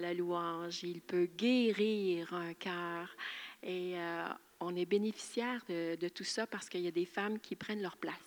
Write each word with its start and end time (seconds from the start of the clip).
la 0.00 0.14
louange, 0.14 0.82
il 0.82 1.00
peut 1.00 1.28
guérir 1.36 2.32
un 2.34 2.54
cœur. 2.54 3.16
Et 3.62 3.98
euh, 3.98 4.28
on 4.60 4.74
est 4.76 4.86
bénéficiaire 4.86 5.62
de 5.68 6.08
tout 6.08 6.24
ça 6.24 6.46
parce 6.46 6.68
qu'il 6.68 6.80
y 6.80 6.88
a 6.88 6.92
des 6.92 7.06
femmes 7.06 7.38
qui 7.38 7.56
prennent 7.56 7.82
leur 7.82 7.96
place 7.96 8.25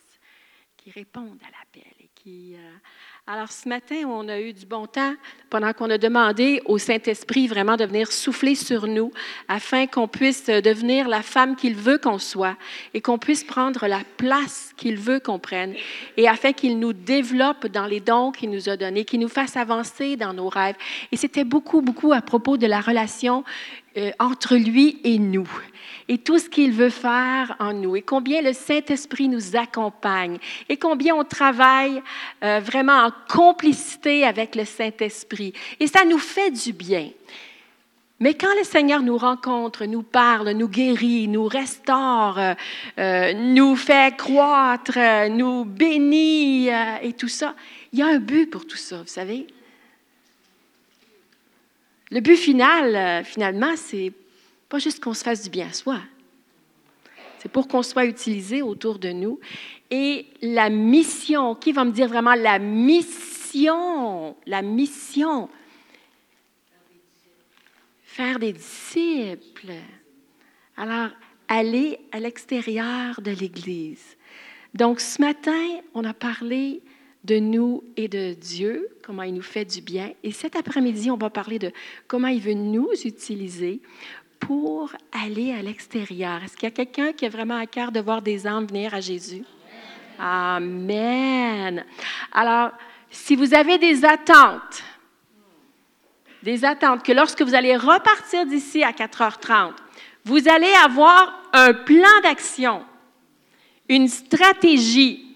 qui 0.84 0.92
répondent 0.92 1.40
à 1.42 1.52
l'appel. 1.52 1.92
Et 2.00 2.10
qui, 2.16 2.56
euh, 2.56 2.72
Alors 3.28 3.52
ce 3.52 3.68
matin, 3.68 4.04
on 4.08 4.28
a 4.28 4.40
eu 4.40 4.54
du 4.54 4.66
bon 4.66 4.88
temps 4.88 5.14
pendant 5.50 5.74
qu'on 5.74 5.90
a 5.90 5.98
demandé 5.98 6.62
au 6.66 6.78
Saint-Esprit 6.78 7.48
vraiment 7.48 7.76
de 7.76 7.86
venir 7.86 8.12
souffler 8.12 8.56
sur 8.56 8.88
nous 8.88 9.12
afin 9.48 9.88
qu'on 9.88 10.08
puisse 10.08 10.46
devenir 10.46 11.08
la 11.08 11.22
femme 11.22 11.56
qu'il 11.56 11.76
veut 11.76 11.98
qu'on 11.98 12.18
soit 12.18 12.56
et 12.94 13.02
qu'on 13.02 13.18
puisse 13.18 13.44
prendre 13.44 13.88
la 13.88 14.02
place 14.18 14.74
qu'il 14.78 14.98
veut 14.98 15.20
qu'on 15.20 15.40
prenne 15.40 15.76
et 16.18 16.28
afin 16.28 16.54
qu'il 16.54 16.80
nous 16.80 16.94
développe 16.94 17.68
dans 17.68 17.86
les 17.86 18.00
dons 18.00 18.32
qu'il 18.32 18.50
nous 18.50 18.70
a 18.70 18.78
donnés, 18.78 19.06
qu'il 19.06 19.20
nous 19.20 19.30
fasse 19.30 19.58
avancer 19.58 20.16
dans 20.16 20.34
nos 20.34 20.50
rêves. 20.50 20.76
Et 21.12 21.18
c'était 21.18 21.44
beaucoup, 21.44 21.82
beaucoup 21.82 22.14
à 22.14 22.22
propos 22.22 22.58
de 22.58 22.68
la 22.68 22.80
relation 22.82 23.44
euh, 24.00 24.12
entre 24.20 24.56
lui 24.56 25.00
et 25.04 25.20
nous 25.20 25.50
et 26.08 26.18
tout 26.18 26.40
ce 26.40 26.50
qu'il 26.50 26.72
veut 26.72 26.90
faire 26.90 27.56
en 27.60 27.74
nous 27.74 27.96
et 27.96 28.02
combien 28.02 28.42
le 28.42 28.54
Saint-Esprit 28.54 29.28
nous 29.28 29.56
accompagne 29.56 30.38
et 30.70 30.78
combien 30.78 31.16
on 31.16 31.26
travaille 31.26 32.02
euh, 32.44 32.60
vraiment 32.60 33.08
en 33.08 33.12
complicité 33.28 34.24
avec 34.24 34.56
le 34.56 34.64
Saint-Esprit. 34.64 35.54
Et 35.80 35.88
ça 35.88 36.06
nous 36.06 36.18
fait 36.18 36.50
du 36.52 36.72
bien. 36.72 37.10
Mais 38.22 38.34
quand 38.34 38.54
le 38.58 38.64
Seigneur 38.64 39.02
nous 39.02 39.18
rencontre, 39.18 39.86
nous 39.86 40.04
parle, 40.04 40.52
nous 40.52 40.68
guérit, 40.70 41.28
nous 41.28 41.46
restaure, 41.46 42.40
euh, 42.98 43.34
nous 43.34 43.76
fait 43.76 44.16
croître, 44.18 44.98
nous 45.30 45.66
bénit 45.66 46.70
et 47.02 47.14
tout 47.14 47.28
ça, 47.28 47.54
il 47.92 48.00
y 48.00 48.02
a 48.02 48.08
un 48.08 48.20
but 48.20 48.50
pour 48.50 48.66
tout 48.66 48.78
ça, 48.78 48.98
vous 48.98 49.08
savez. 49.08 49.48
Le 52.12 52.22
but 52.22 52.38
final, 52.38 53.24
finalement, 53.24 53.76
c'est 53.76 54.12
pas 54.68 54.80
juste 54.80 55.04
qu'on 55.04 55.14
se 55.14 55.24
fasse 55.24 55.44
du 55.44 55.50
bien 55.50 55.68
à 55.68 55.74
soi. 55.74 56.00
C'est 57.40 57.52
pour 57.52 57.68
qu'on 57.68 57.84
soit 57.84 58.06
utilisé 58.06 58.62
autour 58.62 59.00
de 59.00 59.10
nous. 59.10 59.40
Et 59.90 60.26
la 60.42 60.70
mission, 60.70 61.56
qui 61.56 61.72
va 61.72 61.86
me 61.86 61.92
dire 61.92 62.08
vraiment 62.08 62.36
la 62.36 62.60
mission? 62.60 64.36
La 64.46 64.62
mission? 64.62 65.50
Faire 68.04 68.40
des 68.40 68.54
disciples. 68.54 69.74
Alors, 70.76 71.10
aller 71.48 72.00
à 72.12 72.20
l'extérieur 72.20 73.22
de 73.22 73.32
l'Église. 73.32 74.18
Donc, 74.74 75.00
ce 75.00 75.22
matin, 75.22 75.80
on 75.94 76.04
a 76.04 76.14
parlé 76.14 76.82
de 77.24 77.38
nous 77.38 77.84
et 77.98 78.08
de 78.08 78.34
Dieu, 78.34 78.90
comment 79.04 79.24
il 79.24 79.34
nous 79.34 79.42
fait 79.42 79.66
du 79.66 79.82
bien. 79.82 80.12
Et 80.24 80.32
cet 80.32 80.56
après-midi, 80.56 81.12
on 81.12 81.18
va 81.18 81.30
parler 81.30 81.60
de 81.60 81.72
comment 82.08 82.28
il 82.28 82.42
veut 82.42 82.54
nous 82.54 82.90
utiliser 83.04 83.82
pour 84.40 84.92
aller 85.12 85.52
à 85.52 85.62
l'extérieur. 85.62 86.44
Est-ce 86.44 86.56
qu'il 86.56 86.64
y 86.64 86.72
a 86.72 86.72
quelqu'un 86.72 87.12
qui 87.12 87.26
a 87.26 87.30
vraiment 87.30 87.58
à 87.58 87.66
cœur 87.66 87.92
de 87.92 88.00
voir 88.00 88.22
des 88.22 88.48
âmes 88.48 88.66
venir 88.66 88.94
à 88.94 89.02
Jésus? 89.02 89.44
Amen. 90.18 91.86
Alors, 92.32 92.72
si 93.10 93.36
vous 93.36 93.54
avez 93.54 93.78
des 93.78 94.06
attentes, 94.06 94.84
des 96.44 96.64
attentes 96.64 97.04
que 97.04 97.12
lorsque 97.12 97.42
vous 97.42 97.56
allez 97.56 97.76
repartir 97.76 98.46
d'ici 98.46 98.84
à 98.84 98.92
4h30, 98.92 99.74
vous 100.26 100.48
allez 100.48 100.72
avoir 100.84 101.50
un 101.54 101.74
plan 101.74 102.22
d'action, 102.24 102.84
une 103.88 104.08
stratégie, 104.08 105.29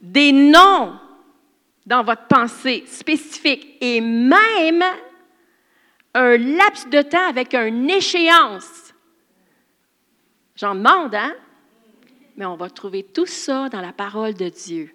des 0.00 0.32
noms 0.32 0.98
dans 1.86 2.02
votre 2.02 2.26
pensée 2.26 2.84
spécifique 2.86 3.76
et 3.80 4.00
même 4.00 4.84
un 6.14 6.36
laps 6.36 6.88
de 6.90 7.02
temps 7.02 7.28
avec 7.28 7.54
une 7.54 7.88
échéance. 7.88 8.94
J'en 10.56 10.74
demande, 10.74 11.14
hein? 11.14 11.34
Mais 12.36 12.44
on 12.44 12.56
va 12.56 12.70
trouver 12.70 13.02
tout 13.02 13.26
ça 13.26 13.68
dans 13.68 13.80
la 13.80 13.92
parole 13.92 14.34
de 14.34 14.48
Dieu. 14.48 14.94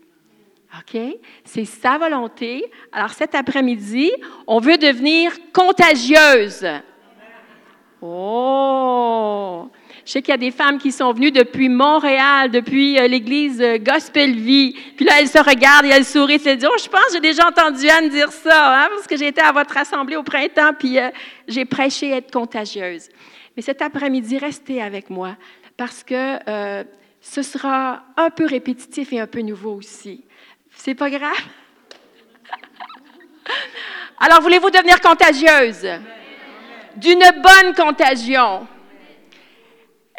OK? 0.77 0.99
C'est 1.43 1.65
sa 1.65 1.97
volonté. 1.97 2.65
Alors 2.91 3.11
cet 3.11 3.35
après-midi, 3.35 4.11
on 4.47 4.59
veut 4.59 4.77
devenir 4.77 5.31
contagieuse. 5.53 6.65
Oh! 8.01 9.69
Je 10.05 10.11
sais 10.11 10.21
qu'il 10.21 10.31
y 10.31 10.35
a 10.35 10.37
des 10.37 10.51
femmes 10.51 10.79
qui 10.79 10.91
sont 10.91 11.13
venues 11.13 11.31
depuis 11.31 11.69
Montréal, 11.69 12.51
depuis 12.51 12.99
euh, 12.99 13.07
l'église 13.07 13.61
euh, 13.61 13.77
Gospel 13.77 14.35
Vie. 14.35 14.73
Puis 14.97 15.05
là, 15.05 15.13
elles 15.19 15.29
se 15.29 15.37
regardent 15.37 15.85
et 15.85 15.89
elles 15.89 16.03
sourient. 16.03 16.41
Elles 16.45 16.57
disent, 16.57 16.67
oh, 16.69 16.77
je 16.77 16.89
pense 16.89 17.13
j'ai 17.13 17.21
déjà 17.21 17.47
entendu 17.47 17.87
Anne 17.87 18.09
dire 18.09 18.29
ça, 18.31 18.83
hein, 18.83 18.89
parce 18.93 19.07
que 19.07 19.15
j'ai 19.15 19.27
été 19.27 19.41
à 19.41 19.53
votre 19.53 19.77
assemblée 19.77 20.17
au 20.17 20.23
printemps, 20.23 20.73
puis 20.77 20.99
euh, 20.99 21.09
j'ai 21.47 21.63
prêché 21.63 22.09
être 22.09 22.31
contagieuse. 22.33 23.07
Mais 23.55 23.61
cet 23.61 23.81
après-midi, 23.81 24.37
restez 24.37 24.81
avec 24.81 25.09
moi, 25.09 25.37
parce 25.77 26.03
que 26.03 26.39
ce 27.21 27.43
sera 27.43 28.03
un 28.17 28.29
peu 28.31 28.45
répétitif 28.45 29.13
et 29.13 29.19
un 29.19 29.27
peu 29.27 29.41
nouveau 29.41 29.75
aussi. 29.75 30.25
C'est 30.75 30.95
pas 30.95 31.11
grave? 31.11 31.31
Alors, 34.19 34.41
voulez-vous 34.41 34.71
devenir 34.71 34.99
contagieuse? 34.99 35.87
D'une 36.95 37.23
bonne 37.43 37.75
contagion. 37.75 38.67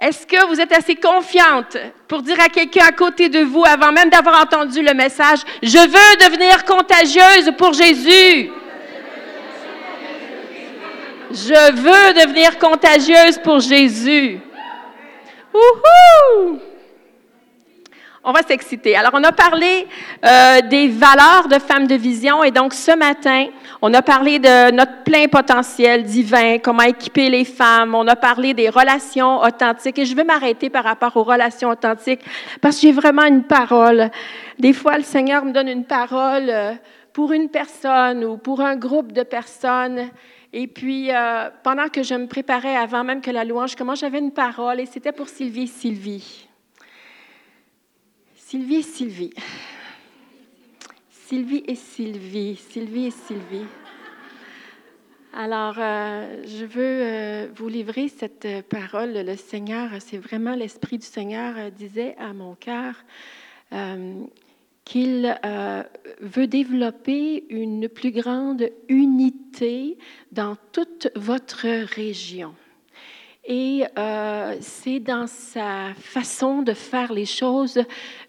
Est-ce 0.00 0.26
que 0.26 0.46
vous 0.46 0.60
êtes 0.60 0.72
assez 0.72 0.96
confiante 0.96 1.76
pour 2.08 2.22
dire 2.22 2.40
à 2.40 2.48
quelqu'un 2.48 2.86
à 2.86 2.92
côté 2.92 3.28
de 3.28 3.40
vous, 3.40 3.64
avant 3.64 3.92
même 3.92 4.10
d'avoir 4.10 4.42
entendu 4.42 4.82
le 4.82 4.92
message, 4.92 5.38
je 5.62 5.78
veux 5.78 6.28
devenir 6.28 6.64
contagieuse 6.64 7.52
pour 7.56 7.72
Jésus? 7.72 8.50
Je 11.30 11.72
veux 11.72 12.14
devenir 12.14 12.58
contagieuse 12.58 13.38
pour 13.38 13.60
Jésus. 13.60 14.40
Wouhou! 15.52 16.58
On 18.26 18.32
va 18.32 18.40
s'exciter. 18.42 18.96
Alors, 18.96 19.10
on 19.12 19.22
a 19.22 19.32
parlé 19.32 19.86
euh, 20.24 20.62
des 20.62 20.88
valeurs 20.88 21.46
de 21.46 21.58
femmes 21.58 21.86
de 21.86 21.94
vision 21.94 22.42
et 22.42 22.50
donc 22.50 22.72
ce 22.72 22.96
matin, 22.96 23.48
on 23.82 23.92
a 23.92 24.00
parlé 24.00 24.38
de 24.38 24.70
notre 24.70 25.02
plein 25.04 25.28
potentiel 25.28 26.04
divin, 26.04 26.56
comment 26.56 26.84
équiper 26.84 27.28
les 27.28 27.44
femmes. 27.44 27.94
On 27.94 28.08
a 28.08 28.16
parlé 28.16 28.54
des 28.54 28.70
relations 28.70 29.42
authentiques 29.42 29.98
et 29.98 30.06
je 30.06 30.16
veux 30.16 30.24
m'arrêter 30.24 30.70
par 30.70 30.84
rapport 30.84 31.14
aux 31.18 31.22
relations 31.22 31.68
authentiques 31.68 32.22
parce 32.62 32.76
que 32.76 32.82
j'ai 32.82 32.92
vraiment 32.92 33.26
une 33.26 33.42
parole. 33.42 34.10
Des 34.58 34.72
fois, 34.72 34.96
le 34.96 35.04
Seigneur 35.04 35.44
me 35.44 35.52
donne 35.52 35.68
une 35.68 35.84
parole 35.84 36.48
euh, 36.48 36.72
pour 37.12 37.30
une 37.32 37.50
personne 37.50 38.24
ou 38.24 38.38
pour 38.38 38.62
un 38.62 38.76
groupe 38.76 39.12
de 39.12 39.22
personnes. 39.22 40.08
Et 40.54 40.66
puis, 40.66 41.10
euh, 41.10 41.50
pendant 41.62 41.88
que 41.88 42.02
je 42.02 42.14
me 42.14 42.26
préparais, 42.26 42.74
avant 42.74 43.04
même 43.04 43.20
que 43.20 43.30
la 43.30 43.44
louange 43.44 43.76
commence, 43.76 44.00
j'avais 44.00 44.18
une 44.18 44.32
parole 44.32 44.80
et 44.80 44.86
c'était 44.86 45.12
pour 45.12 45.28
Sylvie 45.28 45.68
Sylvie. 45.68 46.43
Sylvie 48.54 48.76
et 48.76 48.82
Sylvie. 48.82 49.34
Sylvie 51.10 51.64
et 51.66 51.74
Sylvie. 51.74 52.54
Sylvie 52.54 53.06
et 53.06 53.10
Sylvie. 53.10 53.66
Alors, 55.32 55.74
euh, 55.76 56.40
je 56.46 56.64
veux 56.64 56.78
euh, 56.78 57.48
vous 57.56 57.66
livrer 57.66 58.06
cette 58.06 58.46
parole. 58.68 59.12
Le 59.12 59.34
Seigneur, 59.34 59.90
c'est 59.98 60.18
vraiment 60.18 60.54
l'Esprit 60.54 60.98
du 60.98 61.06
Seigneur 61.06 61.54
euh, 61.58 61.70
disait 61.70 62.14
à 62.16 62.32
mon 62.32 62.54
cœur 62.54 62.94
qu'il 64.84 65.36
veut 66.20 66.46
développer 66.46 67.46
une 67.48 67.88
plus 67.88 68.12
grande 68.12 68.70
unité 68.88 69.98
dans 70.30 70.56
toute 70.70 71.08
votre 71.16 71.66
région. 71.96 72.54
Et 73.46 73.84
euh, 73.98 74.56
c'est 74.60 75.00
dans 75.00 75.26
sa 75.26 75.92
façon 75.98 76.62
de 76.62 76.72
faire 76.72 77.12
les 77.12 77.26
choses, 77.26 77.82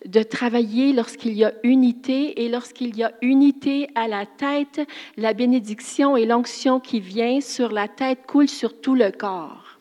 de 0.06 0.24
travailler 0.24 0.92
lorsqu'il 0.92 1.34
y 1.34 1.46
a 1.46 1.54
unité. 1.64 2.44
Et 2.44 2.50
lorsqu'il 2.50 2.96
y 2.98 3.04
a 3.04 3.14
unité 3.22 3.88
à 3.96 4.10
la 4.10 4.26
tête, 4.26 4.82
la 5.16 5.34
bénédiction 5.34 6.18
et 6.18 6.26
l'onction 6.26 6.82
qui 6.82 7.00
vient 7.00 7.40
sur 7.40 7.72
la 7.72 7.88
tête 7.88 8.26
coule 8.28 8.50
sur 8.50 8.82
tout 8.82 8.96
le 8.96 9.12
corps. 9.12 9.80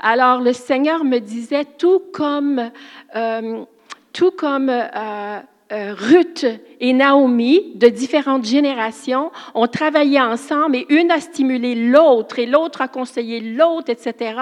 Alors 0.00 0.40
le 0.40 0.52
Seigneur 0.52 1.04
me 1.04 1.20
disait, 1.20 1.64
tout 1.64 2.02
comme, 2.12 2.72
euh, 3.14 3.64
tout 4.12 4.32
comme 4.32 4.68
euh, 4.68 5.38
euh, 5.72 5.94
Ruth 5.94 6.44
et 6.80 6.92
Naomi, 6.92 7.72
de 7.76 7.88
différentes 7.88 8.44
générations, 8.44 9.32
ont 9.54 9.66
travaillé 9.66 10.20
ensemble 10.20 10.76
et 10.76 10.86
une 10.90 11.10
a 11.10 11.18
stimulé 11.18 11.74
l'autre 11.74 12.38
et 12.38 12.44
l'autre 12.44 12.82
a 12.82 12.88
conseillé 12.88 13.40
l'autre, 13.40 13.88
etc. 13.88 14.34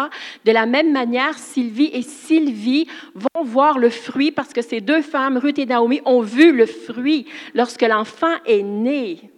De 0.45 0.51
la 0.51 0.67
même 0.67 0.91
manière, 0.91 1.39
Sylvie 1.39 1.91
et 1.93 2.03
Sylvie 2.03 2.89
vont 3.15 3.45
voir 3.45 3.79
le 3.79 3.91
fruit 3.91 4.33
parce 4.33 4.53
que 4.53 4.61
ces 4.61 4.81
deux 4.81 5.03
femmes, 5.03 5.37
Ruth 5.37 5.61
et 5.61 5.67
Naomi, 5.67 6.01
ont 6.05 6.21
vu 6.21 6.51
le 6.53 6.67
fruit 6.67 7.27
lorsque 7.55 7.83
l'enfant 7.83 8.35
est 8.45 8.63
né. 8.63 9.31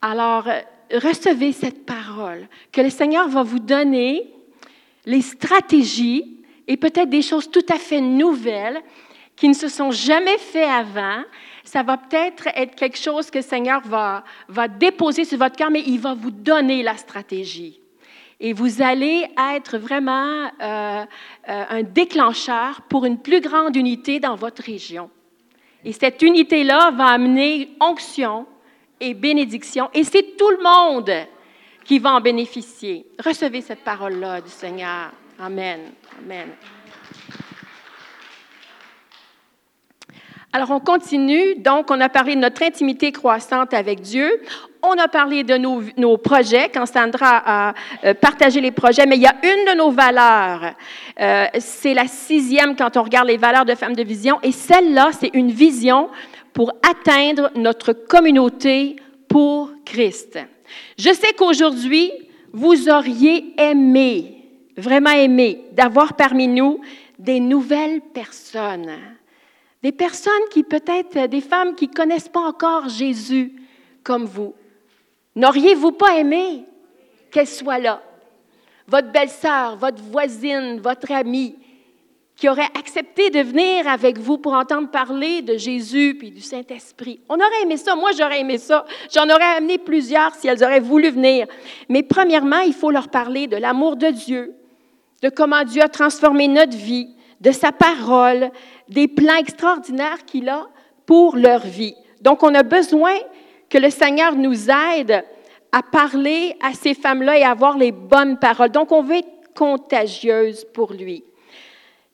Alors, 0.00 0.48
recevez 0.92 1.52
cette 1.52 1.86
parole 1.86 2.48
que 2.72 2.80
le 2.80 2.90
Seigneur 2.90 3.28
va 3.28 3.44
vous 3.44 3.60
donner 3.60 4.28
les 5.06 5.22
stratégies 5.22 6.38
et 6.66 6.76
peut-être 6.76 7.10
des 7.10 7.22
choses 7.22 7.48
tout 7.48 7.64
à 7.68 7.76
fait 7.76 8.00
nouvelles 8.00 8.82
qui 9.42 9.48
ne 9.48 9.54
se 9.54 9.66
sont 9.66 9.90
jamais 9.90 10.38
fait 10.38 10.62
avant 10.62 11.24
Ça 11.64 11.82
va 11.82 11.96
peut-être 11.96 12.46
être 12.54 12.76
quelque 12.76 12.96
chose 12.96 13.28
que 13.28 13.38
le 13.38 13.42
Seigneur 13.42 13.80
va, 13.84 14.22
va 14.46 14.68
déposer 14.68 15.24
sur 15.24 15.36
votre 15.36 15.56
cœur, 15.56 15.68
mais 15.68 15.82
il 15.84 15.98
va 15.98 16.14
vous 16.14 16.30
donner 16.30 16.84
la 16.84 16.96
stratégie. 16.96 17.80
Et 18.38 18.52
vous 18.52 18.82
allez 18.82 19.26
être 19.56 19.78
vraiment 19.78 20.44
euh, 20.44 21.04
euh, 21.48 21.64
un 21.70 21.82
déclencheur 21.82 22.82
pour 22.82 23.04
une 23.04 23.18
plus 23.18 23.40
grande 23.40 23.74
unité 23.74 24.20
dans 24.20 24.36
votre 24.36 24.62
région. 24.62 25.10
Et 25.84 25.92
cette 25.92 26.22
unité-là 26.22 26.92
va 26.92 27.06
amener 27.06 27.70
onction 27.80 28.46
et 29.00 29.12
bénédiction. 29.12 29.90
Et 29.92 30.04
c'est 30.04 30.36
tout 30.36 30.50
le 30.50 30.62
monde 30.62 31.26
qui 31.84 31.98
va 31.98 32.12
en 32.12 32.20
bénéficier. 32.20 33.06
Recevez 33.18 33.60
cette 33.60 33.82
parole-là 33.82 34.40
du 34.40 34.50
Seigneur. 34.50 35.10
Amen. 35.40 35.80
Amen. 36.20 36.50
Alors, 40.54 40.70
on 40.70 40.80
continue. 40.80 41.54
Donc, 41.56 41.90
on 41.90 41.98
a 42.00 42.10
parlé 42.10 42.34
de 42.34 42.40
notre 42.40 42.62
intimité 42.62 43.10
croissante 43.10 43.72
avec 43.72 44.02
Dieu. 44.02 44.42
On 44.82 44.92
a 44.98 45.08
parlé 45.08 45.44
de 45.44 45.56
nos, 45.56 46.18
projets 46.18 46.68
quand 46.68 46.84
Sandra 46.84 47.42
a 47.44 47.74
euh, 48.04 48.12
partagé 48.12 48.60
les 48.60 48.70
projets, 48.70 49.06
mais 49.06 49.16
il 49.16 49.22
y 49.22 49.26
a 49.26 49.34
une 49.42 49.72
de 49.72 49.78
nos 49.78 49.90
valeurs. 49.90 50.74
Euh, 51.18 51.46
c'est 51.58 51.94
la 51.94 52.06
sixième 52.06 52.76
quand 52.76 52.98
on 52.98 53.02
regarde 53.02 53.28
les 53.28 53.38
valeurs 53.38 53.64
de 53.64 53.74
Femmes 53.74 53.96
de 53.96 54.02
Vision. 54.02 54.40
Et 54.42 54.52
celle-là, 54.52 55.10
c'est 55.18 55.30
une 55.32 55.50
vision 55.50 56.10
pour 56.52 56.72
atteindre 56.86 57.50
notre 57.54 57.94
communauté 57.94 58.96
pour 59.28 59.70
Christ. 59.86 60.38
Je 60.98 61.14
sais 61.14 61.32
qu'aujourd'hui, 61.32 62.12
vous 62.52 62.90
auriez 62.90 63.54
aimé, 63.58 64.44
vraiment 64.76 65.12
aimé, 65.12 65.64
d'avoir 65.72 66.12
parmi 66.12 66.46
nous 66.46 66.80
des 67.18 67.40
nouvelles 67.40 68.02
personnes 68.12 68.98
des 69.82 69.92
personnes 69.92 70.32
qui 70.50 70.62
peut-être, 70.62 71.26
des 71.26 71.40
femmes 71.40 71.74
qui 71.74 71.88
ne 71.88 71.94
connaissent 71.94 72.28
pas 72.28 72.40
encore 72.40 72.88
Jésus 72.88 73.52
comme 74.02 74.24
vous. 74.24 74.54
N'auriez-vous 75.34 75.92
pas 75.92 76.18
aimé 76.18 76.64
qu'elle 77.30 77.46
soit 77.46 77.78
là? 77.78 78.02
Votre 78.86 79.10
belle-sœur, 79.10 79.76
votre 79.76 80.02
voisine, 80.02 80.80
votre 80.80 81.10
amie, 81.12 81.56
qui 82.36 82.48
aurait 82.48 82.68
accepté 82.78 83.30
de 83.30 83.40
venir 83.40 83.86
avec 83.86 84.18
vous 84.18 84.38
pour 84.38 84.52
entendre 84.54 84.90
parler 84.90 85.42
de 85.42 85.56
Jésus 85.56 86.16
puis 86.18 86.30
du 86.30 86.40
Saint-Esprit. 86.40 87.20
On 87.28 87.36
aurait 87.36 87.62
aimé 87.62 87.76
ça. 87.76 87.94
Moi, 87.94 88.10
j'aurais 88.18 88.40
aimé 88.40 88.58
ça. 88.58 88.84
J'en 89.14 89.24
aurais 89.24 89.56
amené 89.56 89.78
plusieurs 89.78 90.34
si 90.34 90.48
elles 90.48 90.64
auraient 90.64 90.80
voulu 90.80 91.10
venir. 91.10 91.46
Mais 91.88 92.02
premièrement, 92.02 92.60
il 92.60 92.74
faut 92.74 92.90
leur 92.90 93.08
parler 93.08 93.46
de 93.46 93.56
l'amour 93.56 93.96
de 93.96 94.08
Dieu, 94.08 94.54
de 95.22 95.28
comment 95.28 95.62
Dieu 95.64 95.82
a 95.82 95.88
transformé 95.88 96.48
notre 96.48 96.76
vie, 96.76 97.14
de 97.40 97.52
sa 97.52 97.70
parole, 97.70 98.50
des 98.92 99.08
plans 99.08 99.36
extraordinaires 99.36 100.24
qu'il 100.26 100.48
a 100.48 100.68
pour 101.06 101.36
leur 101.36 101.60
vie. 101.60 101.94
Donc, 102.20 102.42
on 102.42 102.54
a 102.54 102.62
besoin 102.62 103.14
que 103.68 103.78
le 103.78 103.90
Seigneur 103.90 104.34
nous 104.36 104.70
aide 104.70 105.24
à 105.72 105.82
parler 105.82 106.54
à 106.62 106.74
ces 106.74 106.94
femmes-là 106.94 107.38
et 107.38 107.42
à 107.42 107.50
avoir 107.50 107.78
les 107.78 107.92
bonnes 107.92 108.38
paroles. 108.38 108.70
Donc, 108.70 108.92
on 108.92 109.02
veut 109.02 109.16
être 109.16 109.54
contagieuse 109.54 110.64
pour 110.72 110.92
lui. 110.92 111.24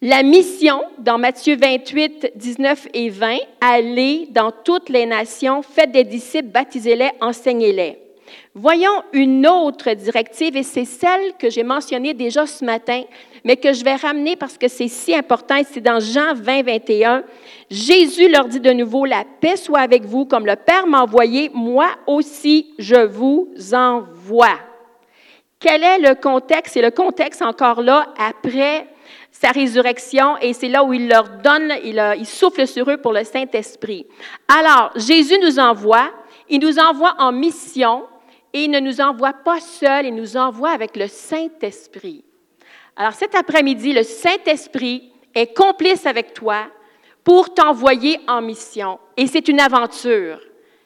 La 0.00 0.22
mission, 0.22 0.82
dans 0.98 1.18
Matthieu 1.18 1.56
28, 1.56 2.32
19 2.36 2.88
et 2.94 3.10
20, 3.10 3.38
allez 3.60 4.28
dans 4.30 4.52
toutes 4.52 4.90
les 4.90 5.06
nations, 5.06 5.62
faites 5.62 5.90
des 5.90 6.04
disciples, 6.04 6.50
baptisez-les, 6.50 7.10
enseignez-les. 7.20 7.98
Voyons 8.54 9.02
une 9.12 9.44
autre 9.46 9.92
directive, 9.94 10.56
et 10.56 10.62
c'est 10.62 10.84
celle 10.84 11.32
que 11.36 11.50
j'ai 11.50 11.64
mentionnée 11.64 12.14
déjà 12.14 12.46
ce 12.46 12.64
matin, 12.64 13.02
mais 13.44 13.56
que 13.56 13.72
je 13.72 13.84
vais 13.84 13.94
ramener 13.96 14.36
parce 14.36 14.58
que 14.58 14.68
c'est 14.68 14.88
si 14.88 15.14
important. 15.14 15.56
C'est 15.70 15.80
dans 15.80 16.00
Jean 16.00 16.34
20, 16.34 16.62
21. 16.62 17.24
Jésus 17.70 18.28
leur 18.28 18.46
dit 18.46 18.60
de 18.60 18.72
nouveau, 18.72 19.04
la 19.04 19.24
paix 19.40 19.56
soit 19.56 19.80
avec 19.80 20.04
vous, 20.04 20.24
comme 20.24 20.46
le 20.46 20.56
Père 20.56 20.86
m'a 20.86 21.02
envoyé, 21.02 21.50
moi 21.54 21.88
aussi 22.06 22.74
je 22.78 23.06
vous 23.06 23.48
envoie. 23.72 24.58
Quel 25.60 25.82
est 25.82 25.98
le 25.98 26.14
contexte? 26.14 26.74
C'est 26.74 26.82
le 26.82 26.90
contexte 26.90 27.42
encore 27.42 27.82
là 27.82 28.12
après 28.18 28.86
sa 29.30 29.50
résurrection 29.50 30.36
et 30.38 30.52
c'est 30.52 30.68
là 30.68 30.84
où 30.84 30.92
il 30.92 31.08
leur 31.08 31.28
donne, 31.42 31.72
il, 31.84 32.02
il 32.18 32.26
souffle 32.26 32.66
sur 32.66 32.90
eux 32.90 32.96
pour 32.96 33.12
le 33.12 33.24
Saint-Esprit. 33.24 34.06
Alors, 34.48 34.92
Jésus 34.96 35.38
nous 35.42 35.58
envoie, 35.58 36.10
il 36.48 36.60
nous 36.60 36.78
envoie 36.78 37.14
en 37.18 37.32
mission 37.32 38.04
et 38.52 38.64
il 38.64 38.70
ne 38.70 38.80
nous 38.80 39.00
envoie 39.00 39.32
pas 39.32 39.60
seuls, 39.60 40.06
il 40.06 40.14
nous 40.14 40.36
envoie 40.36 40.70
avec 40.70 40.96
le 40.96 41.06
Saint-Esprit. 41.06 42.24
Alors 42.98 43.12
cet 43.12 43.36
après-midi, 43.36 43.92
le 43.92 44.02
Saint-Esprit 44.02 45.12
est 45.32 45.56
complice 45.56 46.04
avec 46.04 46.34
toi 46.34 46.66
pour 47.22 47.54
t'envoyer 47.54 48.18
en 48.26 48.42
mission. 48.42 48.98
Et 49.16 49.28
c'est 49.28 49.46
une 49.46 49.60
aventure. 49.60 50.40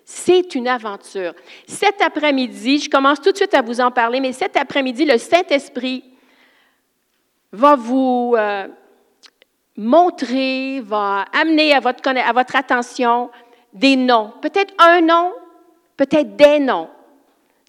C'est 0.04 0.54
une 0.54 0.68
aventure. 0.68 1.32
Cet 1.66 2.02
après-midi, 2.02 2.80
je 2.80 2.90
commence 2.90 3.18
tout 3.18 3.32
de 3.32 3.36
suite 3.36 3.54
à 3.54 3.62
vous 3.62 3.80
en 3.80 3.90
parler, 3.90 4.20
mais 4.20 4.32
cet 4.32 4.58
après-midi, 4.58 5.06
le 5.06 5.16
Saint-Esprit 5.16 6.04
va 7.50 7.76
vous 7.76 8.34
euh, 8.36 8.68
montrer, 9.78 10.80
va 10.80 11.24
amener 11.32 11.72
à 11.72 11.80
votre, 11.80 12.06
à 12.06 12.32
votre 12.32 12.56
attention 12.56 13.30
des 13.72 13.96
noms. 13.96 14.34
Peut-être 14.42 14.74
un 14.78 15.00
nom, 15.00 15.32
peut-être 15.96 16.36
des 16.36 16.58
noms 16.58 16.90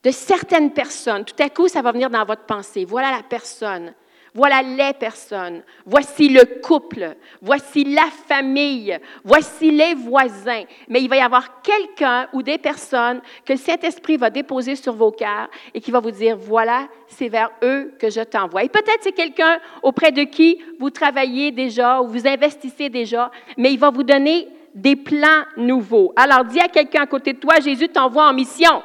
de 0.03 0.11
certaines 0.11 0.71
personnes. 0.71 1.23
Tout 1.23 1.41
à 1.41 1.49
coup, 1.49 1.69
ça 1.69 1.81
va 1.81 1.93
venir 1.93 2.09
dans 2.09 2.25
votre 2.25 2.43
pensée. 2.43 2.83
Voilà 2.83 3.09
la 3.11 3.23
personne 3.23 3.93
voilà 4.33 4.63
les 4.63 4.93
personnes, 4.93 5.61
voici 5.85 6.27
le 6.27 6.59
couple, 6.61 7.15
voici 7.41 7.83
la 7.83 8.07
famille, 8.27 8.97
voici 9.23 9.69
les 9.69 9.93
voisins. 9.93 10.63
Mais 10.87 11.01
il 11.01 11.09
va 11.09 11.17
y 11.17 11.21
avoir 11.21 11.61
quelqu'un 11.61 12.27
ou 12.33 12.41
des 12.41 12.57
personnes 12.57 13.21
que 13.45 13.55
cet 13.55 13.83
esprit 13.83 14.17
va 14.17 14.31
déposer 14.31 14.75
sur 14.75 14.93
vos 14.93 15.11
cœurs 15.11 15.49
et 15.73 15.79
qui 15.79 15.91
va 15.91 15.99
vous 15.99 16.11
dire, 16.11 16.35
voilà, 16.35 16.87
c'est 17.07 17.29
vers 17.29 17.51
eux 17.63 17.93
que 17.99 18.09
je 18.09 18.21
t'envoie. 18.21 18.63
Et 18.63 18.69
peut-être 18.69 19.01
c'est 19.01 19.11
quelqu'un 19.11 19.59
auprès 19.83 20.11
de 20.11 20.23
qui 20.23 20.59
vous 20.79 20.89
travaillez 20.89 21.51
déjà 21.51 22.01
ou 22.01 22.07
vous 22.07 22.27
investissez 22.27 22.89
déjà, 22.89 23.29
mais 23.55 23.71
il 23.71 23.79
va 23.79 23.91
vous 23.91 24.03
donner 24.03 24.47
des 24.73 24.95
plans 24.95 25.43
nouveaux. 25.57 26.11
Alors 26.15 26.43
dis 26.43 26.59
à 26.59 26.67
quelqu'un 26.67 27.03
à 27.03 27.07
côté 27.07 27.33
de 27.33 27.39
toi, 27.39 27.59
Jésus 27.59 27.89
t'envoie 27.89 28.27
en 28.27 28.33
mission. 28.33 28.81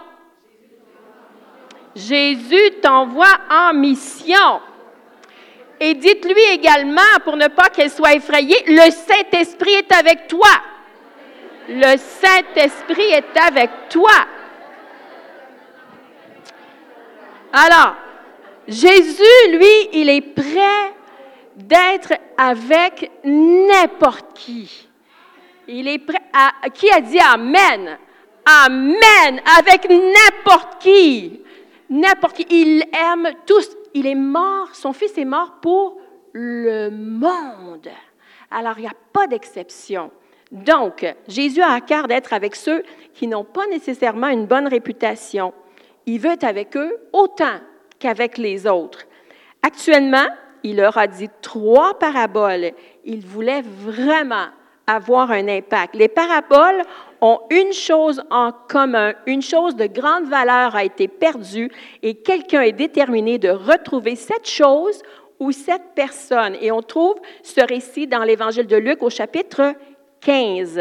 Jésus 1.94 2.80
t'envoie 2.82 3.38
en 3.50 3.72
mission. 3.72 4.60
Et 5.80 5.94
dites-lui 5.94 6.42
également, 6.52 7.02
pour 7.24 7.36
ne 7.36 7.48
pas 7.48 7.68
qu'elle 7.68 7.90
soit 7.90 8.14
effrayée, 8.14 8.64
le 8.66 8.90
Saint-Esprit 8.90 9.74
est 9.74 9.92
avec 9.92 10.26
toi. 10.26 10.48
Le 11.68 11.96
Saint-Esprit 11.96 13.10
est 13.10 13.36
avec 13.36 13.70
toi. 13.88 14.10
Alors, 17.52 17.94
Jésus, 18.66 19.22
lui, 19.50 19.88
il 19.92 20.08
est 20.10 20.20
prêt 20.20 20.92
d'être 21.56 22.12
avec 22.36 23.10
n'importe 23.24 24.36
qui. 24.36 24.88
Il 25.66 25.88
est 25.88 25.98
prêt 25.98 26.22
à... 26.32 26.68
Qui 26.70 26.90
a 26.90 27.00
dit 27.00 27.20
Amen? 27.20 27.98
Amen! 28.44 29.40
Avec 29.58 29.88
n'importe 29.88 30.82
qui. 30.82 31.40
N'importe 31.90 32.36
qui. 32.36 32.46
Il 32.50 32.84
aime 32.92 33.30
tous 33.46 33.68
il 33.94 34.06
est 34.06 34.14
mort, 34.14 34.74
son 34.74 34.92
fils 34.92 35.16
est 35.18 35.24
mort 35.24 35.56
pour 35.60 35.96
le 36.32 36.90
monde. 36.90 37.88
Alors, 38.50 38.78
il 38.78 38.82
n'y 38.82 38.88
a 38.88 38.92
pas 39.12 39.26
d'exception. 39.26 40.10
Donc, 40.50 41.04
Jésus 41.26 41.60
a 41.60 41.72
à 41.72 41.80
cœur 41.80 42.08
d'être 42.08 42.32
avec 42.32 42.56
ceux 42.56 42.82
qui 43.12 43.26
n'ont 43.26 43.44
pas 43.44 43.66
nécessairement 43.66 44.28
une 44.28 44.46
bonne 44.46 44.66
réputation. 44.66 45.52
Il 46.06 46.20
veut 46.20 46.32
être 46.32 46.44
avec 46.44 46.76
eux 46.76 46.96
autant 47.12 47.58
qu'avec 47.98 48.38
les 48.38 48.66
autres. 48.66 49.04
Actuellement, 49.62 50.26
il 50.62 50.76
leur 50.76 50.96
a 50.96 51.06
dit 51.06 51.28
trois 51.42 51.98
paraboles. 51.98 52.72
Il 53.04 53.26
voulait 53.26 53.62
vraiment 53.62 54.46
avoir 54.86 55.30
un 55.30 55.48
impact. 55.48 55.94
Les 55.94 56.08
paraboles 56.08 56.82
ont 57.20 57.40
une 57.50 57.72
chose 57.72 58.22
en 58.30 58.52
commun, 58.52 59.14
une 59.26 59.42
chose 59.42 59.76
de 59.76 59.86
grande 59.86 60.26
valeur 60.26 60.76
a 60.76 60.84
été 60.84 61.08
perdue 61.08 61.70
et 62.02 62.14
quelqu'un 62.14 62.62
est 62.62 62.72
déterminé 62.72 63.38
de 63.38 63.48
retrouver 63.48 64.16
cette 64.16 64.48
chose 64.48 65.02
ou 65.40 65.52
cette 65.52 65.94
personne. 65.94 66.56
Et 66.60 66.72
on 66.72 66.82
trouve 66.82 67.16
ce 67.42 67.60
récit 67.60 68.06
dans 68.06 68.22
l'Évangile 68.22 68.66
de 68.66 68.76
Luc 68.76 69.02
au 69.02 69.10
chapitre 69.10 69.74
15. 70.20 70.80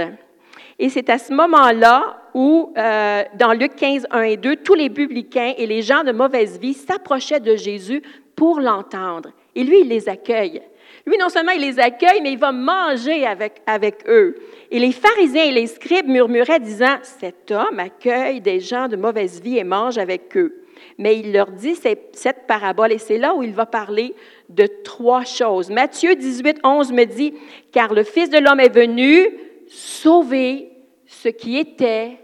Et 0.80 0.90
c'est 0.90 1.10
à 1.10 1.18
ce 1.18 1.34
moment-là 1.34 2.22
où, 2.34 2.72
euh, 2.78 3.24
dans 3.36 3.54
Luc 3.54 3.76
15, 3.76 4.08
1 4.12 4.22
et 4.22 4.38
2, 4.38 4.58
tous 4.58 4.76
les 4.76 4.90
publicains 4.90 5.54
et 5.58 5.66
les 5.66 5.82
gens 5.82 6.04
de 6.04 6.12
mauvaise 6.12 6.60
vie 6.60 6.74
s'approchaient 6.74 7.40
de 7.40 7.56
Jésus 7.56 8.04
pour 8.36 8.60
l'entendre. 8.60 9.30
Et 9.56 9.64
lui, 9.64 9.82
il 9.82 9.90
les 9.90 10.08
accueille. 10.08 10.62
Lui, 11.08 11.18
non 11.18 11.30
seulement 11.30 11.54
il 11.54 11.62
les 11.62 11.80
accueille, 11.80 12.20
mais 12.22 12.34
il 12.34 12.38
va 12.38 12.52
manger 12.52 13.26
avec, 13.26 13.62
avec 13.66 14.04
eux. 14.10 14.36
Et 14.70 14.78
les 14.78 14.92
pharisiens 14.92 15.46
et 15.46 15.52
les 15.52 15.68
scribes 15.68 16.10
murmuraient, 16.10 16.60
disant, 16.60 16.98
Cet 17.02 17.50
homme 17.50 17.80
accueille 17.80 18.42
des 18.42 18.60
gens 18.60 18.90
de 18.90 18.98
mauvaise 18.98 19.42
vie 19.42 19.58
et 19.58 19.64
mange 19.64 19.98
avec 19.98 20.36
eux. 20.36 20.66
Mais 20.98 21.18
il 21.18 21.32
leur 21.32 21.50
dit 21.52 21.76
cette 21.76 22.46
parabole, 22.46 22.92
et 22.92 22.98
c'est 22.98 23.18
là 23.18 23.34
où 23.34 23.42
il 23.42 23.54
va 23.54 23.66
parler 23.66 24.14
de 24.50 24.68
trois 24.84 25.24
choses. 25.24 25.70
Matthieu 25.70 26.14
18, 26.14 26.60
11 26.62 26.92
me 26.92 27.06
dit, 27.06 27.34
Car 27.72 27.94
le 27.94 28.04
Fils 28.04 28.30
de 28.30 28.40
l'homme 28.40 28.60
est 28.60 28.68
venu 28.68 29.30
sauver 29.68 30.70
ce 31.06 31.30
qui 31.30 31.58
était 31.58 32.18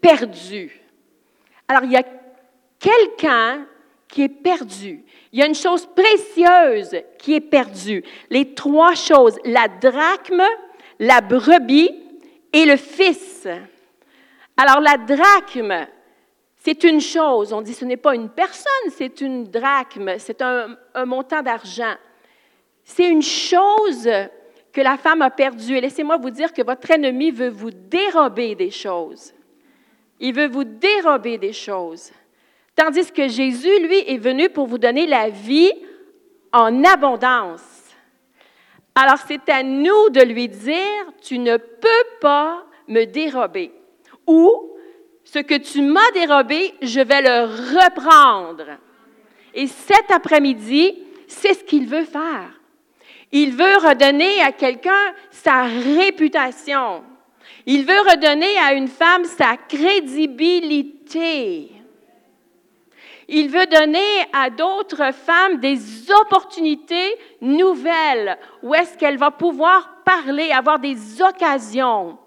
perdu. 0.00 0.80
Alors, 1.68 1.84
il 1.84 1.92
y 1.92 1.96
a 1.96 2.04
quelqu'un 2.78 3.66
qui 4.14 4.22
est 4.22 4.28
perdu. 4.28 5.04
Il 5.32 5.40
y 5.40 5.42
a 5.42 5.46
une 5.46 5.56
chose 5.56 5.86
précieuse 5.86 7.02
qui 7.18 7.34
est 7.34 7.40
perdue. 7.40 8.04
Les 8.30 8.54
trois 8.54 8.94
choses, 8.94 9.36
la 9.44 9.66
drachme, 9.66 10.44
la 11.00 11.20
brebis 11.20 11.90
et 12.52 12.64
le 12.64 12.76
fils. 12.76 13.48
Alors 14.56 14.80
la 14.80 14.98
drachme, 14.98 15.88
c'est 16.58 16.84
une 16.84 17.00
chose. 17.00 17.52
On 17.52 17.60
dit 17.60 17.74
ce 17.74 17.84
n'est 17.84 17.96
pas 17.96 18.14
une 18.14 18.28
personne, 18.28 18.90
c'est 18.90 19.20
une 19.20 19.50
drachme, 19.50 20.12
c'est 20.18 20.40
un, 20.42 20.76
montant 21.04 21.42
d'argent. 21.42 21.96
C'est 22.84 23.10
une 23.10 23.22
chose 23.22 24.08
que 24.72 24.80
la 24.80 24.96
femme 24.96 25.22
a 25.22 25.30
perdue. 25.30 25.76
Et 25.76 25.80
laissez-moi 25.80 26.18
vous 26.18 26.30
dire 26.30 26.52
que 26.52 26.62
votre 26.62 26.88
ennemi 26.88 27.32
veut 27.32 27.50
vous 27.50 27.72
dérober 27.72 28.54
des 28.54 28.70
choses. 28.70 29.34
Il 30.20 30.36
veut 30.36 30.48
vous 30.48 30.62
dérober 30.62 31.36
des 31.36 31.52
choses. 31.52 32.12
Tandis 32.76 33.12
que 33.12 33.28
Jésus, 33.28 33.78
lui, 33.80 33.98
est 34.06 34.18
venu 34.18 34.48
pour 34.48 34.66
vous 34.66 34.78
donner 34.78 35.06
la 35.06 35.28
vie 35.28 35.72
en 36.52 36.82
abondance. 36.84 37.60
Alors 38.94 39.18
c'est 39.26 39.48
à 39.48 39.62
nous 39.62 40.10
de 40.10 40.22
lui 40.22 40.48
dire, 40.48 41.04
tu 41.20 41.38
ne 41.38 41.56
peux 41.56 42.06
pas 42.20 42.64
me 42.88 43.04
dérober. 43.04 43.72
Ou, 44.26 44.70
ce 45.24 45.40
que 45.40 45.56
tu 45.56 45.82
m'as 45.82 46.10
dérobé, 46.12 46.72
je 46.82 47.00
vais 47.00 47.22
le 47.22 47.44
reprendre. 47.76 48.78
Et 49.54 49.66
cet 49.66 50.10
après-midi, 50.10 50.94
c'est 51.26 51.54
ce 51.54 51.64
qu'il 51.64 51.86
veut 51.86 52.04
faire. 52.04 52.60
Il 53.32 53.52
veut 53.52 53.78
redonner 53.78 54.42
à 54.42 54.52
quelqu'un 54.52 55.14
sa 55.30 55.62
réputation. 55.64 57.02
Il 57.66 57.84
veut 57.84 58.00
redonner 58.00 58.58
à 58.58 58.74
une 58.74 58.88
femme 58.88 59.24
sa 59.24 59.56
crédibilité. 59.56 61.70
Il 63.28 63.48
veut 63.48 63.66
donner 63.66 64.26
à 64.32 64.50
d'autres 64.50 65.12
femmes 65.12 65.58
des 65.58 66.10
opportunités 66.10 67.16
nouvelles 67.40 68.38
où 68.62 68.74
est-ce 68.74 68.98
qu'elle 68.98 69.16
va 69.16 69.30
pouvoir 69.30 70.02
parler, 70.04 70.50
avoir 70.50 70.78
des 70.78 71.22
occasions 71.22 72.18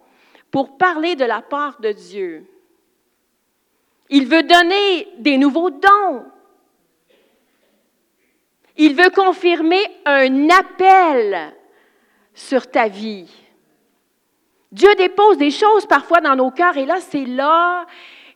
pour 0.50 0.78
parler 0.78 1.16
de 1.16 1.26
la 1.26 1.42
part 1.42 1.80
de 1.80 1.92
Dieu. 1.92 2.46
Il 4.10 4.28
veut 4.28 4.44
donner 4.44 5.08
des 5.18 5.38
nouveaux 5.38 5.70
dons. 5.70 6.26
Il 8.78 8.96
veut 8.96 9.10
confirmer 9.10 9.82
un 10.06 10.50
appel 10.50 11.54
sur 12.34 12.70
ta 12.70 12.88
vie. 12.88 13.30
Dieu 14.72 14.94
dépose 14.96 15.38
des 15.38 15.52
choses 15.52 15.86
parfois 15.86 16.22
dans 16.22 16.36
nos 16.36 16.52
cœurs 16.52 16.78
et 16.78 16.86
là, 16.86 17.00
c'est 17.00 17.26
là 17.26 17.86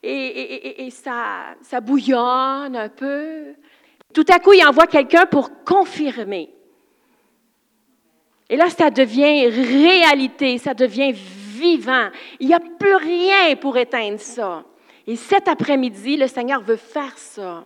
et, 0.03 0.89
ça, 0.89 1.55
ça 1.62 1.79
bouillonne 1.79 2.75
un 2.75 2.89
peu. 2.89 3.53
Tout 4.13 4.25
à 4.29 4.39
coup, 4.39 4.53
il 4.53 4.65
envoie 4.65 4.88
quelqu'un 4.88 5.25
pour 5.25 5.63
confirmer. 5.63 6.50
Et 8.50 8.58
là, 8.58 8.70
ça 8.70 8.89
devient 8.89 9.48
réalité, 9.48 10.58
ça 10.58 10.74
devient 10.74 11.13
vivant. 11.13 12.10
Il 12.39 12.48
n'y 12.48 12.53
a 12.53 12.60
plus 12.60 12.96
rien 12.96 13.55
pour 13.55 13.77
éteindre 13.77 14.20
ça. 14.20 14.65
Et 15.08 15.15
cet 15.15 15.48
après-midi, 15.48 16.17
le 16.17 16.27
Seigneur 16.27 16.62
veut 16.62 16.75
faire 16.75 17.17
ça. 17.17 17.65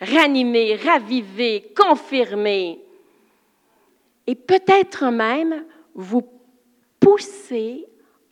Ranimer, 0.00 0.76
raviver, 0.76 1.72
confirmer. 1.76 2.80
Et 4.26 4.34
peut-être 4.34 5.10
même 5.10 5.64
vous 5.94 6.26
pousser 6.98 7.86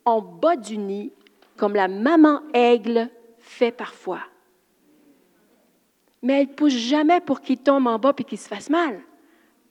en 0.04 0.20
bas 0.20 0.56
du 0.56 0.78
nid 0.78 1.12
comme 1.58 1.74
la 1.74 1.88
maman 1.88 2.40
aigle 2.54 3.10
fait 3.38 3.72
parfois. 3.72 4.22
Mais 6.22 6.40
elle 6.40 6.54
pousse 6.54 6.72
jamais 6.72 7.20
pour 7.20 7.40
qu'il 7.40 7.58
tombe 7.58 7.86
en 7.86 7.98
bas 7.98 8.14
et 8.16 8.24
qu'il 8.24 8.38
se 8.38 8.48
fasse 8.48 8.70
mal. 8.70 9.00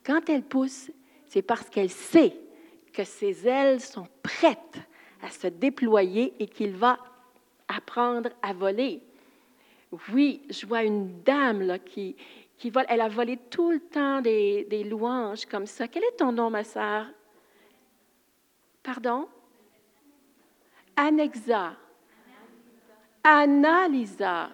Quand 0.06 0.29
elle 0.29 0.44
pousse, 0.44 0.91
c'est 1.25 1.41
parce 1.41 1.70
qu'elle 1.70 1.89
sait 1.89 2.36
que 2.94 3.03
ses 3.03 3.48
ailes 3.48 3.79
sont 3.79 4.08
prêtes 4.22 4.77
à 5.22 5.29
se 5.29 5.48
déployer 5.48 6.34
et 6.39 6.48
qu'il 6.48 6.75
va 6.75 6.98
apprendre 7.67 8.29
à 8.41 8.53
voler. 8.53 9.01
Oui, 10.13 10.41
je 10.50 10.65
vois 10.65 10.84
une 10.84 11.22
dame 11.24 11.77
qui 11.86 12.15
vole. 12.70 12.86
Elle 12.89 13.01
a 13.01 13.10
volé 13.10 13.38
tout 13.50 13.72
le 13.72 13.79
temps 13.79 14.22
des, 14.22 14.65
des 14.70 14.84
louanges 14.84 15.46
comme 15.46 15.65
ça. 15.65 15.88
Quel 15.88 16.03
est 16.03 16.17
ton 16.17 16.32
nom, 16.32 16.50
ma 16.50 16.63
sœur? 16.63 17.08
Pardon? 18.84 19.27
Anexa. 20.98 21.75
Anna-Lisa. 23.24 24.50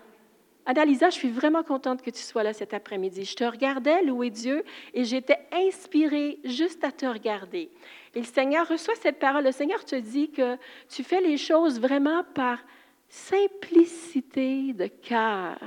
Anna-Lisa, 0.66 1.10
je 1.10 1.16
suis 1.16 1.30
vraiment 1.30 1.64
contente 1.64 2.02
que 2.02 2.10
tu 2.10 2.22
sois 2.22 2.44
là 2.44 2.54
cet 2.54 2.74
après-midi. 2.74 3.24
Je 3.24 3.36
te 3.36 3.44
regardais 3.44 4.04
louer 4.04 4.30
Dieu 4.30 4.64
et 4.94 5.06
j'étais 5.06 5.40
inspirée 5.52 6.40
juste 6.44 6.84
à 6.84 6.92
te 6.92 7.06
regarder. 7.06 7.70
Et 8.14 8.20
le 8.20 8.26
Seigneur 8.26 8.68
reçoit 8.68 8.96
cette 8.96 9.20
parole. 9.20 9.46
Le 9.46 9.52
Seigneur 9.52 9.86
te 9.86 9.96
dit 9.96 10.32
que 10.32 10.58
tu 10.90 11.04
fais 11.04 11.22
les 11.22 11.38
choses 11.38 11.80
vraiment 11.80 12.24
par 12.34 12.60
simplicité 13.08 14.74
de 14.74 14.88
cœur. 14.88 15.60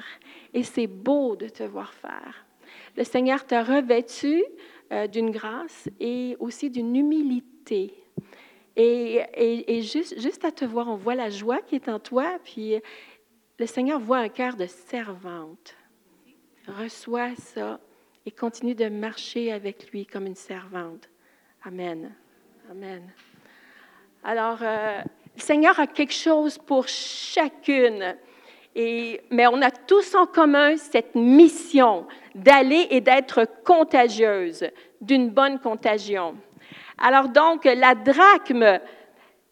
Et 0.53 0.63
c'est 0.63 0.87
beau 0.87 1.37
de 1.37 1.49
te 1.49 1.63
voir 1.63 1.95
faire. 1.95 2.45
Le 2.97 3.05
Seigneur 3.05 3.47
t'a 3.47 3.63
revêtu 3.63 4.45
euh, 4.93 5.07
d'une 5.07 5.31
grâce 5.31 5.89
et 6.01 6.37
aussi 6.39 6.71
d'une 6.71 6.97
humilité. 6.97 7.95
Et, 8.77 9.83
juste, 9.83 10.45
à 10.45 10.53
te 10.53 10.65
voir, 10.65 10.89
on 10.89 10.97
voit 10.97 11.15
la 11.15 11.31
joie 11.31 11.61
qui 11.63 11.77
est 11.77 11.89
en 11.89 11.99
toi, 11.99 12.39
puis 12.45 12.75
le 13.59 13.67
Seigneur 13.67 13.99
voit 13.99 14.19
un 14.19 14.29
cœur 14.29 14.55
de 14.55 14.67
servante. 14.67 15.75
Reçois 16.69 17.35
ça 17.37 17.81
et 18.27 18.31
continue 18.31 18.75
de 18.75 18.89
marcher 18.89 19.53
avec 19.53 19.91
lui 19.91 20.05
comme 20.05 20.27
une 20.27 20.35
servante. 20.35 21.09
Amen. 21.65 22.13
Amen. 22.71 23.03
Alors, 24.23 24.59
euh, 24.61 25.01
le 25.37 25.41
Seigneur 25.41 25.79
a 25.79 25.87
quelque 25.87 26.13
chose 26.13 26.59
pour 26.59 26.89
chacune. 26.89 28.17
Et, 28.75 29.23
mais 29.31 29.47
on 29.47 29.63
a 29.63 29.71
tous 29.71 30.15
en 30.15 30.27
commun 30.27 30.77
cette 30.77 31.15
mission 31.15 32.07
d'aller 32.35 32.89
et 32.91 33.01
d'être 33.01 33.49
contagieuse, 33.65 34.67
d'une 35.01 35.31
bonne 35.31 35.59
contagion. 35.61 36.37
Alors 36.99 37.29
donc, 37.29 37.65
la 37.65 37.95
drachme, 37.95 38.81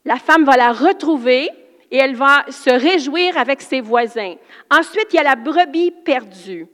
la 0.04 0.16
femme 0.16 0.44
va 0.44 0.56
la 0.56 0.72
retrouver 0.72 1.50
et 1.90 1.98
elle 1.98 2.16
va 2.16 2.44
se 2.48 2.70
réjouir 2.70 3.36
avec 3.36 3.60
ses 3.60 3.80
voisins. 3.80 4.34
Ensuite, 4.70 5.08
il 5.12 5.16
y 5.16 5.18
a 5.18 5.22
la 5.22 5.36
brebis 5.36 5.92
perdue. 6.04 6.66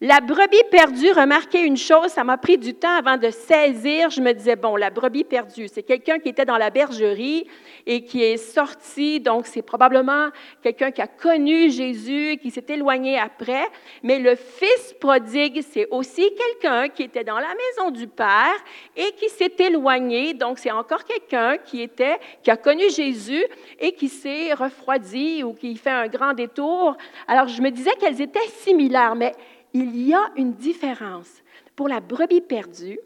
La 0.00 0.20
brebis 0.20 0.64
perdue, 0.72 1.12
remarquez 1.12 1.60
une 1.60 1.76
chose, 1.76 2.08
ça 2.08 2.24
m'a 2.24 2.36
pris 2.36 2.58
du 2.58 2.74
temps 2.74 2.96
avant 2.96 3.16
de 3.16 3.30
saisir. 3.30 4.10
Je 4.10 4.20
me 4.20 4.32
disais, 4.32 4.56
bon, 4.56 4.74
la 4.74 4.90
brebis 4.90 5.22
perdue, 5.22 5.68
c'est 5.68 5.84
quelqu'un 5.84 6.18
qui 6.18 6.28
était 6.28 6.44
dans 6.44 6.58
la 6.58 6.70
bergerie 6.70 7.46
et 7.86 8.04
qui 8.04 8.22
est 8.22 8.36
sorti, 8.36 9.20
donc 9.20 9.46
c'est 9.46 9.62
probablement 9.62 10.30
quelqu'un 10.62 10.90
qui 10.90 11.00
a 11.00 11.06
connu 11.06 11.70
Jésus, 11.70 12.38
qui 12.42 12.50
s'est 12.50 12.64
éloigné 12.68 13.18
après. 13.18 13.64
Mais 14.02 14.18
le 14.18 14.34
fils 14.34 14.94
prodigue, 15.00 15.62
c'est 15.62 15.86
aussi 15.90 16.28
quelqu'un 16.36 16.88
qui 16.88 17.04
était 17.04 17.24
dans 17.24 17.38
la 17.38 17.54
maison 17.54 17.92
du 17.92 18.08
Père 18.08 18.54
et 18.96 19.12
qui 19.12 19.28
s'est 19.28 19.54
éloigné. 19.60 20.34
Donc 20.34 20.58
c'est 20.58 20.72
encore 20.72 21.04
quelqu'un 21.04 21.56
qui 21.58 21.82
était, 21.82 22.16
qui 22.42 22.50
a 22.50 22.56
connu 22.56 22.90
Jésus 22.90 23.44
et 23.78 23.92
qui 23.92 24.08
s'est 24.08 24.54
refroidi 24.54 25.44
ou 25.44 25.54
qui 25.54 25.76
fait 25.76 25.90
un 25.90 26.08
grand 26.08 26.32
détour. 26.32 26.96
Alors 27.28 27.46
je 27.46 27.62
me 27.62 27.70
disais 27.70 27.92
qu'elles 28.00 28.20
étaient 28.20 28.48
similaires, 28.48 29.14
mais 29.14 29.32
il 29.74 30.06
y 30.06 30.14
a 30.14 30.30
une 30.36 30.54
différence. 30.54 31.42
Pour 31.76 31.88
la 31.88 32.00
brebis 32.00 32.40
perdue, 32.40 32.98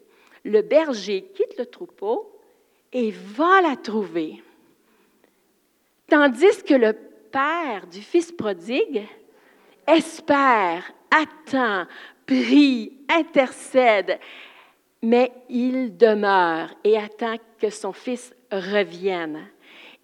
le 0.44 0.62
berger 0.62 1.30
quitte 1.34 1.58
le 1.58 1.66
troupeau 1.66 2.30
et 2.92 3.10
va 3.10 3.60
la 3.62 3.76
trouver. 3.76 4.42
Tandis 6.08 6.62
que 6.66 6.74
le 6.74 6.92
père 6.92 7.86
du 7.86 8.00
fils 8.00 8.30
prodigue 8.30 9.02
espère, 9.86 10.92
attend, 11.10 11.86
prie, 12.26 12.92
intercède, 13.08 14.18
mais 15.02 15.32
il 15.48 15.96
demeure 15.96 16.74
et 16.84 16.98
attend 16.98 17.36
que 17.58 17.70
son 17.70 17.92
fils 17.92 18.34
revienne. 18.50 19.48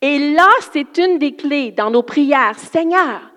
Et 0.01 0.35
là, 0.35 0.49
c'est 0.73 0.99
une 0.99 1.19
des 1.19 1.35
clés 1.35 1.73
dans 1.73 1.91
nos 1.91 2.03
prières. 2.03 2.59
Seigneur, 2.59 3.34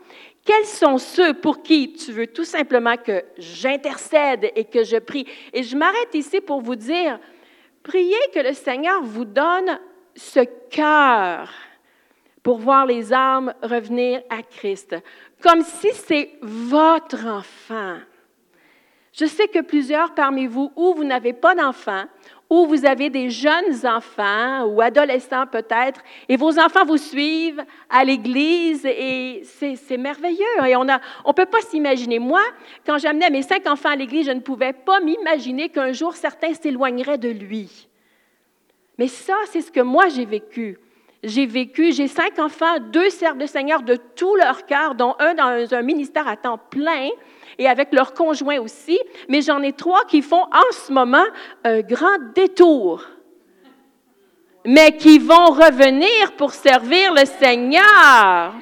quels 0.47 0.65
sont 0.65 0.97
ceux 0.97 1.33
pour 1.33 1.61
qui 1.61 1.91
tu 1.91 2.13
veux 2.13 2.27
tout 2.27 2.45
simplement 2.45 2.95
que 2.95 3.21
j'intercède 3.37 4.49
et 4.55 4.63
que 4.63 4.85
je 4.85 4.95
prie? 4.95 5.27
Et 5.51 5.61
je 5.61 5.75
m'arrête 5.75 6.13
ici 6.13 6.39
pour 6.39 6.61
vous 6.61 6.77
dire, 6.77 7.19
priez 7.83 8.15
que 8.33 8.39
le 8.39 8.53
Seigneur 8.53 9.03
vous 9.03 9.25
donne 9.25 9.77
ce 10.15 10.39
cœur 10.69 11.51
pour 12.41 12.59
voir 12.59 12.85
les 12.85 13.11
âmes 13.11 13.53
revenir 13.61 14.21
à 14.29 14.41
Christ, 14.41 14.95
comme 15.41 15.63
si 15.63 15.89
c'est 15.91 16.31
votre 16.41 17.27
enfant. 17.27 17.97
Je 19.11 19.25
sais 19.25 19.49
que 19.49 19.59
plusieurs 19.59 20.13
parmi 20.13 20.47
vous, 20.47 20.71
ou 20.77 20.93
vous 20.93 21.03
n'avez 21.03 21.33
pas 21.33 21.55
d'enfant, 21.55 22.05
où 22.49 22.65
vous 22.65 22.85
avez 22.85 23.09
des 23.09 23.29
jeunes 23.29 23.85
enfants 23.85 24.65
ou 24.65 24.81
adolescents 24.81 25.45
peut-être, 25.47 26.01
et 26.29 26.37
vos 26.37 26.57
enfants 26.59 26.85
vous 26.85 26.97
suivent 26.97 27.63
à 27.89 28.05
l'église 28.05 28.85
et 28.85 29.41
c'est 29.43 29.97
merveilleux. 29.97 30.45
Et 30.65 30.75
on 30.75 30.85
ne 30.85 31.33
peut 31.33 31.45
pas 31.45 31.61
s'imaginer. 31.61 32.19
Moi, 32.19 32.41
quand 32.85 32.97
j'amenais 32.97 33.29
mes 33.29 33.41
cinq 33.41 33.67
enfants 33.67 33.89
à 33.89 33.95
l'église, 33.95 34.27
je 34.27 34.31
ne 34.31 34.39
pouvais 34.39 34.73
pas 34.73 34.99
m'imaginer 35.01 35.69
qu'un 35.69 35.91
jour 35.91 36.13
certains 36.15 36.53
s'éloigneraient 36.53 37.17
de 37.17 37.29
lui. 37.29 37.87
Mais 38.97 39.07
ça, 39.07 39.35
c'est 39.51 39.61
ce 39.61 39.71
que 39.71 39.81
moi 39.81 40.07
j'ai 40.09 40.25
vécu. 40.25 40.79
J'ai 41.23 41.47
vécu, 41.47 41.91
j'ai 41.91 42.07
cinq 42.07 42.39
enfants, 42.39 42.79
deux 42.79 43.09
servent 43.09 43.39
le 43.39 43.47
Seigneur 43.47 43.81
de 43.81 43.95
tout 43.95 44.35
leur 44.35 44.65
cœur, 44.65 44.95
dont 44.95 45.15
un 45.19 45.33
dans 45.33 45.73
un 45.73 45.81
ministère 45.81 46.27
à 46.27 46.37
temps 46.37 46.59
plein 46.69 47.09
et 47.57 47.67
avec 47.67 47.93
leur 47.93 48.13
conjoint 48.13 48.59
aussi, 48.59 48.99
mais 49.29 49.41
j'en 49.41 49.61
ai 49.61 49.73
trois 49.73 50.05
qui 50.05 50.21
font 50.21 50.43
en 50.43 50.71
ce 50.71 50.91
moment 50.91 51.25
un 51.63 51.81
grand 51.81 52.17
détour, 52.35 53.03
mais 54.65 54.95
qui 54.97 55.19
vont 55.19 55.47
revenir 55.47 56.33
pour 56.37 56.51
servir 56.51 57.13
le 57.13 57.25
Seigneur. 57.25 58.53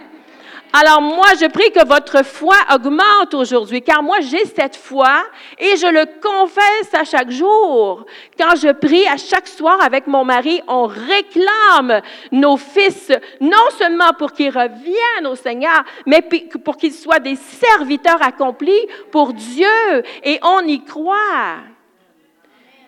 Alors 0.78 1.02
moi, 1.02 1.28
je 1.40 1.46
prie 1.46 1.72
que 1.72 1.88
votre 1.88 2.26
foi 2.26 2.58
augmente 2.74 3.34
aujourd'hui, 3.34 3.82
car 3.82 4.04
moi, 4.04 4.20
j'ai 4.20 4.44
cette 4.44 4.76
foi 4.76 5.24
et 5.58 5.78
je 5.78 5.88
le 5.88 6.06
confesse 6.22 6.94
à 6.94 7.06
chaque 7.06 7.32
jour. 7.32 8.06
Quand 8.38 8.58
je 8.58 8.74
prie 8.74 9.08
à 9.08 9.16
chaque 9.16 9.48
soir 9.48 9.82
avec 9.82 10.06
mon 10.06 10.26
mari, 10.26 10.62
on 10.68 10.86
réclame 10.86 12.02
nos 12.34 12.58
fils, 12.58 13.10
non 13.40 13.70
seulement 13.78 14.12
pour 14.20 14.34
qu'ils 14.34 14.50
reviennent 14.50 15.28
au 15.28 15.36
Seigneur, 15.36 15.86
mais 16.06 16.22
pour 16.66 16.76
qu'ils 16.76 16.92
soient 16.92 17.20
des 17.20 17.38
serviteurs 17.38 18.22
accomplis 18.22 18.86
pour 19.14 19.32
Dieu, 19.32 20.04
et 20.24 20.40
on 20.44 20.60
y 20.68 20.84
croit. 20.84 21.60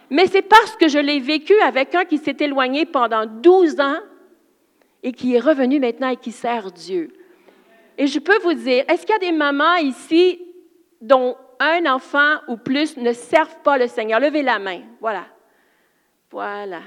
Mais 0.09 0.27
c'est 0.27 0.41
parce 0.41 0.75
que 0.75 0.89
je 0.89 0.99
l'ai 0.99 1.21
vécu 1.21 1.57
avec 1.61 1.95
un 1.95 2.03
qui 2.03 2.17
s'est 2.17 2.35
éloigné 2.41 2.85
pendant 2.85 3.25
12 3.25 3.79
ans 3.79 3.99
et 5.03 5.13
qui 5.13 5.35
est 5.35 5.39
revenu 5.39 5.79
maintenant 5.79 6.09
et 6.09 6.17
qui 6.17 6.33
sert 6.33 6.69
Dieu. 6.73 7.13
Et 7.97 8.07
je 8.07 8.19
peux 8.19 8.37
vous 8.39 8.53
dire, 8.53 8.85
est-ce 8.87 9.01
qu'il 9.05 9.13
y 9.13 9.15
a 9.15 9.31
des 9.31 9.31
mamans 9.31 9.75
ici 9.75 10.39
dont 11.01 11.35
un 11.59 11.85
enfant 11.87 12.37
ou 12.47 12.57
plus 12.57 12.95
ne 12.97 13.11
servent 13.11 13.59
pas 13.63 13.77
le 13.77 13.87
Seigneur? 13.87 14.19
Levez 14.19 14.43
la 14.43 14.59
main. 14.59 14.81
Voilà. 15.01 15.25
Voilà. 16.29 16.81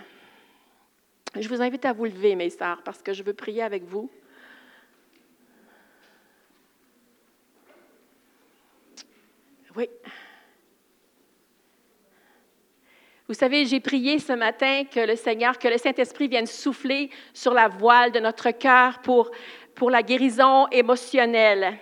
Je 1.38 1.48
vous 1.48 1.60
invite 1.60 1.84
à 1.84 1.92
vous 1.92 2.04
lever, 2.04 2.34
mes 2.36 2.50
sœurs, 2.50 2.82
parce 2.84 3.02
que 3.02 3.12
je 3.12 3.22
veux 3.22 3.34
prier 3.34 3.62
avec 3.62 3.84
vous. 3.84 4.10
Oui. 9.76 9.88
Vous 13.28 13.34
savez, 13.34 13.64
j'ai 13.64 13.78
prié 13.78 14.18
ce 14.18 14.32
matin 14.32 14.82
que 14.92 14.98
le 14.98 15.14
Seigneur, 15.14 15.56
que 15.56 15.68
le 15.68 15.78
Saint-Esprit 15.78 16.26
vienne 16.26 16.48
souffler 16.48 17.10
sur 17.32 17.54
la 17.54 17.68
voile 17.68 18.10
de 18.10 18.18
notre 18.18 18.50
cœur 18.50 18.98
pour 19.02 19.30
pour 19.74 19.90
la 19.90 20.02
guérison 20.02 20.66
émotionnelle. 20.68 21.78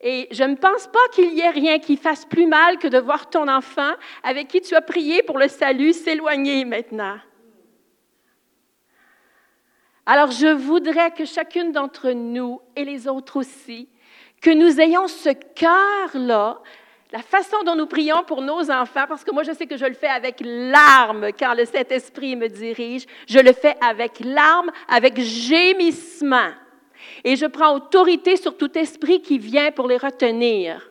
Et 0.00 0.28
je 0.30 0.44
ne 0.44 0.54
pense 0.54 0.86
pas 0.86 1.08
qu'il 1.12 1.32
y 1.34 1.40
ait 1.40 1.50
rien 1.50 1.78
qui 1.78 1.96
fasse 1.96 2.24
plus 2.24 2.46
mal 2.46 2.78
que 2.78 2.88
de 2.88 2.98
voir 2.98 3.28
ton 3.28 3.48
enfant 3.48 3.92
avec 4.22 4.48
qui 4.48 4.62
tu 4.62 4.74
as 4.74 4.80
prié 4.80 5.22
pour 5.22 5.38
le 5.38 5.48
salut 5.48 5.92
s'éloigner 5.92 6.64
maintenant. 6.64 7.18
Alors 10.06 10.30
je 10.30 10.48
voudrais 10.48 11.10
que 11.10 11.24
chacune 11.24 11.72
d'entre 11.72 12.10
nous 12.12 12.60
et 12.74 12.84
les 12.84 13.06
autres 13.06 13.36
aussi, 13.36 13.88
que 14.40 14.50
nous 14.50 14.80
ayons 14.80 15.06
ce 15.06 15.28
cœur-là, 15.28 16.62
la 17.12 17.22
façon 17.22 17.56
dont 17.64 17.74
nous 17.74 17.86
prions 17.86 18.22
pour 18.24 18.40
nos 18.40 18.70
enfants, 18.70 19.06
parce 19.08 19.24
que 19.24 19.32
moi 19.32 19.42
je 19.42 19.52
sais 19.52 19.66
que 19.66 19.76
je 19.76 19.84
le 19.84 19.94
fais 19.94 20.08
avec 20.08 20.36
larmes 20.40 21.30
quand 21.38 21.54
le 21.54 21.64
Saint-Esprit 21.64 22.36
me 22.36 22.48
dirige, 22.48 23.04
je 23.28 23.38
le 23.40 23.52
fais 23.52 23.74
avec 23.80 24.20
larmes, 24.20 24.70
avec 24.88 25.20
gémissement. 25.20 26.50
Et 27.24 27.34
je 27.34 27.46
prends 27.46 27.74
autorité 27.74 28.36
sur 28.36 28.56
tout 28.56 28.76
esprit 28.78 29.20
qui 29.22 29.38
vient 29.38 29.72
pour 29.72 29.88
les 29.88 29.96
retenir. 29.96 30.90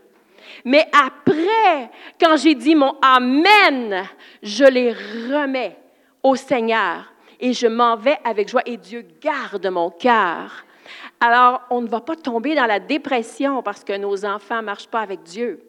Mais 0.65 0.85
après, 0.91 1.89
quand 2.19 2.35
j'ai 2.35 2.55
dit 2.55 2.75
mon 2.75 2.95
Amen, 3.01 4.03
je 4.41 4.65
les 4.65 4.91
remets 4.91 5.77
au 6.23 6.35
Seigneur 6.35 7.13
et 7.39 7.53
je 7.53 7.67
m'en 7.67 7.95
vais 7.95 8.17
avec 8.25 8.49
joie 8.49 8.63
et 8.65 8.77
Dieu 8.77 9.05
garde 9.21 9.67
mon 9.67 9.89
cœur. 9.89 10.65
Alors, 11.21 11.61
on 11.69 11.81
ne 11.81 11.87
va 11.87 12.01
pas 12.01 12.15
tomber 12.15 12.55
dans 12.55 12.65
la 12.65 12.79
dépression 12.79 13.61
parce 13.61 13.83
que 13.83 13.95
nos 13.97 14.25
enfants 14.25 14.57
ne 14.57 14.65
marchent 14.65 14.87
pas 14.87 15.01
avec 15.01 15.23
Dieu, 15.23 15.61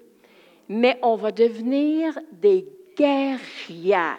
mais 0.71 0.99
on 1.03 1.17
va 1.17 1.33
devenir 1.33 2.19
des 2.33 2.65
guerrières 2.97 4.17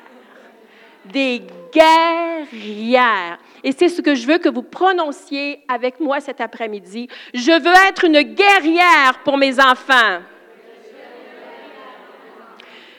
des 1.05 1.41
guerrières. 1.73 3.39
Et 3.63 3.71
c'est 3.71 3.89
ce 3.89 4.01
que 4.01 4.15
je 4.15 4.27
veux 4.27 4.37
que 4.37 4.49
vous 4.49 4.61
prononciez 4.61 5.63
avec 5.67 5.99
moi 5.99 6.19
cet 6.19 6.41
après-midi. 6.41 7.07
Je 7.33 7.51
veux 7.51 7.87
être 7.87 8.05
une 8.05 8.21
guerrière 8.21 9.19
pour 9.23 9.37
mes 9.37 9.59
enfants. 9.59 10.19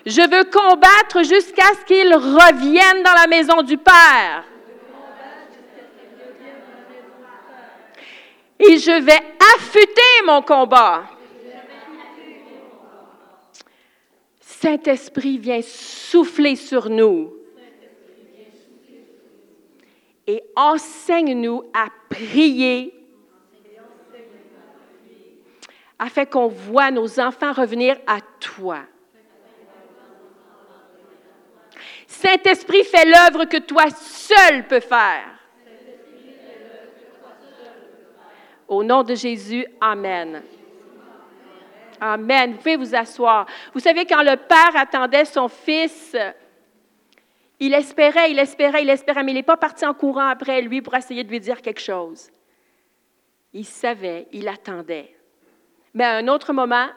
Je 0.04 0.20
veux 0.20 0.44
combattre 0.44 1.22
jusqu'à 1.22 1.74
ce 1.80 1.84
qu'ils 1.84 2.12
reviennent 2.12 3.04
dans 3.04 3.14
la 3.14 3.28
maison 3.28 3.62
du 3.62 3.78
Père. 3.78 4.44
Et 8.58 8.78
je 8.78 9.00
vais 9.00 9.20
affûter 9.56 10.26
mon 10.26 10.42
combat. 10.42 11.04
Saint-Esprit 14.62 15.38
vient 15.38 15.60
souffler 15.60 16.54
sur 16.54 16.88
nous 16.88 17.34
et 20.24 20.40
enseigne-nous 20.54 21.64
à 21.74 21.88
prier 22.08 22.94
afin 25.98 26.24
qu'on 26.26 26.46
voit 26.46 26.92
nos 26.92 27.18
enfants 27.18 27.52
revenir 27.52 27.96
à 28.06 28.20
toi. 28.38 28.82
Saint-Esprit, 32.06 32.84
fais 32.84 33.04
l'œuvre 33.04 33.46
que 33.46 33.56
toi 33.56 33.90
seul 33.90 34.68
peux 34.68 34.78
faire. 34.78 35.40
Au 38.68 38.84
nom 38.84 39.02
de 39.02 39.16
Jésus, 39.16 39.66
Amen. 39.80 40.40
Amen. 42.04 42.50
Vous 42.50 42.58
pouvez 42.58 42.74
vous 42.74 42.96
asseoir. 42.96 43.46
Vous 43.72 43.78
savez, 43.78 44.04
quand 44.06 44.24
le 44.24 44.36
Père 44.36 44.74
attendait 44.74 45.24
son 45.24 45.46
Fils, 45.46 46.16
il 47.60 47.74
espérait, 47.74 48.32
il 48.32 48.40
espérait, 48.40 48.82
il 48.82 48.90
espérait, 48.90 49.22
mais 49.22 49.30
il 49.30 49.36
n'est 49.36 49.44
pas 49.44 49.56
parti 49.56 49.86
en 49.86 49.94
courant 49.94 50.26
après 50.26 50.62
lui 50.62 50.82
pour 50.82 50.96
essayer 50.96 51.22
de 51.22 51.30
lui 51.30 51.38
dire 51.38 51.62
quelque 51.62 51.80
chose. 51.80 52.28
Il 53.52 53.64
savait, 53.64 54.26
il 54.32 54.48
attendait. 54.48 55.14
Mais 55.94 56.02
à 56.02 56.16
un 56.16 56.26
autre 56.26 56.52
moment, 56.52 56.88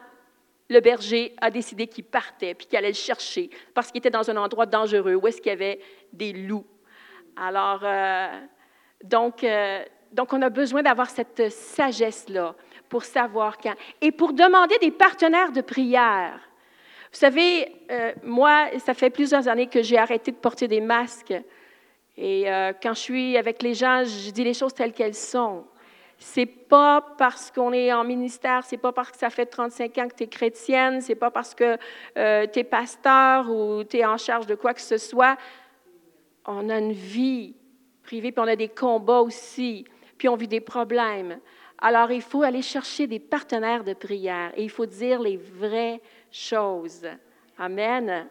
le 0.72 0.80
berger 0.80 1.36
a 1.40 1.52
décidé 1.52 1.86
qu'il 1.86 2.06
partait 2.06 2.56
puis 2.56 2.66
qu'il 2.66 2.80
allait 2.80 2.88
le 2.88 2.96
chercher 2.96 3.52
parce 3.76 3.92
qu'il 3.92 4.00
était 4.00 4.10
dans 4.10 4.28
un 4.32 4.38
endroit 4.38 4.66
dangereux 4.66 5.14
où 5.14 5.28
est-ce 5.28 5.38
qu'il 5.38 5.52
y 5.52 5.54
avait 5.54 5.82
des 6.14 6.34
loups. 6.34 6.66
Alors, 7.36 7.82
euh, 7.84 8.40
donc, 9.04 9.44
euh, 9.44 9.86
donc, 10.14 10.34
on 10.34 10.42
a 10.42 10.50
besoin 10.50 10.82
d'avoir 10.82 11.12
cette 11.12 11.52
sagesse-là 11.52 12.56
pour 12.90 13.04
savoir 13.04 13.58
quand. 13.58 13.74
Et 14.02 14.12
pour 14.12 14.34
demander 14.34 14.78
des 14.80 14.92
partenaires 14.92 15.52
de 15.52 15.62
prière. 15.62 16.40
Vous 17.12 17.20
savez, 17.20 17.72
euh, 17.92 18.12
moi, 18.24 18.68
ça 18.84 18.94
fait 18.94 19.10
plusieurs 19.10 19.48
années 19.48 19.68
que 19.68 19.82
j'ai 19.82 19.98
arrêté 19.98 20.32
de 20.32 20.38
porter 20.38 20.68
des 20.68 20.82
masques. 20.82 21.34
Et 22.18 22.52
euh, 22.52 22.74
quand 22.82 22.94
je 22.94 23.00
suis 23.00 23.38
avec 23.38 23.62
les 23.62 23.74
gens, 23.74 24.04
je 24.04 24.32
dis 24.32 24.44
les 24.44 24.54
choses 24.54 24.74
telles 24.74 24.94
qu'elles 24.94 25.16
sont. 25.16 25.66
C'est 26.18 26.46
pas 26.46 27.02
parce 27.18 27.52
qu'on 27.52 27.74
est 27.74 27.92
en 27.92 28.04
ministère, 28.04 28.64
c'est 28.66 28.78
pas 28.78 28.94
parce 28.94 29.12
que 29.12 29.18
ça 29.18 29.30
fait 29.30 29.46
35 29.46 29.98
ans 29.98 30.08
que 30.08 30.16
tu 30.16 30.24
es 30.24 30.28
chrétienne, 30.28 31.02
c'est 31.02 31.16
pas 31.16 31.30
parce 31.30 31.54
que 31.54 31.78
euh, 32.18 32.48
tu 32.52 32.60
es 32.60 32.64
pasteur 32.64 33.50
ou 33.50 33.84
tu 33.84 33.98
es 33.98 34.06
en 34.06 34.18
charge 34.18 34.48
de 34.48 34.56
quoi 34.56 34.74
que 34.74 34.82
ce 34.82 34.98
soit. 34.98 35.38
On 36.46 36.70
a 36.70 36.80
une 36.80 36.94
vie 36.94 37.56
privée, 38.04 38.32
puis 38.32 38.42
on 38.42 38.48
a 38.48 38.56
des 38.56 38.70
combats 38.70 39.22
aussi, 39.22 39.86
puis 40.18 40.30
on 40.30 40.36
vit 40.36 40.48
des 40.48 40.62
problèmes. 40.62 41.40
Alors, 41.80 42.12
il 42.12 42.22
faut 42.22 42.44
aller 42.44 42.62
chercher 42.62 43.08
des 43.08 43.20
partenaires 43.20 43.84
de 43.84 43.94
prière 43.94 44.52
et 44.56 44.64
il 44.64 44.70
faut 44.70 44.86
dire 44.86 45.22
les 45.22 45.38
vraies 45.38 46.02
choses. 46.32 47.06
Amen. 47.58 48.28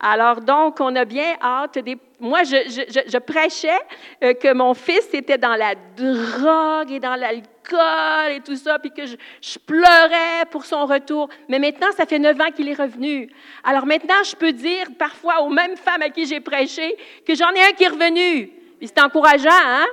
Alors 0.00 0.40
donc, 0.40 0.80
on 0.80 0.94
a 0.96 1.04
bien 1.04 1.36
hâte. 1.40 1.78
Des... 1.78 1.96
Moi, 2.18 2.42
je, 2.42 3.18
prêchais 3.18 3.78
euh, 4.22 4.34
que 4.34 4.52
mon 4.52 4.74
fils 4.74 5.08
était 5.12 5.38
dans 5.38 5.54
la 5.54 5.74
drogue 5.96 6.90
et 6.90 6.98
dans 6.98 7.14
l'alcool 7.14 8.32
et 8.32 8.40
tout 8.40 8.56
ça, 8.56 8.78
puis 8.78 8.90
que 8.90 9.06
je, 9.06 9.58
pleurais 9.64 10.44
pour 10.50 10.64
son 10.64 10.86
retour. 10.86 11.28
Mais 11.48 11.58
maintenant, 11.58 11.92
ça 11.96 12.06
fait 12.06 12.18
neuf 12.18 12.38
ans 12.40 12.50
qu'il 12.54 12.68
est 12.68 12.74
revenu. 12.74 13.30
Alors 13.62 13.86
maintenant, 13.86 14.22
je 14.24 14.34
peux 14.34 14.52
dire 14.52 14.86
parfois 14.98 15.42
aux 15.42 15.50
mêmes 15.50 15.76
femmes 15.76 16.02
à 16.02 16.10
qui 16.10 16.26
j'ai 16.26 16.40
prêché 16.40 16.96
que 17.26 17.34
j'en 17.34 17.50
ai 17.52 17.62
un 17.62 17.72
qui 17.72 17.84
est 17.84 17.88
revenu. 17.88 18.50
Puis 18.78 18.88
c'est 18.88 19.00
encourageant, 19.00 19.50
hein? 19.50 19.86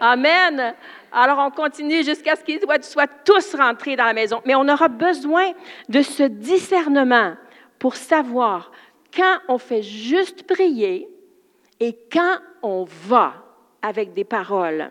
Amen. 0.00 0.74
Alors, 1.18 1.38
on 1.38 1.50
continue 1.50 2.04
jusqu'à 2.04 2.36
ce 2.36 2.44
qu'ils 2.44 2.60
soient 2.82 3.06
tous 3.06 3.54
rentrés 3.54 3.96
dans 3.96 4.04
la 4.04 4.12
maison. 4.12 4.42
Mais 4.44 4.54
on 4.54 4.68
aura 4.68 4.88
besoin 4.88 5.52
de 5.88 6.02
ce 6.02 6.24
discernement 6.24 7.36
pour 7.78 7.96
savoir 7.96 8.70
quand 9.16 9.38
on 9.48 9.56
fait 9.56 9.82
juste 9.82 10.42
prier 10.42 11.08
et 11.80 11.96
quand 12.12 12.36
on 12.62 12.84
va 12.84 13.32
avec 13.80 14.12
des 14.12 14.24
paroles. 14.24 14.90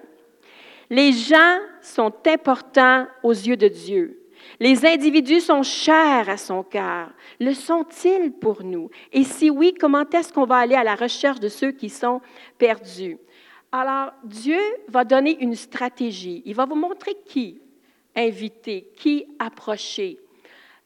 Les 0.90 1.12
gens 1.12 1.60
sont 1.80 2.14
importants 2.26 3.06
aux 3.22 3.32
yeux 3.32 3.58
de 3.58 3.68
Dieu. 3.68 4.20
Les 4.60 4.84
individus 4.84 5.42
sont 5.42 5.62
chers 5.62 6.28
à 6.28 6.38
son 6.38 6.64
cœur. 6.64 7.10
Le 7.40 7.54
sont-ils 7.54 8.32
pour 8.32 8.64
nous? 8.64 8.90
Et 9.14 9.24
si 9.24 9.52
oui, 9.52 9.76
comment 9.80 10.10
est-ce 10.12 10.34
qu'on 10.34 10.46
va 10.46 10.58
aller 10.58 10.76
à 10.76 10.84
la 10.84 10.96
recherche 10.96 11.40
de 11.40 11.50
ceux 11.50 11.72
qui 11.72 11.90
sont 11.90 12.20
perdus? 12.58 13.20
Alors, 13.78 14.14
Dieu 14.24 14.62
va 14.88 15.04
donner 15.04 15.38
une 15.42 15.54
stratégie. 15.54 16.42
Il 16.46 16.56
va 16.56 16.66
vous 16.66 16.76
montrer 16.76 17.14
qui 17.26 17.62
inviter, 18.16 18.88
qui 18.96 19.26
approcher. 19.38 20.18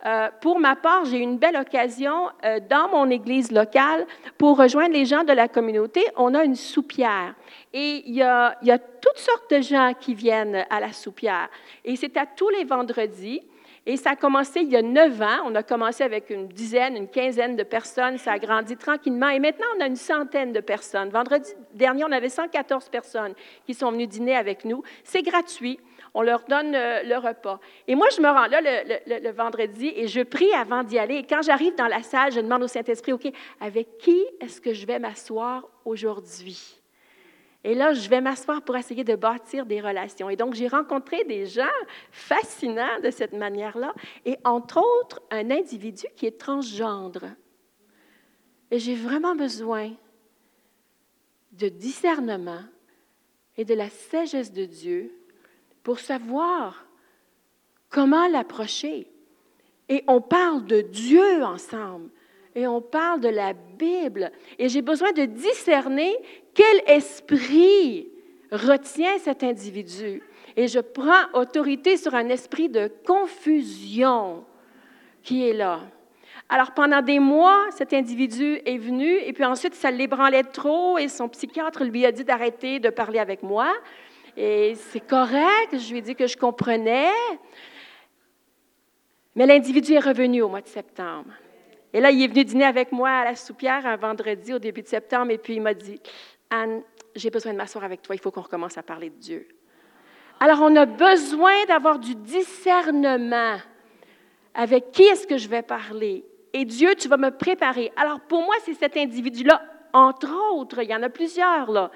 Euh, 0.08 0.30
pour 0.42 0.60
ma 0.60 0.76
part, 0.76 1.06
j'ai 1.06 1.20
eu 1.20 1.22
une 1.22 1.38
belle 1.38 1.58
occasion 1.58 2.30
euh, 2.44 2.60
dans 2.68 2.90
mon 2.90 3.08
église 3.12 3.52
locale 3.52 4.08
pour 4.40 4.58
rejoindre 4.58 4.96
les 4.96 5.06
gens 5.06 5.24
de 5.24 5.34
la 5.34 5.48
communauté. 5.48 6.04
On 6.16 6.34
a 6.34 6.44
une 6.44 6.56
soupière 6.56 7.36
et 7.74 8.02
il 8.08 8.16
y, 8.16 8.24
a, 8.24 8.58
il 8.64 8.70
y 8.70 8.72
a 8.72 8.80
toutes 8.80 9.20
sortes 9.20 9.54
de 9.54 9.62
gens 9.62 9.94
qui 9.94 10.16
viennent 10.16 10.66
à 10.72 10.80
la 10.80 10.92
soupière. 10.92 11.48
Et 11.86 11.96
c'est 11.96 12.18
à 12.18 12.26
tous 12.26 12.50
les 12.50 12.64
vendredis. 12.64 13.44
Et 13.86 13.98
ça 13.98 14.12
a 14.12 14.16
commencé 14.16 14.62
il 14.62 14.70
y 14.70 14.76
a 14.76 14.82
neuf 14.82 15.22
ans. 15.22 15.44
On 15.46 15.56
a 15.56 15.64
commencé 15.64 16.04
avec 16.04 16.30
une 16.30 16.48
dizaine, 16.48 16.96
une 16.96 17.08
quinzaine 17.08 17.56
de 17.56 17.64
personnes. 17.64 18.18
Ça 18.18 18.34
a 18.34 18.40
grandi 18.40 18.78
tranquillement. 18.78 19.30
Et 19.30 19.40
maintenant, 19.40 19.66
on 19.78 19.82
a 19.82 19.88
une 19.88 19.96
centaine 19.96 20.54
de 20.54 20.60
personnes. 20.60 21.10
Vendredi 21.10 21.52
dernier, 21.74 22.04
on 22.04 22.12
avait 22.12 22.30
114 22.30 22.90
personnes 22.90 23.34
qui 23.66 23.74
sont 23.74 23.92
venues 23.92 24.08
dîner 24.08 24.36
avec 24.36 24.66
nous. 24.66 24.84
C'est 25.04 25.22
gratuit 25.22 25.80
on 26.14 26.22
leur 26.22 26.44
donne 26.48 26.76
euh, 26.76 27.04
le, 27.04 27.18
repas. 27.18 27.60
Et 27.88 27.96
moi, 27.96 28.08
je 28.16 28.22
me 28.22 28.28
rends 28.28 28.48
là 28.48 28.62
le, 28.62 29.32
vendredi 29.32 29.92
et 29.96 30.08
je 30.08 30.22
prie 30.22 30.52
avant 30.54 30.84
d'y 30.84 30.98
aller. 30.98 31.16
Et 31.16 31.24
quand 31.24 31.42
j'arrive 31.42 31.76
dans 31.76 31.88
la 31.88 32.04
salle, 32.04 32.32
je 32.32 32.40
demande 32.40 32.64
au 32.64 32.68
Saint-Esprit, 32.68 33.14
OK, 33.14 33.32
avec 33.60 33.98
qui 34.00 34.26
est-ce 34.42 34.60
que 34.60 34.74
je 34.74 34.86
vais 34.86 35.00
m'asseoir 35.00 35.68
aujourd'hui? 35.86 36.79
Et 37.64 37.76
là, 37.76 37.94
je 37.94 38.10
vais 38.10 38.22
m'asseoir 38.22 38.62
pour 38.62 38.78
essayer 38.78 39.04
de 39.04 39.16
bâtir 39.16 39.66
des 39.66 39.82
relations. 39.82 40.30
Et 40.30 40.38
donc, 40.38 40.54
j'ai 40.54 40.68
rencontré 40.68 41.26
des 41.26 41.46
gens 41.46 41.64
fascinants 42.12 43.00
de 43.04 43.12
cette 43.12 43.34
manière-là, 43.34 43.94
et 44.26 44.38
entre 44.46 44.78
autres, 44.78 45.22
un 45.30 45.52
individu 45.52 46.06
qui 46.16 46.26
est 46.26 46.40
transgendre. 46.40 47.26
Et 48.72 48.80
j'ai 48.80 48.96
vraiment 48.96 49.36
besoin 49.36 49.92
de 51.52 51.68
discernement 51.68 52.64
et 53.58 53.66
de 53.66 53.74
la 53.74 53.90
sagesse 53.90 54.54
de 54.54 54.66
Dieu 54.66 55.12
pour 55.84 56.00
savoir 56.00 56.86
comment 57.90 58.28
l'approcher. 58.28 59.12
Et 59.90 60.04
on 60.08 60.22
parle 60.22 60.66
de 60.66 60.82
Dieu 60.82 61.44
ensemble. 61.44 62.10
Et 62.56 62.68
on 62.68 62.82
parle 62.82 63.22
de 63.22 63.30
la 63.30 63.54
Bible. 63.54 64.32
Et 64.58 64.70
j'ai 64.70 64.82
besoin 64.82 65.12
de 65.14 65.26
discerner 65.26 66.16
quel 66.60 66.98
esprit 66.98 68.10
retient 68.52 69.18
cet 69.20 69.44
individu? 69.44 70.22
Et 70.58 70.68
je 70.68 70.80
prends 70.80 71.32
autorité 71.34 71.96
sur 71.96 72.14
un 72.16 72.28
esprit 72.28 72.68
de 72.68 72.92
confusion 73.08 74.44
qui 75.24 75.48
est 75.48 75.54
là. 75.54 75.80
Alors 76.50 76.72
pendant 76.72 77.02
des 77.02 77.20
mois, 77.20 77.68
cet 77.72 77.94
individu 77.94 78.60
est 78.66 78.78
venu 78.78 79.20
et 79.20 79.32
puis 79.32 79.46
ensuite 79.46 79.74
ça 79.74 79.90
l'ébranlait 79.90 80.44
trop 80.44 80.98
et 80.98 81.08
son 81.08 81.30
psychiatre 81.30 81.86
lui 81.86 82.06
a 82.06 82.12
dit 82.12 82.26
d'arrêter 82.26 82.82
de 82.82 82.90
parler 82.90 83.20
avec 83.20 83.42
moi. 83.42 83.74
Et 84.36 84.76
c'est 84.76 85.08
correct, 85.08 85.72
je 85.72 85.92
lui 85.92 86.00
ai 86.00 86.02
dit 86.02 86.16
que 86.16 86.28
je 86.28 86.36
comprenais. 86.36 87.08
Mais 89.34 89.46
l'individu 89.46 89.94
est 89.94 90.00
revenu 90.00 90.42
au 90.42 90.50
mois 90.50 90.62
de 90.62 90.68
septembre. 90.68 91.32
Et 91.94 92.02
là, 92.02 92.12
il 92.12 92.22
est 92.22 92.28
venu 92.28 92.44
dîner 92.44 92.66
avec 92.66 92.92
moi 92.92 93.10
à 93.10 93.24
la 93.24 93.36
soupière 93.36 93.86
un 93.86 93.96
vendredi 93.96 94.54
au 94.54 94.60
début 94.60 94.82
de 94.82 94.88
septembre, 94.88 95.32
et 95.32 95.40
puis 95.40 95.56
il 95.56 95.62
m'a 95.62 95.74
dit, 95.74 96.00
Anne, 96.50 96.82
j'ai 97.16 97.30
besoin 97.30 97.54
de 97.54 97.58
m'asseoir 97.58 97.84
avec 97.84 98.02
toi, 98.02 98.16
il 98.16 98.20
faut 98.20 98.32
qu'on 98.32 98.42
recommence 98.42 98.78
à 98.78 98.84
parler 98.84 99.10
de 99.10 99.18
Dieu. 99.18 99.48
Alors, 100.40 100.60
on 100.62 100.76
a 100.76 100.86
besoin 100.86 101.66
d'avoir 101.68 102.00
du 102.00 102.16
discernement. 102.16 103.58
Avec 104.54 104.92
qui 104.92 105.04
est-ce 105.04 105.28
que 105.28 105.38
je 105.38 105.48
vais 105.48 105.62
parler? 105.62 106.26
Et 106.54 106.66
Dieu, 106.66 106.96
tu 106.96 107.08
vas 107.08 107.18
me 107.18 107.30
préparer. 107.30 107.92
Alors, 107.96 108.20
pour 108.22 108.42
moi, 108.42 108.56
c'est 108.64 108.74
cet 108.74 108.98
individu-là, 108.98 109.62
entre 109.94 110.34
autres, 110.54 110.82
il 110.82 110.90
y 110.90 110.96
en 110.96 111.04
a 111.04 111.10
plusieurs, 111.10 111.70
là. 111.72 111.92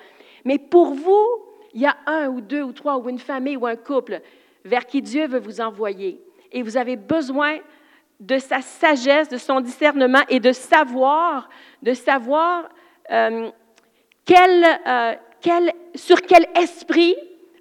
Mais 0.45 0.59
pour 0.59 0.93
vous, 0.93 1.27
il 1.73 1.81
y 1.81 1.85
a 1.85 1.95
un 2.05 2.27
ou 2.27 2.41
deux 2.41 2.61
ou 2.61 2.73
trois 2.73 2.97
ou 2.97 3.09
une 3.09 3.19
famille 3.19 3.57
ou 3.57 3.65
un 3.65 3.75
couple 3.75 4.21
vers 4.63 4.85
qui 4.85 5.01
Dieu 5.01 5.27
veut 5.27 5.39
vous 5.39 5.61
envoyer. 5.61 6.21
Et 6.51 6.61
vous 6.61 6.77
avez 6.77 6.95
besoin 6.95 7.59
de 8.19 8.37
sa 8.37 8.61
sagesse, 8.61 9.29
de 9.29 9.37
son 9.37 9.61
discernement 9.61 10.21
et 10.29 10.39
de 10.39 10.51
savoir, 10.51 11.49
de 11.81 11.93
savoir 11.93 12.69
euh, 13.11 13.49
euh, 14.31 15.13
sur 15.95 16.21
quel 16.21 16.47
esprit 16.55 17.15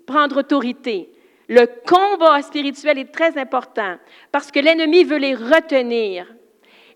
prendre 0.06 0.38
autorité? 0.38 1.08
Le 1.48 1.66
combat 1.86 2.40
spirituel 2.42 2.98
est 2.98 3.12
très 3.12 3.36
important 3.36 3.96
parce 4.30 4.50
que 4.50 4.60
l'ennemi 4.60 5.04
veut 5.04 5.18
les 5.18 5.34
retenir. 5.34 6.26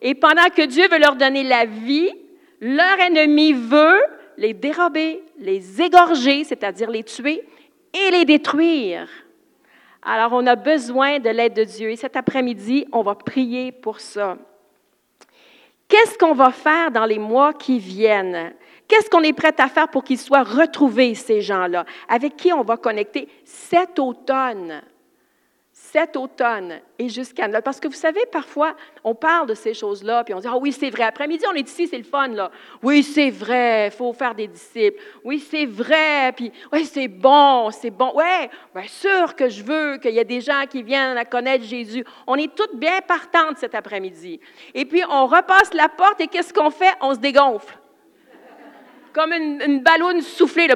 Et 0.01 0.15
pendant 0.15 0.49
que 0.55 0.63
Dieu 0.63 0.89
veut 0.89 0.99
leur 0.99 1.17
donner 1.17 1.43
la 1.43 1.65
vie, 1.65 2.11
leur 2.61 2.99
ennemi 3.01 3.53
veut 3.53 4.01
les 4.37 4.55
dérober, 4.55 5.23
les 5.39 5.83
égorger, 5.83 6.45
c'est-à-dire 6.45 6.91
les 6.91 7.03
tuer, 7.03 7.43
et 7.93 8.11
les 8.11 8.25
détruire. 8.25 9.09
Alors, 10.03 10.33
on 10.33 10.47
a 10.47 10.55
besoin 10.55 11.19
de 11.19 11.31
l'aide 11.31 11.55
de 11.55 11.65
Dieu. 11.65 11.91
Et 11.91 11.97
cet 11.97 12.17
après-midi, 12.17 12.87
on 12.93 13.03
va 13.03 13.15
prier 13.15 13.73
pour 13.73 14.01
ça. 14.01 14.37
Qu'est-ce 15.89 16.17
qu'on 16.19 16.35
va 16.35 16.51
faire 16.51 16.91
dans 16.91 17.07
les 17.07 17.19
mois 17.19 17.53
qui 17.53 17.79
viennent? 17.79 18.53
Qu'est-ce 18.89 19.11
qu'on 19.11 19.23
est 19.23 19.33
prêt 19.33 19.55
à 19.59 19.69
faire 19.69 19.89
pour 19.89 20.05
qu'ils 20.05 20.19
soient 20.19 20.43
retrouvés, 20.43 21.15
ces 21.15 21.41
gens-là? 21.41 21.85
Avec 22.09 22.37
qui 22.37 22.53
on 22.53 22.63
va 22.63 22.77
connecter? 22.77 23.29
Cet 23.45 23.99
automne? 23.99 24.83
cet 25.97 26.17
automne 26.17 26.81
et 26.99 27.09
jusqu'à 27.09 27.49
là. 27.49 27.63
Parce 27.63 27.81
que 27.81 27.89
vous 27.89 27.95
savez, 27.95 28.21
parfois, 28.33 28.75
on 29.05 29.15
parle 29.15 29.47
de 29.47 29.55
ces 29.55 29.73
choses-là, 29.73 30.25
puis 30.25 30.35
on 30.35 30.41
dit, 30.41 30.49
ah 30.51 30.57
oui, 30.59 30.73
c'est 30.73 30.91
vrai, 30.91 31.05
après-midi, 31.05 31.45
on 31.51 31.55
est 31.55 31.69
ici, 31.69 31.87
c'est 31.87 31.97
le 31.97 32.05
fun, 32.05 32.29
là. 32.29 32.51
Oui, 32.83 33.03
c'est 33.03 33.31
vrai, 33.31 33.87
il 33.87 33.97
faut 33.97 34.13
faire 34.13 34.35
des 34.35 34.47
disciples. 34.47 35.01
Oui, 35.25 35.39
c'est 35.39 35.65
vrai, 35.65 36.33
puis 36.35 36.53
oui, 36.73 36.85
c'est 36.85 37.09
bon, 37.09 37.71
c'est 37.71 37.91
bon. 37.91 38.13
Oui, 38.15 38.49
bien 38.75 38.89
sûr 38.89 39.35
que 39.35 39.49
je 39.49 39.63
veux 39.63 39.99
qu'il 39.99 40.13
y 40.13 40.19
ait 40.19 40.25
des 40.25 40.41
gens 40.41 40.65
qui 40.69 40.83
viennent 40.83 41.17
à 41.17 41.25
connaître 41.25 41.65
Jésus. 41.65 42.05
On 42.27 42.37
est 42.37 42.55
toutes 42.55 42.77
bien 42.77 43.01
partantes 43.01 43.59
cet 43.59 43.75
après-midi. 43.75 44.41
Et 44.75 44.85
puis, 44.85 45.03
on 45.09 45.27
repasse 45.27 45.73
la 45.73 45.89
porte 45.89 46.21
et 46.21 46.27
qu'est-ce 46.27 46.53
qu'on 46.53 46.71
fait? 46.71 46.95
On 47.01 47.15
se 47.15 47.21
dégonfle. 47.21 47.79
Comme 49.17 49.33
une, 49.33 49.63
une 49.63 49.81
ballonne 49.81 50.21
soufflée. 50.21 50.69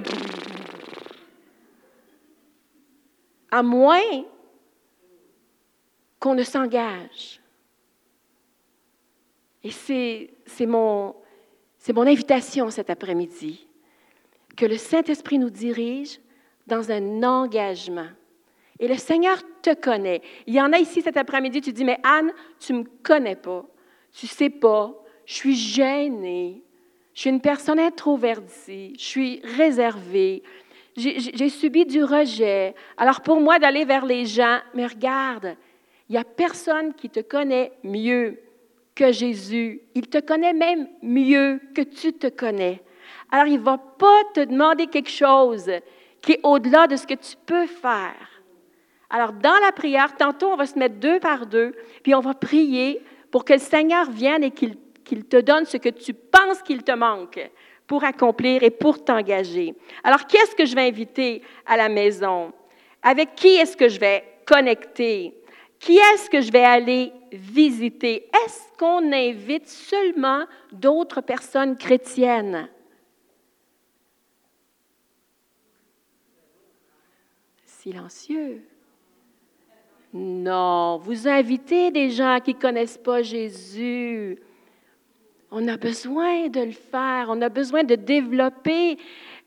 À 3.50 3.62
moins 3.62 4.00
qu'on 6.18 6.34
ne 6.34 6.42
s'engage. 6.42 7.38
Et 9.62 9.70
c'est 9.70 10.66
mon, 10.66 11.14
mon 11.94 12.06
invitation 12.06 12.70
cet 12.70 12.88
après-midi, 12.88 13.68
que 14.56 14.64
le 14.64 14.78
Saint-Esprit 14.78 15.38
nous 15.38 15.50
dirige 15.50 16.18
dans 16.66 16.90
un 16.90 17.22
engagement. 17.22 18.08
Et 18.78 18.88
le 18.88 18.96
Seigneur 18.96 19.36
te 19.60 19.74
connaît. 19.74 20.22
Il 20.46 20.54
y 20.54 20.62
en 20.62 20.72
a 20.72 20.78
ici 20.78 21.02
cet 21.02 21.18
après-midi, 21.18 21.60
tu 21.60 21.74
dis, 21.74 21.84
mais 21.84 22.00
Anne, 22.02 22.32
tu 22.58 22.72
ne 22.72 22.78
me 22.78 22.84
connais 23.02 23.36
pas, 23.36 23.66
tu 24.10 24.24
ne 24.24 24.30
sais 24.30 24.48
pas, 24.48 24.94
je 25.26 25.34
suis 25.34 25.54
gênée, 25.54 26.62
je 27.20 27.24
suis 27.24 27.30
une 27.32 27.42
personne 27.42 27.78
introvertie, 27.78 28.94
je 28.96 29.04
suis 29.04 29.42
réservée, 29.58 30.42
j'ai 30.96 31.50
subi 31.50 31.84
du 31.84 32.02
rejet. 32.02 32.74
Alors 32.96 33.20
pour 33.20 33.42
moi 33.42 33.58
d'aller 33.58 33.84
vers 33.84 34.06
les 34.06 34.24
gens, 34.24 34.60
mais 34.72 34.86
regarde, 34.86 35.54
il 36.08 36.12
n'y 36.12 36.18
a 36.18 36.24
personne 36.24 36.94
qui 36.94 37.10
te 37.10 37.20
connaît 37.20 37.72
mieux 37.84 38.40
que 38.94 39.12
Jésus. 39.12 39.82
Il 39.94 40.08
te 40.08 40.16
connaît 40.16 40.54
même 40.54 40.88
mieux 41.02 41.60
que 41.74 41.82
tu 41.82 42.14
te 42.14 42.28
connais. 42.28 42.82
Alors, 43.30 43.48
il 43.48 43.58
ne 43.58 43.64
va 43.64 43.76
pas 43.76 44.22
te 44.32 44.40
demander 44.40 44.86
quelque 44.86 45.10
chose 45.10 45.70
qui 46.22 46.32
est 46.32 46.40
au-delà 46.42 46.86
de 46.86 46.96
ce 46.96 47.06
que 47.06 47.12
tu 47.12 47.36
peux 47.44 47.66
faire. 47.66 48.42
Alors, 49.10 49.34
dans 49.34 49.58
la 49.62 49.72
prière, 49.72 50.16
tantôt, 50.16 50.52
on 50.52 50.56
va 50.56 50.64
se 50.64 50.78
mettre 50.78 50.94
deux 50.94 51.20
par 51.20 51.44
deux, 51.44 51.74
puis 52.02 52.14
on 52.14 52.20
va 52.20 52.32
prier 52.32 53.02
pour 53.30 53.44
que 53.44 53.52
le 53.52 53.58
Seigneur 53.58 54.10
vienne 54.10 54.42
et 54.42 54.52
qu'il 54.52 54.74
te 55.18 55.40
donne 55.40 55.64
ce 55.66 55.76
que 55.76 55.88
tu 55.88 56.14
penses 56.14 56.62
qu'il 56.62 56.82
te 56.82 56.92
manque 56.92 57.50
pour 57.86 58.04
accomplir 58.04 58.62
et 58.62 58.70
pour 58.70 59.04
t'engager. 59.04 59.74
Alors, 60.04 60.26
qui 60.26 60.36
est-ce 60.36 60.54
que 60.54 60.64
je 60.64 60.74
vais 60.74 60.86
inviter 60.86 61.42
à 61.66 61.76
la 61.76 61.88
maison? 61.88 62.52
Avec 63.02 63.34
qui 63.34 63.48
est-ce 63.48 63.76
que 63.76 63.88
je 63.88 63.98
vais 63.98 64.22
connecter? 64.46 65.34
Qui 65.78 65.96
est-ce 65.96 66.30
que 66.30 66.40
je 66.40 66.52
vais 66.52 66.64
aller 66.64 67.12
visiter? 67.32 68.28
Est-ce 68.44 68.60
qu'on 68.78 69.12
invite 69.12 69.68
seulement 69.68 70.44
d'autres 70.70 71.20
personnes 71.20 71.76
chrétiennes? 71.76 72.68
Silencieux. 77.64 78.62
Non, 80.12 80.98
vous 80.98 81.26
invitez 81.26 81.90
des 81.90 82.10
gens 82.10 82.38
qui 82.44 82.54
ne 82.54 82.60
connaissent 82.60 82.98
pas 82.98 83.22
Jésus. 83.22 84.38
On 85.52 85.66
a 85.66 85.76
besoin 85.76 86.48
de 86.48 86.60
le 86.60 86.72
faire. 86.72 87.26
On 87.28 87.42
a 87.42 87.48
besoin 87.48 87.82
de 87.82 87.96
développer 87.96 88.98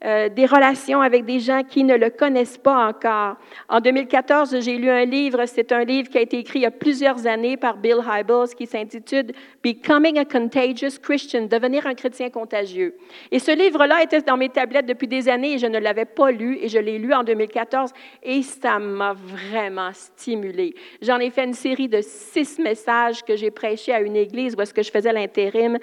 euh, 0.05 0.29
des 0.29 0.45
relations 0.45 1.01
avec 1.01 1.25
des 1.25 1.39
gens 1.39 1.63
qui 1.63 1.83
ne 1.83 1.95
le 1.95 2.09
connaissent 2.09 2.57
pas 2.57 2.87
encore. 2.87 3.37
En 3.69 3.79
2014, 3.79 4.59
j'ai 4.59 4.77
lu 4.77 4.89
un 4.89 5.05
livre, 5.05 5.45
c'est 5.45 5.71
un 5.71 5.83
livre 5.83 6.09
qui 6.09 6.17
a 6.17 6.21
été 6.21 6.39
écrit 6.39 6.59
il 6.59 6.63
y 6.63 6.65
a 6.65 6.71
plusieurs 6.71 7.25
années 7.25 7.55
par 7.55 7.77
Bill 7.77 7.99
Hybels 8.05 8.55
qui 8.57 8.67
s'intitule 8.67 9.31
Becoming 9.63 10.19
a 10.19 10.25
Contagious 10.25 10.99
Christian, 11.01 11.43
devenir 11.43 11.87
un 11.87 11.93
chrétien 11.93 12.29
contagieux. 12.29 12.95
Et 13.31 13.39
ce 13.39 13.51
livre-là 13.51 14.03
était 14.03 14.21
dans 14.21 14.35
mes 14.35 14.49
tablettes 14.49 14.85
depuis 14.85 15.07
des 15.07 15.29
années 15.29 15.53
et 15.53 15.57
je 15.57 15.67
ne 15.67 15.79
l'avais 15.79 16.05
pas 16.05 16.31
lu 16.31 16.57
et 16.61 16.67
je 16.67 16.79
l'ai 16.79 16.99
lu 16.99 17.13
en 17.13 17.23
2014 17.23 17.91
et 18.23 18.41
ça 18.41 18.79
m'a 18.79 19.13
vraiment 19.13 19.91
stimulé. 19.93 20.75
J'en 21.01 21.19
ai 21.19 21.29
fait 21.29 21.45
une 21.45 21.53
série 21.53 21.87
de 21.87 22.01
six 22.01 22.59
messages 22.59 23.23
que 23.23 23.35
j'ai 23.35 23.51
prêchés 23.51 23.93
à 23.93 24.01
une 24.01 24.15
église 24.15 24.55
où 24.57 24.61
est-ce 24.61 24.73
que 24.73 24.83
je 24.83 24.91
faisais 24.91 25.13
l'intérim 25.13 25.77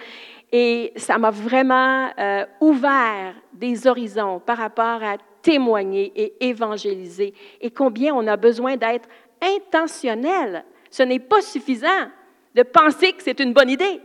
et 0.52 0.92
ça 0.96 1.18
m'a 1.18 1.30
vraiment 1.30 2.10
euh, 2.18 2.44
ouvert 2.60 3.34
des 3.52 3.86
horizons 3.86 4.40
par 4.40 4.58
rapport 4.58 5.02
à 5.02 5.16
témoigner 5.42 6.12
et 6.16 6.48
évangéliser 6.48 7.34
et 7.60 7.70
combien 7.70 8.14
on 8.14 8.26
a 8.26 8.36
besoin 8.36 8.76
d'être 8.76 9.08
intentionnel. 9.40 10.64
Ce 10.90 11.02
n'est 11.02 11.20
pas 11.20 11.40
suffisant 11.40 12.08
de 12.54 12.62
penser 12.62 13.12
que 13.12 13.22
c'est 13.22 13.40
une 13.40 13.52
bonne 13.52 13.70
idée. 13.70 14.00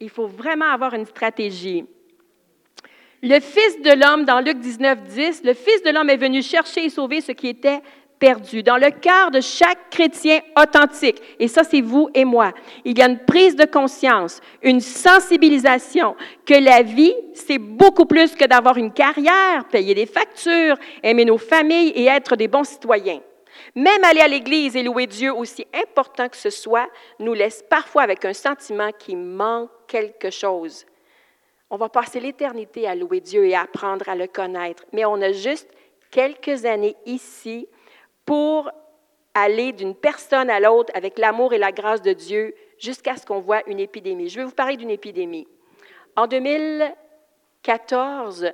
Il 0.00 0.10
faut 0.10 0.26
vraiment 0.26 0.70
avoir 0.70 0.94
une 0.94 1.06
stratégie. 1.06 1.84
Le 3.22 3.40
Fils 3.40 3.80
de 3.82 3.98
l'homme, 3.98 4.24
dans 4.24 4.40
Luc 4.40 4.58
19, 4.58 5.02
10, 5.04 5.42
le 5.44 5.54
Fils 5.54 5.82
de 5.82 5.90
l'homme 5.90 6.10
est 6.10 6.16
venu 6.16 6.42
chercher 6.42 6.84
et 6.84 6.90
sauver 6.90 7.20
ce 7.20 7.32
qui 7.32 7.48
était 7.48 7.80
perdu. 8.18 8.62
Dans 8.62 8.76
le 8.76 8.90
cœur 8.90 9.30
de 9.30 9.40
chaque 9.40 9.90
chrétien 9.90 10.40
authentique, 10.60 11.20
et 11.38 11.48
ça 11.48 11.64
c'est 11.64 11.80
vous 11.80 12.08
et 12.14 12.24
moi, 12.24 12.52
il 12.84 12.98
y 12.98 13.02
a 13.02 13.06
une 13.06 13.24
prise 13.24 13.56
de 13.56 13.64
conscience, 13.64 14.40
une 14.62 14.80
sensibilisation 14.80 16.16
que 16.44 16.54
la 16.54 16.82
vie, 16.82 17.14
c'est 17.34 17.58
beaucoup 17.58 18.06
plus 18.06 18.34
que 18.34 18.44
d'avoir 18.44 18.76
une 18.76 18.92
carrière, 18.92 19.66
payer 19.70 19.94
des 19.94 20.06
factures, 20.06 20.76
aimer 21.02 21.24
nos 21.24 21.38
familles 21.38 21.90
et 21.90 22.06
être 22.06 22.36
des 22.36 22.48
bons 22.48 22.64
citoyens. 22.64 23.20
Même 23.74 24.04
aller 24.04 24.20
à 24.20 24.28
l'église 24.28 24.76
et 24.76 24.82
louer 24.82 25.06
Dieu, 25.06 25.32
aussi 25.32 25.66
important 25.74 26.28
que 26.28 26.36
ce 26.36 26.50
soit, 26.50 26.88
nous 27.18 27.34
laisse 27.34 27.64
parfois 27.68 28.02
avec 28.02 28.24
un 28.24 28.32
sentiment 28.32 28.90
qui 28.98 29.16
manque 29.16 29.70
quelque 29.86 30.30
chose. 30.30 30.84
On 31.70 31.76
va 31.76 31.88
passer 31.88 32.20
l'éternité 32.20 32.86
à 32.86 32.94
louer 32.94 33.20
Dieu 33.20 33.44
et 33.46 33.54
à 33.54 33.62
apprendre 33.62 34.08
à 34.08 34.14
le 34.14 34.28
connaître, 34.28 34.84
mais 34.92 35.04
on 35.04 35.20
a 35.20 35.32
juste 35.32 35.68
quelques 36.10 36.64
années 36.64 36.96
ici 37.06 37.68
pour 38.26 38.70
aller 39.34 39.72
d'une 39.72 39.94
personne 39.94 40.50
à 40.50 40.60
l'autre 40.60 40.92
avec 40.94 41.18
l'amour 41.18 41.54
et 41.54 41.58
la 41.58 41.72
grâce 41.72 42.02
de 42.02 42.12
Dieu 42.12 42.54
jusqu'à 42.78 43.16
ce 43.16 43.24
qu'on 43.24 43.40
voit 43.40 43.62
une 43.66 43.80
épidémie. 43.80 44.28
Je 44.28 44.40
vais 44.40 44.44
vous 44.44 44.50
parler 44.50 44.76
d'une 44.76 44.90
épidémie. 44.90 45.48
En 46.16 46.26
2014, 46.26 48.52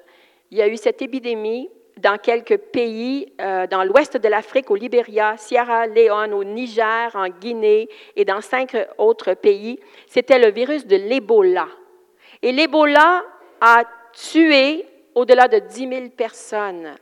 il 0.51 0.59
y 0.59 0.63
a 0.63 0.69
eu 0.69 0.77
cette 0.77 1.03
épidémie 1.03 1.69
dans 1.99 2.19
quelques 2.19 2.57
pays, 2.57 3.33
euh, 3.41 3.67
dans 3.67 3.85
l'ouest 3.85 4.17
de 4.17 4.29
l'Afrique, 4.29 4.71
au 4.71 4.77
Libéria, 4.77 5.37
Sierra 5.37 5.87
Leone, 5.87 6.35
au 6.35 6.43
Niger, 6.43 7.11
en 7.15 7.29
Guinée 7.29 7.89
et 8.17 8.25
dans 8.25 8.41
cinq 8.41 8.77
autres 8.99 9.35
pays. 9.35 9.79
C'était 10.07 10.39
le 10.39 10.51
virus 10.51 10.87
de 10.87 10.97
l'Ebola. 10.97 11.69
Et 12.43 12.51
l'Ebola 12.51 13.25
a 13.61 13.85
tué 14.13 14.87
au-delà 15.15 15.49
de 15.49 15.59
10 15.59 15.89
000 15.89 16.09
personnes. 16.11 16.95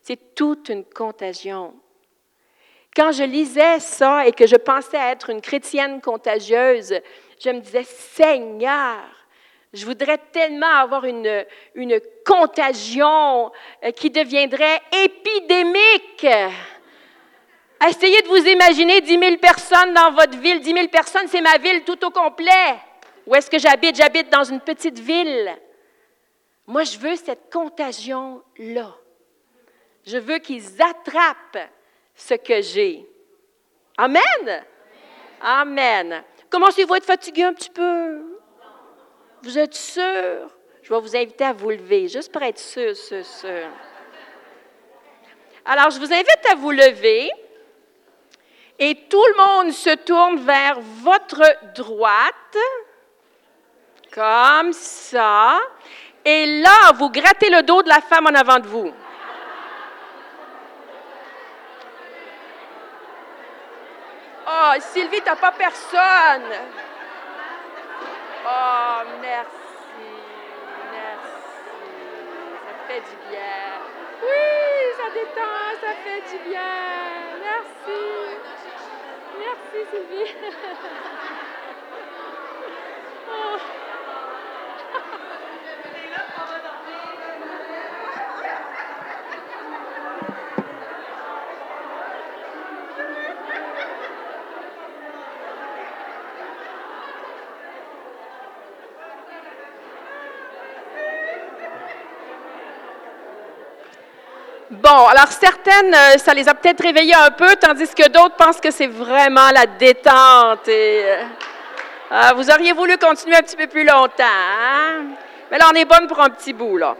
C'est 0.00 0.34
toute 0.34 0.68
une 0.68 0.84
contagion. 0.84 1.74
Quand 2.94 3.12
je 3.12 3.24
lisais 3.24 3.80
ça 3.80 4.26
et 4.26 4.32
que 4.32 4.46
je 4.46 4.56
pensais 4.56 4.98
être 4.98 5.30
une 5.30 5.40
chrétienne 5.40 6.00
contagieuse, 6.02 6.94
je 7.42 7.50
me 7.50 7.60
disais, 7.60 7.84
Seigneur, 7.84 8.98
je 9.72 9.86
voudrais 9.86 10.18
tellement 10.18 10.74
avoir 10.74 11.04
une, 11.06 11.46
une 11.74 11.98
contagion 12.26 13.50
euh, 13.82 13.90
qui 13.92 14.10
deviendrait 14.10 14.82
épidémique. 14.92 16.26
Essayez 17.88 18.20
de 18.20 18.28
vous 18.28 18.46
imaginer 18.46 19.00
10 19.00 19.18
000 19.18 19.36
personnes 19.38 19.94
dans 19.94 20.12
votre 20.12 20.38
ville. 20.38 20.60
10 20.60 20.72
000 20.74 20.88
personnes, 20.88 21.26
c'est 21.28 21.40
ma 21.40 21.56
ville 21.56 21.82
tout 21.84 22.04
au 22.04 22.10
complet. 22.10 22.76
Où 23.26 23.34
est-ce 23.34 23.50
que 23.50 23.58
j'habite? 23.58 23.96
J'habite 23.96 24.30
dans 24.30 24.44
une 24.44 24.60
petite 24.60 24.98
ville. 24.98 25.56
Moi, 26.66 26.84
je 26.84 26.98
veux 26.98 27.16
cette 27.16 27.50
contagion-là. 27.50 28.94
Je 30.06 30.18
veux 30.18 30.38
qu'ils 30.38 30.82
attrapent 30.82 31.70
ce 32.14 32.34
que 32.34 32.60
j'ai. 32.60 33.06
Amen? 33.96 34.64
Amen. 35.40 36.24
Commencez-vous 36.50 36.94
à 36.94 36.96
être 36.98 37.06
fatigué 37.06 37.44
un 37.44 37.52
petit 37.52 37.70
peu? 37.70 38.22
Vous 39.42 39.58
êtes 39.58 39.74
sûr? 39.74 40.50
Je 40.82 40.92
vais 40.92 41.00
vous 41.00 41.16
inviter 41.16 41.44
à 41.44 41.52
vous 41.52 41.70
lever, 41.70 42.08
juste 42.08 42.32
pour 42.32 42.42
être 42.42 42.58
sûr, 42.58 42.96
sûr, 42.96 43.24
sûr. 43.24 43.68
Alors, 45.64 45.90
je 45.90 45.98
vous 45.98 46.12
invite 46.12 46.50
à 46.50 46.56
vous 46.56 46.72
lever 46.72 47.30
et 48.78 49.06
tout 49.08 49.24
le 49.28 49.36
monde 49.36 49.72
se 49.72 49.94
tourne 49.96 50.40
vers 50.40 50.80
votre 50.80 51.42
droite, 51.74 52.56
comme 54.12 54.72
ça. 54.72 55.60
Et 56.24 56.60
là, 56.60 56.92
vous 56.96 57.10
grattez 57.10 57.48
le 57.48 57.62
dos 57.62 57.82
de 57.82 57.88
la 57.88 58.00
femme 58.00 58.26
en 58.26 58.34
avant 58.34 58.58
de 58.58 58.66
vous. 58.66 58.92
Oh, 64.46 64.72
Sylvie, 64.80 65.20
t'as 65.22 65.36
pas 65.36 65.52
personne. 65.52 66.50
Oh, 68.44 69.02
merci. 69.20 69.48
Merci. 70.92 71.32
Ça 72.66 72.72
fait 72.88 73.00
du 73.00 73.16
bien. 73.30 73.62
Oui, 74.22 74.38
ça 74.96 75.10
détend, 75.14 75.66
ça 75.80 75.92
fait 76.04 76.22
du 76.30 76.38
bien. 76.48 76.60
Merci. 77.40 78.00
Merci, 79.38 79.78
Sylvie. 79.90 80.34
Bon, 104.82 105.06
alors 105.06 105.28
certaines, 105.28 105.94
euh, 105.94 106.18
ça 106.18 106.34
les 106.34 106.48
a 106.48 106.54
peut-être 106.54 106.82
réveillées 106.82 107.14
un 107.14 107.30
peu, 107.30 107.54
tandis 107.54 107.94
que 107.94 108.08
d'autres 108.08 108.34
pensent 108.34 108.60
que 108.60 108.72
c'est 108.72 108.88
vraiment 108.88 109.48
la 109.54 109.64
détente. 109.64 110.66
Euh, 110.66 111.22
ah, 112.10 112.32
vous 112.34 112.50
auriez 112.50 112.72
voulu 112.72 112.98
continuer 112.98 113.36
un 113.36 113.42
petit 113.42 113.54
peu 113.54 113.68
plus 113.68 113.84
longtemps, 113.84 114.24
hein? 114.24 115.04
Mais 115.52 115.58
là, 115.58 115.68
on 115.72 115.76
est 115.76 115.84
bonne 115.84 116.08
pour 116.08 116.18
un 116.18 116.30
petit 116.30 116.52
bout, 116.52 116.78
là. 116.78 116.96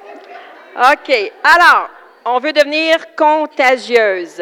OK. 0.92 1.32
Alors, 1.42 1.88
on 2.24 2.38
veut 2.38 2.52
devenir 2.52 3.16
contagieuse. 3.16 4.40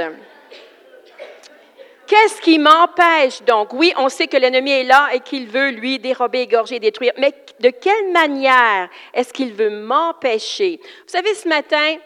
Qu'est-ce 2.07 2.43
qui 2.43 2.59
m'empêche 2.59 3.41
donc? 3.43 3.73
Oui, 3.73 3.95
on 3.97 4.11
sait 4.11 4.27
que 4.27 4.37
l'ennemi 4.37 4.73
est 4.73 4.85
là 4.85 5.09
et 5.15 5.21
qu'il 5.21 5.49
veut, 5.49 5.71
lui, 5.71 5.99
dérober, 5.99 6.41
égorger, 6.41 6.79
détruire. 6.79 7.13
Mais 7.17 7.33
de 7.59 7.71
quelle 7.71 8.13
manière 8.13 8.91
est-ce 9.15 9.33
qu'il 9.33 9.55
veut 9.55 9.71
m'empêcher? 9.71 10.79
Vous 10.83 11.13
savez, 11.13 11.33
ce 11.35 11.49
matin, 11.49 11.97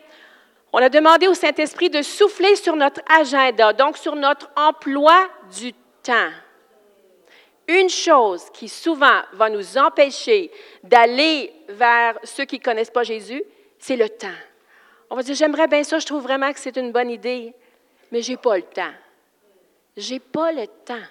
on 0.76 0.78
a 0.78 0.88
demandé 0.88 1.28
au 1.28 1.34
Saint-Esprit 1.34 1.88
de 1.88 2.02
souffler 2.02 2.56
sur 2.56 2.74
notre 2.74 3.00
agenda, 3.08 3.72
donc 3.72 3.96
sur 3.96 4.16
notre 4.16 4.50
emploi 4.56 5.28
du 5.56 5.72
temps. 6.02 6.32
Une 7.68 7.88
chose 7.88 8.50
qui 8.52 8.68
souvent 8.68 9.22
va 9.34 9.50
nous 9.50 9.78
empêcher 9.78 10.50
d'aller 10.82 11.52
vers 11.68 12.18
ceux 12.24 12.44
qui 12.44 12.58
ne 12.58 12.64
connaissent 12.64 12.90
pas 12.90 13.04
Jésus, 13.04 13.44
c'est 13.78 13.94
le 13.94 14.08
temps. 14.08 14.26
On 15.10 15.14
va 15.14 15.22
dire, 15.22 15.36
j'aimerais 15.36 15.68
bien 15.68 15.84
ça, 15.84 16.00
je 16.00 16.06
trouve 16.06 16.24
vraiment 16.24 16.52
que 16.52 16.58
c'est 16.58 16.76
une 16.76 16.90
bonne 16.90 17.10
idée, 17.10 17.54
mais 18.10 18.20
je 18.20 18.32
n'ai 18.32 18.36
pas 18.36 18.56
le 18.56 18.64
temps. 18.64 18.94
J'ai 19.96 20.18
pas 20.18 20.50
le 20.50 20.66
temps. 20.66 21.06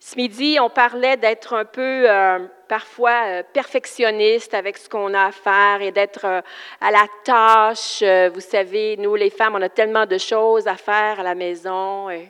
Ce 0.00 0.16
midi, 0.16 0.58
on 0.60 0.68
parlait 0.68 1.16
d'être 1.16 1.54
un 1.54 1.64
peu 1.64 2.10
euh, 2.10 2.46
parfois 2.68 3.26
euh, 3.26 3.42
perfectionniste 3.52 4.54
avec 4.54 4.78
ce 4.78 4.88
qu'on 4.88 5.14
a 5.14 5.26
à 5.26 5.32
faire 5.32 5.80
et 5.80 5.92
d'être 5.92 6.24
euh, 6.24 6.40
à 6.80 6.90
la 6.90 7.06
tâche. 7.24 8.02
vous 8.32 8.40
savez, 8.40 8.96
nous, 8.96 9.14
les 9.14 9.30
femmes, 9.30 9.54
on 9.54 9.62
a 9.62 9.68
tellement 9.68 10.06
de 10.06 10.18
choses 10.18 10.66
à 10.66 10.76
faire 10.76 11.20
à 11.20 11.22
la 11.22 11.34
maison. 11.34 12.10
il 12.10 12.28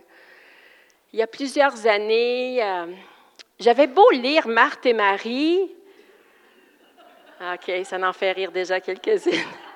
y 1.13 1.23
a 1.23 1.27
plusieurs 1.27 1.87
années, 1.87 2.63
j'avais 3.59 3.87
beau 3.87 4.11
lire 4.11 4.49
Marthe 4.49 4.87
et 4.87 4.93
Marie. 4.93 5.71
OK, 7.41 7.71
ça 7.85 7.97
en 7.97 8.13
fait 8.13 8.33
rire 8.33 8.53
déjà 8.53 8.81
quelques-unes. 8.81 9.33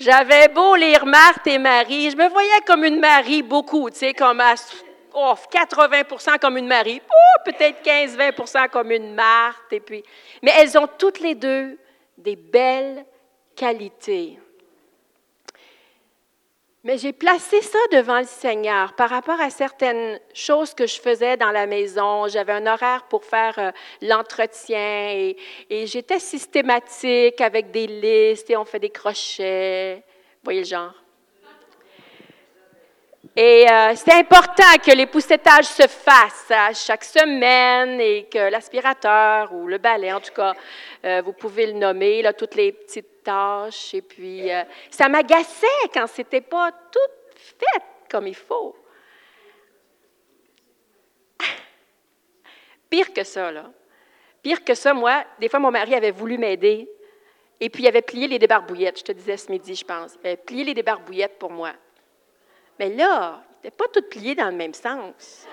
J'avais 0.00 0.48
beau 0.48 0.76
lire 0.76 1.04
Marthe 1.04 1.46
et 1.46 1.58
Marie, 1.58 2.10
je 2.10 2.16
me 2.16 2.26
voyais 2.30 2.60
comme 2.66 2.84
une 2.84 3.00
Marie 3.00 3.42
beaucoup, 3.42 3.90
tu 3.90 3.98
sais, 3.98 4.14
comme 4.14 4.42
oh, 5.12 5.34
80% 5.52 6.38
comme 6.38 6.56
une 6.56 6.66
Marie, 6.66 7.02
oh, 7.06 7.29
peut-être 7.44 7.82
15-20% 7.84 8.68
comme 8.70 8.90
une 8.90 9.14
Marthe. 9.14 9.72
Et 9.72 9.80
puis, 9.80 10.02
mais 10.42 10.52
elles 10.58 10.76
ont 10.78 10.88
toutes 10.98 11.20
les 11.20 11.34
deux 11.34 11.78
des 12.18 12.36
belles 12.36 13.04
qualités. 13.56 14.38
Mais 16.82 16.96
j'ai 16.96 17.12
placé 17.12 17.60
ça 17.60 17.78
devant 17.92 18.20
le 18.20 18.24
Seigneur 18.24 18.94
par 18.94 19.10
rapport 19.10 19.38
à 19.38 19.50
certaines 19.50 20.18
choses 20.32 20.72
que 20.72 20.86
je 20.86 20.98
faisais 20.98 21.36
dans 21.36 21.50
la 21.50 21.66
maison. 21.66 22.26
J'avais 22.26 22.54
un 22.54 22.66
horaire 22.66 23.04
pour 23.10 23.22
faire 23.22 23.58
euh, 23.58 23.70
l'entretien 24.00 25.10
et, 25.10 25.36
et 25.68 25.86
j'étais 25.86 26.18
systématique 26.18 27.38
avec 27.42 27.70
des 27.70 27.86
listes 27.86 28.48
et 28.48 28.56
on 28.56 28.64
fait 28.64 28.78
des 28.78 28.88
crochets. 28.88 29.96
Vous 29.96 30.44
voyez 30.44 30.60
le 30.60 30.66
genre? 30.66 30.94
Et 33.36 33.70
euh, 33.70 33.92
c'est 33.94 34.12
important 34.12 34.76
que 34.84 34.90
les 34.90 35.06
poussettages 35.06 35.66
se 35.66 35.86
fassent 35.86 36.50
à 36.50 36.72
chaque 36.72 37.04
semaine 37.04 38.00
et 38.00 38.24
que 38.24 38.50
l'aspirateur 38.50 39.52
ou 39.52 39.68
le 39.68 39.78
balai, 39.78 40.12
en 40.12 40.20
tout 40.20 40.32
cas, 40.32 40.52
euh, 41.04 41.22
vous 41.24 41.32
pouvez 41.32 41.66
le 41.66 41.74
nommer, 41.74 42.22
là, 42.22 42.32
toutes 42.32 42.56
les 42.56 42.72
petites 42.72 43.22
tâches. 43.22 43.94
Et 43.94 44.02
puis, 44.02 44.50
euh, 44.50 44.64
ça 44.90 45.08
m'agaçait 45.08 45.66
quand 45.94 46.08
c'était 46.08 46.40
pas 46.40 46.72
tout 46.72 46.98
fait 47.34 47.82
comme 48.10 48.26
il 48.26 48.34
faut. 48.34 48.74
Pire 52.90 53.12
que 53.12 53.22
ça, 53.22 53.52
là. 53.52 53.70
Pire 54.42 54.64
que 54.64 54.74
ça, 54.74 54.92
moi, 54.92 55.24
des 55.38 55.48
fois, 55.48 55.60
mon 55.60 55.70
mari 55.70 55.94
avait 55.94 56.10
voulu 56.10 56.36
m'aider 56.36 56.90
et 57.60 57.68
puis 57.68 57.84
il 57.84 57.86
avait 57.86 58.02
plié 58.02 58.26
les 58.26 58.40
débarbouillettes. 58.40 58.98
Je 58.98 59.04
te 59.04 59.12
disais 59.12 59.36
ce 59.36 59.52
midi, 59.52 59.76
je 59.76 59.84
pense. 59.84 60.16
Il 60.24 60.26
avait 60.26 60.36
plié 60.36 60.64
les 60.64 60.74
débarbouillettes 60.74 61.38
pour 61.38 61.50
moi. 61.50 61.74
Mais 62.80 62.88
là, 62.88 63.42
il 63.62 63.66
n'était 63.66 63.76
pas 63.76 63.88
tout 63.92 64.00
plié 64.08 64.34
dans 64.34 64.46
le 64.46 64.56
même 64.56 64.72
sens. 64.72 65.46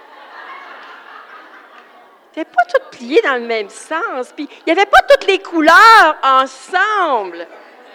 Il 2.33 2.39
n'était 2.39 2.49
pas 2.49 2.63
tout 2.63 2.89
plié 2.89 3.21
dans 3.21 3.33
le 3.33 3.45
même 3.45 3.69
sens. 3.69 4.31
Puis 4.33 4.47
il 4.49 4.63
n'y 4.65 4.71
avait 4.71 4.89
pas 4.89 5.01
toutes 5.01 5.27
les 5.27 5.39
couleurs 5.39 6.15
ensemble. 6.23 7.45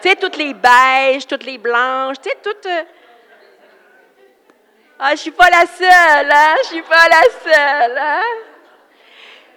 Tu 0.03 0.11
sais, 0.11 0.17
toutes 0.17 0.37
les 0.37 0.53
beiges, 0.53 1.27
toutes 1.27 1.47
les 1.47 1.57
blanches, 1.57 2.19
tu 2.21 2.29
sais, 2.29 2.37
toutes. 2.43 2.67
Euh, 2.67 2.83
ah, 4.99 5.13
je 5.13 5.21
suis 5.21 5.31
pas 5.31 5.49
la 5.49 5.65
seule, 5.65 6.31
hein? 6.31 6.55
Je 6.65 6.69
suis 6.69 6.83
pas 6.83 7.09
la 7.09 7.23
seule, 7.43 7.99
hein? 7.99 8.23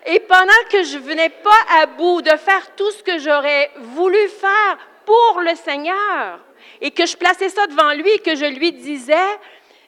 Et 0.06 0.22
pendant 0.22 0.64
que 0.72 0.84
je 0.84 1.00
venais 1.00 1.32
pas 1.32 1.82
à 1.82 1.86
bout 1.86 2.22
de 2.22 2.38
faire 2.38 2.74
tout 2.78 2.92
ce 2.92 3.04
que 3.04 3.20
j'aurais 3.20 3.72
voulu 3.76 4.30
faire 4.30 4.78
pour 5.04 5.42
le 5.42 5.54
Seigneur, 5.56 6.40
et 6.82 6.92
que 6.92 7.06
je 7.06 7.16
plaçais 7.16 7.50
ça 7.50 7.68
devant 7.68 7.94
lui 7.94 8.10
et 8.10 8.20
que 8.20 8.36
je 8.36 8.46
lui 8.46 8.72
disais, 8.72 9.14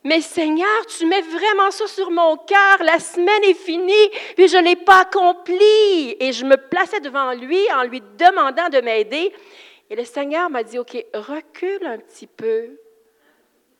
mais 0.07 0.21
Seigneur, 0.21 0.85
tu 0.85 1.05
mets 1.05 1.21
vraiment 1.21 1.69
ça 1.69 1.85
sur 1.85 2.09
mon 2.11 2.37
cœur. 2.37 2.77
La 2.81 2.97
semaine 2.97 3.43
est 3.43 3.53
finie, 3.53 4.09
puis 4.37 4.47
je 4.47 4.55
ne 4.55 4.63
l'ai 4.63 4.77
pas 4.77 5.01
accompli. 5.01 6.15
Et 6.21 6.31
je 6.31 6.45
me 6.45 6.55
plaçais 6.55 7.01
devant 7.01 7.33
lui 7.33 7.59
en 7.73 7.83
lui 7.83 8.01
demandant 8.17 8.69
de 8.69 8.79
m'aider. 8.79 9.33
Et 9.89 9.97
le 9.97 10.05
Seigneur 10.05 10.49
m'a 10.49 10.63
dit, 10.63 10.79
OK, 10.79 10.95
recule 11.13 11.85
un 11.85 11.97
petit 11.97 12.25
peu 12.25 12.79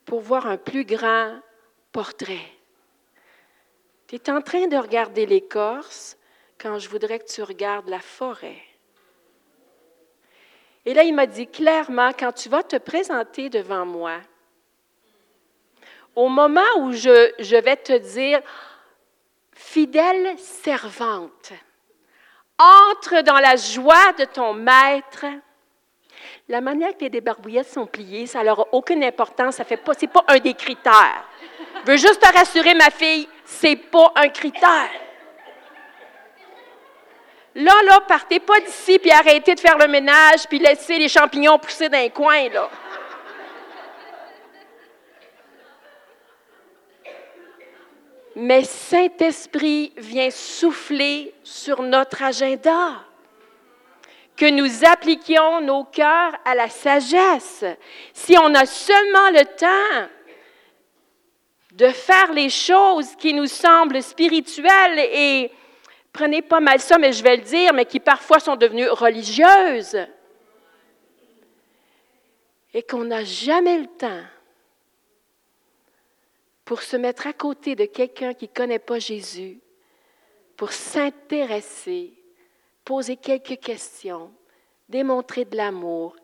pour 0.04 0.20
voir 0.20 0.48
un 0.48 0.58
plus 0.58 0.84
grand 0.84 1.40
portrait. 1.94 2.52
Tu 4.08 4.16
es 4.16 4.30
en 4.30 4.42
train 4.42 4.68
de 4.68 4.76
regarder 4.76 5.26
l'écorce 5.26 6.18
quand 6.60 6.78
je 6.78 6.90
voudrais 6.90 7.20
que 7.20 7.32
tu 7.32 7.42
regardes 7.42 7.88
la 7.88 8.02
forêt. 8.02 8.62
Et 10.86 10.94
là, 10.94 11.04
il 11.04 11.16
m'a 11.16 11.26
dit 11.26 11.48
clairement, 11.48 12.12
quand 12.12 12.34
tu 12.34 12.50
vas 12.50 12.63
te 12.63 12.76
présenter 12.76 13.50
devant 13.50 13.86
moi, 13.86 14.20
au 16.17 16.30
moment 16.30 16.62
où 16.80 16.91
je, 16.93 17.62
vais 17.62 17.75
te 17.75 17.95
dire, 17.95 18.41
fidèle 19.53 20.36
servante, 20.39 21.53
entre 22.58 23.21
dans 23.21 23.38
la 23.38 23.56
joie 23.56 24.13
de 24.17 24.25
ton 24.25 24.56
maître. 24.56 25.25
La 26.49 26.60
manière 26.60 26.97
que 26.97 27.01
les 27.01 27.12
débarbouillettes 27.12 27.69
sont 27.69 27.86
pliées, 27.86 28.25
ça 28.25 28.41
n'a 28.41 28.56
aucune 28.71 29.03
importance, 29.03 29.58
ça 29.58 29.63
fait 29.63 29.77
pas, 29.77 29.93
un 30.27 30.39
des 30.39 30.56
critères. 30.56 31.23
Je 31.86 31.91
veux 31.91 31.97
juste 31.97 32.19
te 32.19 32.36
rassurer, 32.36 32.73
ma 32.73 32.89
fille, 32.89 33.30
c'est 33.45 33.75
pas 33.75 34.12
un 34.15 34.30
critère. 34.30 34.89
Là, 37.53 37.73
là, 37.86 38.01
partez 38.08 38.39
pas 38.39 38.60
d'ici 38.60 38.97
puis 38.97 39.12
arrêtez 39.12 39.53
de 39.53 39.60
faire 39.60 39.77
le 39.77 39.88
ménage 39.88 40.47
puis 40.49 40.58
laissez 40.58 40.97
les 40.97 41.10
champignons 41.10 41.60
pousser 41.60 41.89
dans 41.89 41.99
les 41.99 42.10
coins, 42.10 42.49
là. 42.49 42.69
Mais 48.39 48.63
Saint-Esprit 48.63 49.91
vient 49.97 50.30
souffler 50.30 51.34
sur 51.43 51.82
notre 51.82 52.21
agenda. 52.21 53.04
Que 54.36 54.52
nous 54.52 54.86
appliquions 54.86 55.62
nos 55.62 55.86
cœurs 55.86 56.38
à 56.45 56.54
la 56.54 56.69
sagesse. 56.69 57.65
Si 58.13 58.38
on 58.38 58.54
a 58.54 58.67
seulement 58.67 59.32
le 59.32 59.43
temps 59.43 60.10
de 61.71 61.88
faire 61.88 62.32
les 62.32 62.52
choses 62.52 63.15
qui 63.15 63.34
nous 63.34 63.47
semblent 63.47 64.04
spirituelles 64.04 65.00
et 65.00 65.52
prenez 66.13 66.43
pas 66.43 66.60
mal 66.60 66.80
ça, 66.80 67.00
mais 67.00 67.13
je 67.13 67.23
vais 67.23 67.38
le 67.38 67.43
dire, 67.43 67.73
mais 67.73 67.86
qui 67.86 68.00
parfois 68.00 68.39
sont 68.39 68.56
devenues 68.56 68.89
religieuses, 68.89 69.97
et 72.71 72.84
qu'on 72.84 73.06
n'a 73.06 73.23
jamais 73.23 73.80
le 73.80 73.88
temps 73.88 74.26
pour 76.67 76.82
se 76.82 76.97
mettre 76.97 77.27
à 77.27 77.32
côté 77.32 77.77
de 77.77 77.86
quelqu'un 77.86 78.34
qui 78.34 78.49
ne 78.49 78.53
connaît 78.53 78.77
pas 78.77 78.99
Jésus, 78.99 79.62
pour 80.58 80.73
s'intéresser, 80.73 82.13
poser 82.84 83.15
quelques 83.15 83.58
questions, 83.62 84.34
démontrer 84.89 85.45
de 85.45 85.56
l'amour 85.56 86.17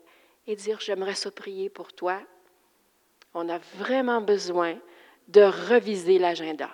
et 0.46 0.54
dire 0.54 0.80
j'aimerais 0.80 1.14
se 1.14 1.30
prier 1.30 1.70
pour 1.70 1.94
toi, 1.94 2.20
on 3.32 3.48
a 3.48 3.56
vraiment 3.78 4.20
besoin 4.20 4.76
de 5.28 5.40
reviser 5.40 6.18
l'agenda 6.18 6.68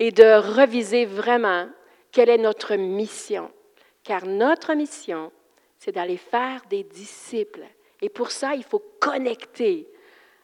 et 0.00 0.10
de 0.10 0.56
reviser 0.56 1.04
vraiment 1.06 1.68
quelle 2.10 2.28
est 2.28 2.38
notre 2.38 2.74
mission. 2.74 3.52
Car 4.02 4.26
notre 4.26 4.74
mission, 4.74 5.30
c'est 5.78 5.92
d'aller 5.92 6.16
faire 6.16 6.60
des 6.68 6.82
disciples. 6.82 7.66
Et 8.02 8.08
pour 8.08 8.32
ça, 8.32 8.56
il 8.56 8.64
faut 8.64 8.82
connecter 8.98 9.88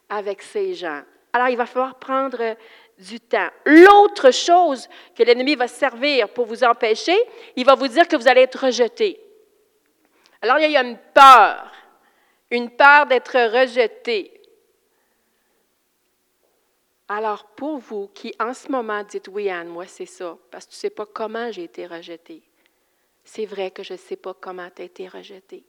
avec 0.09 0.41
ces 0.41 0.75
gens. 0.75 1.03
Alors, 1.35 1.49
il 1.49 1.57
va 1.57 1.67
falloir 1.67 1.99
prendre 1.99 2.41
euh, 2.41 2.55
du 2.97 3.19
temps. 3.19 3.49
L'autre 3.65 4.31
chose 4.31 4.89
que 5.17 5.25
l'ennemi 5.25 5.57
va 5.57 5.67
servir 5.67 6.29
pour 6.29 6.47
vous 6.47 6.63
empêcher, 6.63 7.19
il 7.57 7.67
va 7.67 7.75
vous 7.75 7.89
dire 7.89 8.07
que 8.07 8.15
vous 8.15 8.29
allez 8.29 8.43
être 8.43 8.65
rejeté. 8.65 9.21
Alors, 10.41 10.61
il 10.61 10.71
y 10.71 10.77
a 10.77 10.83
une 10.85 10.97
peur, 11.13 11.73
une 12.53 12.71
peur 12.71 13.07
d'être 13.07 13.37
rejeté. 13.53 14.41
Alors, 17.09 17.47
pour 17.57 17.79
vous 17.79 18.07
qui 18.15 18.33
en 18.39 18.55
ce 18.55 18.71
moment 18.71 19.03
dites, 19.03 19.27
oui, 19.27 19.51
Anne, 19.51 19.69
moi, 19.69 19.89
c'est 19.89 20.07
ça, 20.07 20.39
parce 20.53 20.67
que 20.67 20.71
tu 20.71 20.77
ne 20.77 20.81
sais 20.83 20.91
pas 20.91 21.07
comment 21.07 21.51
j'ai 21.51 21.65
été 21.65 21.85
rejeté. 21.85 22.43
C'est 23.25 23.47
vrai 23.47 23.73
que 23.73 23.83
je 23.83 23.95
ne 23.95 23.99
sais 23.99 24.17
pas 24.17 24.35
comment 24.35 24.69
tu 24.71 24.83
as 24.83 24.85
été 24.85 25.09
rejeté. 25.09 25.65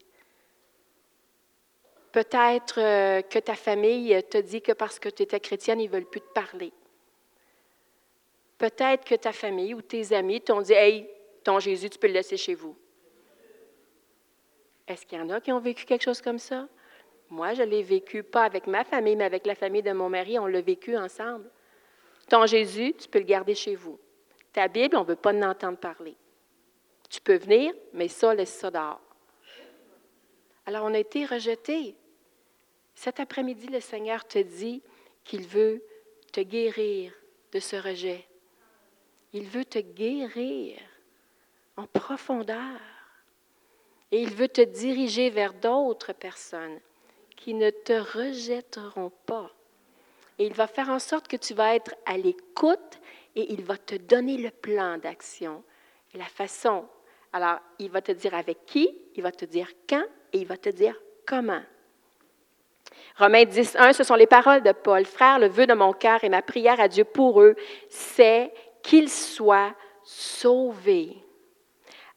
Peut-être 2.16 2.80
euh, 2.80 3.22
que 3.24 3.40
ta 3.40 3.56
famille 3.56 4.24
te 4.30 4.38
dit 4.38 4.62
que 4.62 4.72
parce 4.72 5.00
que 5.00 5.10
tu 5.10 5.24
étais 5.24 5.42
chrétienne, 5.42 5.82
ils 5.82 5.88
ne 5.88 5.92
veulent 5.92 6.10
plus 6.10 6.22
te 6.22 6.32
parler. 6.34 6.72
Peut-être 8.58 9.04
que 9.04 9.16
ta 9.16 9.34
famille 9.34 9.74
ou 9.74 9.82
tes 9.82 10.16
amis 10.16 10.40
t'ont 10.40 10.62
dit 10.62 10.72
Hey, 10.72 11.10
ton 11.44 11.60
Jésus, 11.60 11.90
tu 11.90 12.00
peux 12.00 12.08
le 12.08 12.14
laisser 12.14 12.38
chez 12.38 12.56
vous. 12.56 12.74
Est-ce 14.88 15.06
qu'il 15.06 15.18
y 15.18 15.22
en 15.22 15.30
a 15.30 15.42
qui 15.42 15.52
ont 15.52 15.60
vécu 15.60 15.84
quelque 15.84 16.04
chose 16.04 16.22
comme 16.22 16.40
ça? 16.40 16.70
Moi, 17.30 17.54
je 17.54 17.64
l'ai 17.64 17.84
vécu 17.84 18.24
pas 18.24 18.46
avec 18.46 18.66
ma 18.66 18.86
famille, 18.86 19.18
mais 19.18 19.26
avec 19.26 19.46
la 19.46 19.56
famille 19.56 19.84
de 19.84 19.92
mon 19.92 20.08
mari. 20.08 20.40
On 20.40 20.46
l'a 20.46 20.62
vécu 20.62 20.96
ensemble. 20.96 21.52
Ton 22.30 22.46
Jésus, 22.46 22.94
tu 22.94 23.10
peux 23.10 23.20
le 23.20 23.26
garder 23.26 23.56
chez 23.56 23.76
vous. 23.76 24.00
Ta 24.54 24.70
Bible, 24.70 24.96
on 24.96 25.02
ne 25.02 25.08
veut 25.08 25.18
pas 25.18 25.34
en 25.34 25.42
entendre 25.42 25.80
parler. 25.80 26.16
Tu 27.10 27.20
peux 27.20 27.36
venir, 27.36 27.74
mais 27.92 28.08
ça, 28.08 28.34
laisse 28.34 28.54
ça 28.54 28.72
dehors. 28.72 29.02
Alors, 30.66 30.86
on 30.86 30.94
a 30.94 31.00
été 31.00 31.26
rejetés. 31.26 31.94
Cet 32.96 33.20
après-midi, 33.20 33.68
le 33.68 33.80
Seigneur 33.80 34.28
te 34.28 34.40
dit 34.40 34.82
qu'il 35.24 35.46
veut 35.46 35.84
te 36.32 36.42
guérir 36.42 37.14
de 37.52 37.60
ce 37.60 37.76
rejet. 37.76 38.26
Il 39.34 39.48
veut 39.48 39.66
te 39.66 39.80
guérir 39.80 40.78
en 41.78 41.88
profondeur. 41.88 42.80
Et 44.12 44.22
il 44.22 44.34
veut 44.34 44.48
te 44.48 44.62
diriger 44.62 45.30
vers 45.30 45.54
d'autres 45.54 46.14
personnes 46.14 46.80
qui 47.36 47.54
ne 47.54 47.70
te 47.70 47.94
rejetteront 47.94 49.12
pas. 49.26 49.52
Et 50.38 50.46
il 50.46 50.54
va 50.54 50.68
faire 50.68 50.90
en 50.90 51.00
sorte 51.00 51.28
que 51.28 51.38
tu 51.38 51.54
vas 51.54 51.76
être 51.76 51.96
à 52.06 52.18
l'écoute 52.18 53.00
et 53.36 53.52
il 53.52 53.64
va 53.64 53.78
te 53.78 53.96
donner 53.96 54.38
le 54.38 54.52
plan 54.52 54.98
d'action 54.98 55.64
la 56.16 56.26
façon. 56.26 56.86
Alors, 57.34 57.60
il 57.80 57.90
va 57.90 58.02
te 58.02 58.12
dire 58.12 58.34
avec 58.34 58.66
qui, 58.66 58.98
il 59.16 59.24
va 59.24 59.32
te 59.32 59.46
dire 59.46 59.70
quand 59.88 60.06
et 60.34 60.40
il 60.40 60.48
va 60.48 60.58
te 60.58 60.70
dire 60.70 61.00
comment. 61.26 61.62
Romains 63.18 63.46
10, 63.46 63.78
1, 63.78 63.94
ce 63.94 64.04
sont 64.04 64.16
les 64.16 64.28
paroles 64.28 64.62
de 64.62 64.72
Paul. 64.72 65.06
Frère, 65.06 65.40
le 65.40 65.48
vœu 65.48 65.66
de 65.66 65.74
mon 65.74 65.94
cœur 65.94 66.24
et 66.24 66.30
ma 66.30 66.42
prière 66.42 66.80
à 66.80 66.88
Dieu 66.88 67.06
pour 67.06 67.42
eux, 67.42 67.56
c'est 67.90 68.52
qu'ils 68.84 69.10
soient 69.10 69.74
sauvés. 70.04 71.18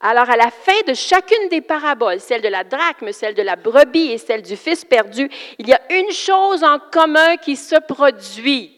Alors, 0.00 0.30
à 0.30 0.36
la 0.36 0.50
fin 0.50 0.80
de 0.86 0.94
chacune 0.94 1.48
des 1.48 1.60
paraboles, 1.60 2.20
celle 2.20 2.42
de 2.42 2.48
la 2.48 2.62
drachme, 2.62 3.10
celle 3.10 3.34
de 3.34 3.42
la 3.42 3.56
brebis 3.56 4.12
et 4.12 4.18
celle 4.18 4.42
du 4.42 4.56
fils 4.56 4.84
perdu, 4.84 5.28
il 5.58 5.68
y 5.68 5.72
a 5.72 5.80
une 5.90 6.12
chose 6.12 6.62
en 6.62 6.78
commun 6.78 7.36
qui 7.36 7.56
se 7.56 7.76
produit. 7.80 8.76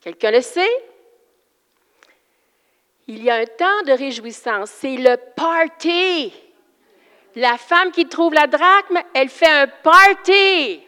Quelqu'un 0.00 0.30
le 0.30 0.40
sait? 0.40 0.84
Il 3.06 3.22
y 3.22 3.30
a 3.30 3.36
un 3.36 3.44
temps 3.44 3.82
de 3.86 3.92
réjouissance, 3.92 4.70
c'est 4.70 4.96
le 4.96 5.16
party. 5.36 6.32
La 7.34 7.58
femme 7.58 7.92
qui 7.92 8.06
trouve 8.06 8.32
la 8.32 8.46
drachme, 8.46 8.98
elle 9.14 9.28
fait 9.28 9.46
un 9.46 9.66
party. 9.66 10.85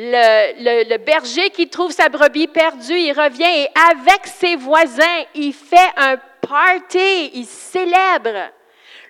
Le, 0.00 0.96
berger 0.98 1.50
qui 1.50 1.68
trouve 1.68 1.90
sa 1.90 2.08
brebis 2.08 2.46
perdue, 2.46 2.96
il 2.96 3.12
revient 3.12 3.42
et 3.42 3.68
avec 3.90 4.28
ses 4.28 4.54
voisins, 4.54 5.24
il 5.34 5.52
fait 5.52 5.90
un 5.96 6.16
party, 6.40 7.32
il 7.34 7.44
célèbre. 7.44 8.52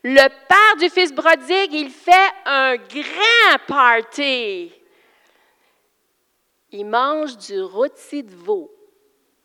Le 0.03 0.29
père 0.49 0.77
du 0.79 0.89
fils 0.89 1.13
prodigue, 1.13 1.75
il 1.75 1.91
fait 1.91 2.33
un 2.47 2.77
grand 2.77 3.59
party. 3.67 4.73
Ils 6.73 6.87
mangent 6.87 7.37
du 7.37 7.61
rôti 7.61 8.23
de 8.23 8.35
veau, 8.35 8.75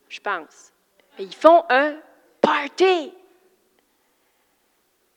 je 0.08 0.22
pense. 0.22 0.72
ils 1.20 1.36
font 1.36 1.66
un 1.70 1.98
party. 2.40 3.14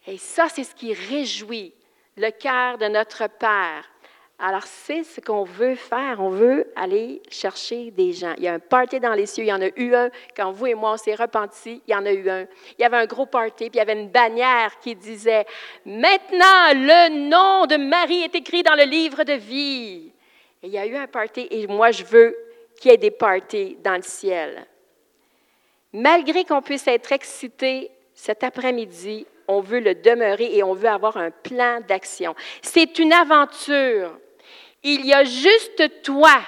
Et 0.09 0.18
ça, 0.18 0.49
c'est 0.49 0.64
ce 0.64 0.74
qui 0.74 0.93
réjouit 0.93 1.72
le 2.16 2.31
cœur 2.31 2.79
de 2.79 2.87
notre 2.87 3.29
Père. 3.29 3.85
Alors, 4.39 4.64
c'est 4.64 5.03
ce 5.03 5.18
qu'on 5.20 5.45
veut 5.45 5.76
faire. 5.76 6.20
On 6.20 6.28
veut 6.28 6.70
aller 6.76 7.22
chercher 7.30 7.91
des 7.91 8.12
gens. 8.12 8.34
Il 8.37 8.45
y 8.45 8.49
a 8.49 8.53
un 8.53 8.59
party 8.59 9.01
dans 9.01 9.14
les 9.14 9.24
cieux. 9.24 9.45
Il 9.45 9.49
y 9.49 9.53
en 9.53 9.62
a 9.62 9.70
eu 9.76 9.95
un. 9.95 10.11
Quand 10.37 10.53
vous 10.53 10.66
et 10.66 10.74
moi, 10.74 10.93
on 10.93 10.97
s'est 10.99 11.14
repentis, 11.14 11.82
il 11.87 11.93
y 11.93 11.95
en 11.95 12.05
a 12.05 12.12
eu 12.12 12.28
un. 12.28 12.43
Il 12.78 12.82
y 12.82 12.84
avait 12.84 12.99
un 12.99 13.07
gros 13.07 13.24
party, 13.24 13.70
puis 13.70 13.74
il 13.74 13.76
y 13.76 13.80
avait 13.80 13.99
une 13.99 14.11
bannière 14.11 14.78
qui 14.80 14.95
disait 14.95 15.47
Maintenant, 15.87 16.74
le 16.74 17.28
nom 17.30 17.64
de 17.64 17.76
Marie 17.76 18.24
est 18.24 18.34
écrit 18.34 18.62
dans 18.62 18.74
le 18.74 18.84
livre 18.84 19.24
de 19.24 19.32
vie. 19.32 20.12
Il 20.62 20.68
y 20.68 20.78
a 20.78 20.87
eu 20.87 20.97
un 20.97 21.07
party, 21.07 21.49
et 21.51 21.66
moi, 21.66 21.91
je 21.91 22.05
veux 22.05 22.37
qu'il 22.78 22.91
y 22.91 22.95
ait 22.95 22.99
des 22.99 23.11
parties 23.11 23.78
dans 23.82 23.97
le 23.97 24.03
ciel. 24.03 24.66
Malgré 25.95 26.45
qu'on 26.45 26.61
puisse 26.61 26.87
être 26.89 27.11
excité 27.12 27.91
cet 28.12 28.45
après-midi, 28.45 29.26
on 29.49 29.61
veut 29.61 29.80
le 29.80 29.95
demeurer 29.95 30.57
et 30.57 30.62
on 30.62 30.74
veut 30.74 30.89
avoir 30.89 31.16
un 31.16 31.30
plan 31.30 31.80
d'action. 31.89 32.34
C'est 32.61 32.99
une 32.99 33.14
aventure 33.14 34.18
il 34.87 35.05
y 35.05 35.12
a 35.12 35.24
juste 35.24 36.03
toi 36.03 36.41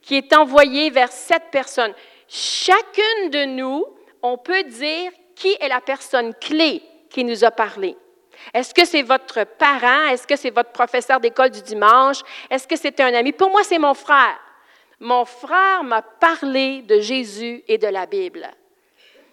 qui 0.00 0.14
est 0.14 0.36
envoyé 0.36 0.90
vers 0.90 1.10
cette 1.10 1.50
personne. 1.50 1.92
Chacune 2.28 3.30
de 3.30 3.44
nous, 3.44 3.84
on 4.22 4.38
peut 4.38 4.62
dire 4.62 5.10
qui 5.34 5.56
est 5.60 5.68
la 5.68 5.80
personne 5.80 6.32
clé 6.34 6.80
qui 7.10 7.24
nous 7.24 7.44
a 7.44 7.50
parlé. 7.50 7.96
Est-ce 8.54 8.72
que 8.72 8.84
c'est 8.84 9.02
votre 9.02 9.44
parent? 9.44 10.06
Est-ce 10.10 10.28
que 10.28 10.36
c'est 10.36 10.50
votre 10.50 10.70
professeur 10.70 11.18
d'école 11.18 11.50
du 11.50 11.60
dimanche? 11.62 12.20
Est-ce 12.50 12.68
que 12.68 12.76
c'est 12.76 13.00
un 13.00 13.12
ami? 13.12 13.32
Pour 13.32 13.50
moi, 13.50 13.64
c'est 13.64 13.78
mon 13.78 13.94
frère. 13.94 14.38
Mon 15.00 15.24
frère 15.24 15.82
m'a 15.82 16.02
parlé 16.02 16.82
de 16.82 17.00
Jésus 17.00 17.64
et 17.66 17.78
de 17.78 17.88
la 17.88 18.06
Bible. 18.06 18.48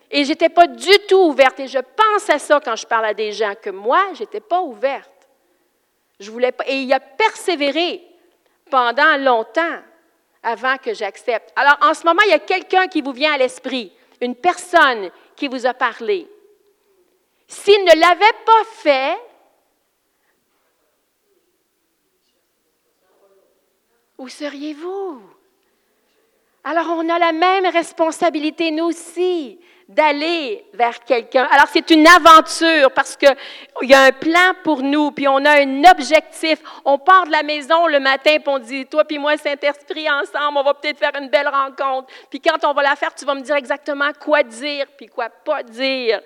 Et 0.10 0.24
je 0.24 0.30
n'étais 0.30 0.50
pas 0.50 0.66
du 0.66 0.98
tout 1.08 1.28
ouverte. 1.28 1.60
Et 1.60 1.68
je 1.68 1.80
pense 1.80 2.30
à 2.30 2.40
ça 2.40 2.60
quand 2.60 2.76
je 2.76 2.88
parle 2.88 3.06
à 3.06 3.14
des 3.14 3.32
gens, 3.32 3.54
que 3.62 3.70
moi, 3.70 4.02
je 4.16 4.22
n'étais 4.22 4.42
pas 4.42 4.62
ouverte. 4.62 5.12
Je 6.20 6.32
voulais 6.32 6.52
pas. 6.52 6.64
Et 6.68 6.78
il 6.78 6.94
a 6.94 7.00
persévéré 7.00 8.02
pendant 8.74 9.18
longtemps 9.18 9.84
avant 10.42 10.78
que 10.78 10.96
j'accepte. 10.96 11.54
Alors, 11.56 11.78
en 11.84 11.94
ce 11.94 12.04
moment, 12.06 12.24
il 12.26 12.32
y 12.32 12.34
a 12.34 12.40
quelqu'un 12.40 12.88
qui 12.88 13.04
vous 13.04 13.12
vient 13.12 13.34
à 13.34 13.38
l'esprit, 13.38 13.94
une 14.20 14.34
personne 14.34 15.12
qui 15.36 15.48
vous 15.48 15.68
a 15.68 15.76
parlé. 15.76 16.28
S'il 17.48 17.84
ne 17.84 18.00
l'avait 18.00 18.40
pas 18.44 18.64
fait, 18.72 19.16
où 24.18 24.28
seriez-vous? 24.28 25.22
Alors, 26.64 26.88
on 26.98 27.08
a 27.10 27.20
la 27.20 27.32
même 27.32 27.68
responsabilité, 27.68 28.72
nous 28.72 28.86
aussi, 28.86 29.60
d'aller 29.88 30.66
vers 30.74 31.00
quelqu'un. 31.04 31.48
Alors, 31.52 31.68
c'est 31.72 31.90
une 31.92 32.08
aventure 32.08 32.92
parce 32.92 33.16
qu'il 33.18 33.36
y 33.84 33.94
a 33.94 34.04
un 34.04 34.12
plan 34.12 34.54
pour 34.64 34.82
nous, 34.82 35.12
puis 35.12 35.28
on 35.28 35.44
a 35.46 35.62
un 35.62 35.84
objectif. 35.92 36.60
On 36.86 36.98
part 36.98 37.26
de 37.26 37.32
la 37.32 37.44
maison 37.44 37.88
le 37.88 38.00
matin, 38.00 38.38
puis 38.38 38.48
on 38.48 38.60
dit, 38.60 38.86
toi 38.86 39.04
puis 39.04 39.20
moi, 39.20 39.38
Saint-Esprit, 39.38 40.10
ensemble, 40.10 40.58
on 40.58 40.64
va 40.64 40.74
peut-être 40.74 41.00
faire 41.00 41.12
une 41.20 41.30
belle 41.30 41.48
rencontre. 41.48 42.08
Puis 42.30 42.40
quand 42.40 42.64
on 42.66 42.74
va 42.74 42.84
la 42.84 42.96
faire, 42.96 43.14
tu 43.14 43.26
vas 43.26 43.36
me 43.36 43.42
dire 43.42 43.56
exactement 43.56 44.12
quoi 44.20 44.44
dire, 44.44 44.86
puis 44.98 45.08
quoi 45.08 45.30
pas 45.30 45.64
dire. 45.64 46.22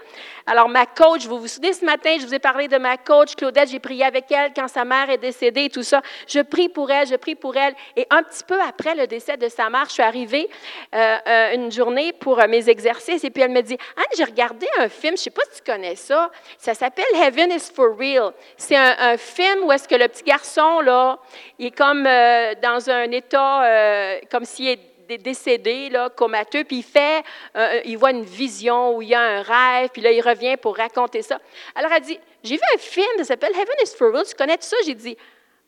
Alors, 0.50 0.70
ma 0.70 0.86
coach, 0.86 1.26
vous 1.26 1.40
vous 1.40 1.48
souvenez, 1.48 1.74
ce 1.74 1.84
matin, 1.84 2.16
je 2.20 2.26
vous 2.26 2.34
ai 2.34 2.40
parlé 2.40 2.70
de 2.70 2.78
ma 2.78 2.96
coach, 2.96 3.36
Claudette, 3.36 3.70
j'ai 3.70 3.80
prié 3.80 4.06
avec 4.06 4.32
elle 4.32 4.54
quand 4.56 4.70
sa 4.70 4.86
mère 4.86 5.10
est 5.10 5.18
décédée 5.18 5.66
et 5.66 5.70
tout 5.70 5.84
ça. 5.84 6.02
Je 6.26 6.40
prie 6.40 6.70
pour 6.70 6.90
elle, 6.90 7.06
je 7.06 7.16
prie 7.16 7.36
pour 7.36 7.58
elle. 7.58 7.76
Et 7.98 8.08
un 8.10 8.24
petit 8.24 8.46
peu 8.46 8.60
après 8.62 8.96
le 8.96 9.08
décès 9.08 9.36
de 9.36 9.50
sa 9.50 9.70
mère, 9.70 9.86
je 9.88 9.94
suis 9.94 10.04
arrivée 10.04 10.50
euh, 10.96 11.18
euh, 11.28 11.54
une 11.54 11.70
journée 11.70 12.14
pour 12.14 12.40
euh, 12.40 12.48
mes 12.48 12.70
exercices, 12.70 13.26
et 13.26 13.30
puis 13.30 13.44
elle 13.48 13.54
me 13.54 13.62
dit, 13.62 13.78
Anne, 13.96 14.06
j'ai 14.16 14.24
regardé 14.24 14.68
un 14.78 14.90
film, 14.90 15.16
je 15.16 15.22
ne 15.22 15.24
sais 15.24 15.30
pas 15.30 15.42
si 15.52 15.62
tu 15.62 15.72
connais 15.72 15.96
ça, 15.96 16.30
ça 16.58 16.74
s'appelle 16.74 17.06
Heaven 17.16 17.52
is 17.52 17.72
for 17.74 17.98
Real. 17.98 18.34
C'est 18.58 18.76
un, 18.76 19.18
film 19.18 19.64
où 19.64 19.72
est-ce 19.72 19.88
que 19.88 19.96
le 19.96 20.08
petit 20.08 20.24
garçon, 20.24 20.82
là, 20.82 21.18
il 21.58 21.68
est 21.68 21.72
comme 21.72 22.06
euh, 22.06 22.54
dans 22.62 22.90
un 22.90 23.10
état, 23.12 23.64
euh, 23.66 24.20
comme 24.30 24.46
s'il 24.46 24.68
est 24.68 25.18
décédé, 25.18 25.90
là, 25.90 26.10
comateux, 26.10 26.66
puis 26.66 26.78
il 26.78 26.84
fait, 26.84 27.24
euh, 27.56 27.82
il 27.86 27.98
voit 27.98 28.12
une 28.12 28.24
vision 28.24 28.96
où 28.96 29.02
il 29.02 29.10
y 29.10 29.16
a 29.16 29.22
un 29.22 29.42
rêve, 29.42 29.90
puis 29.92 30.02
là, 30.02 30.12
il 30.12 30.22
revient 30.22 30.58
pour 30.58 30.76
raconter 30.76 31.22
ça. 31.22 31.40
Alors, 31.74 31.92
elle 31.94 32.02
dit, 32.02 32.20
j'ai 32.44 32.56
vu 32.56 32.62
un 32.76 32.78
film, 32.78 33.08
ça 33.20 33.24
s'appelle 33.24 33.54
Heaven 33.54 33.76
is 33.84 33.96
for 33.98 34.12
Real, 34.12 34.26
tu 34.26 34.36
connais 34.36 34.58
ça? 34.60 34.76
J'ai 34.86 34.96
dit, 34.96 35.18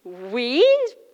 oui, 0.04 0.62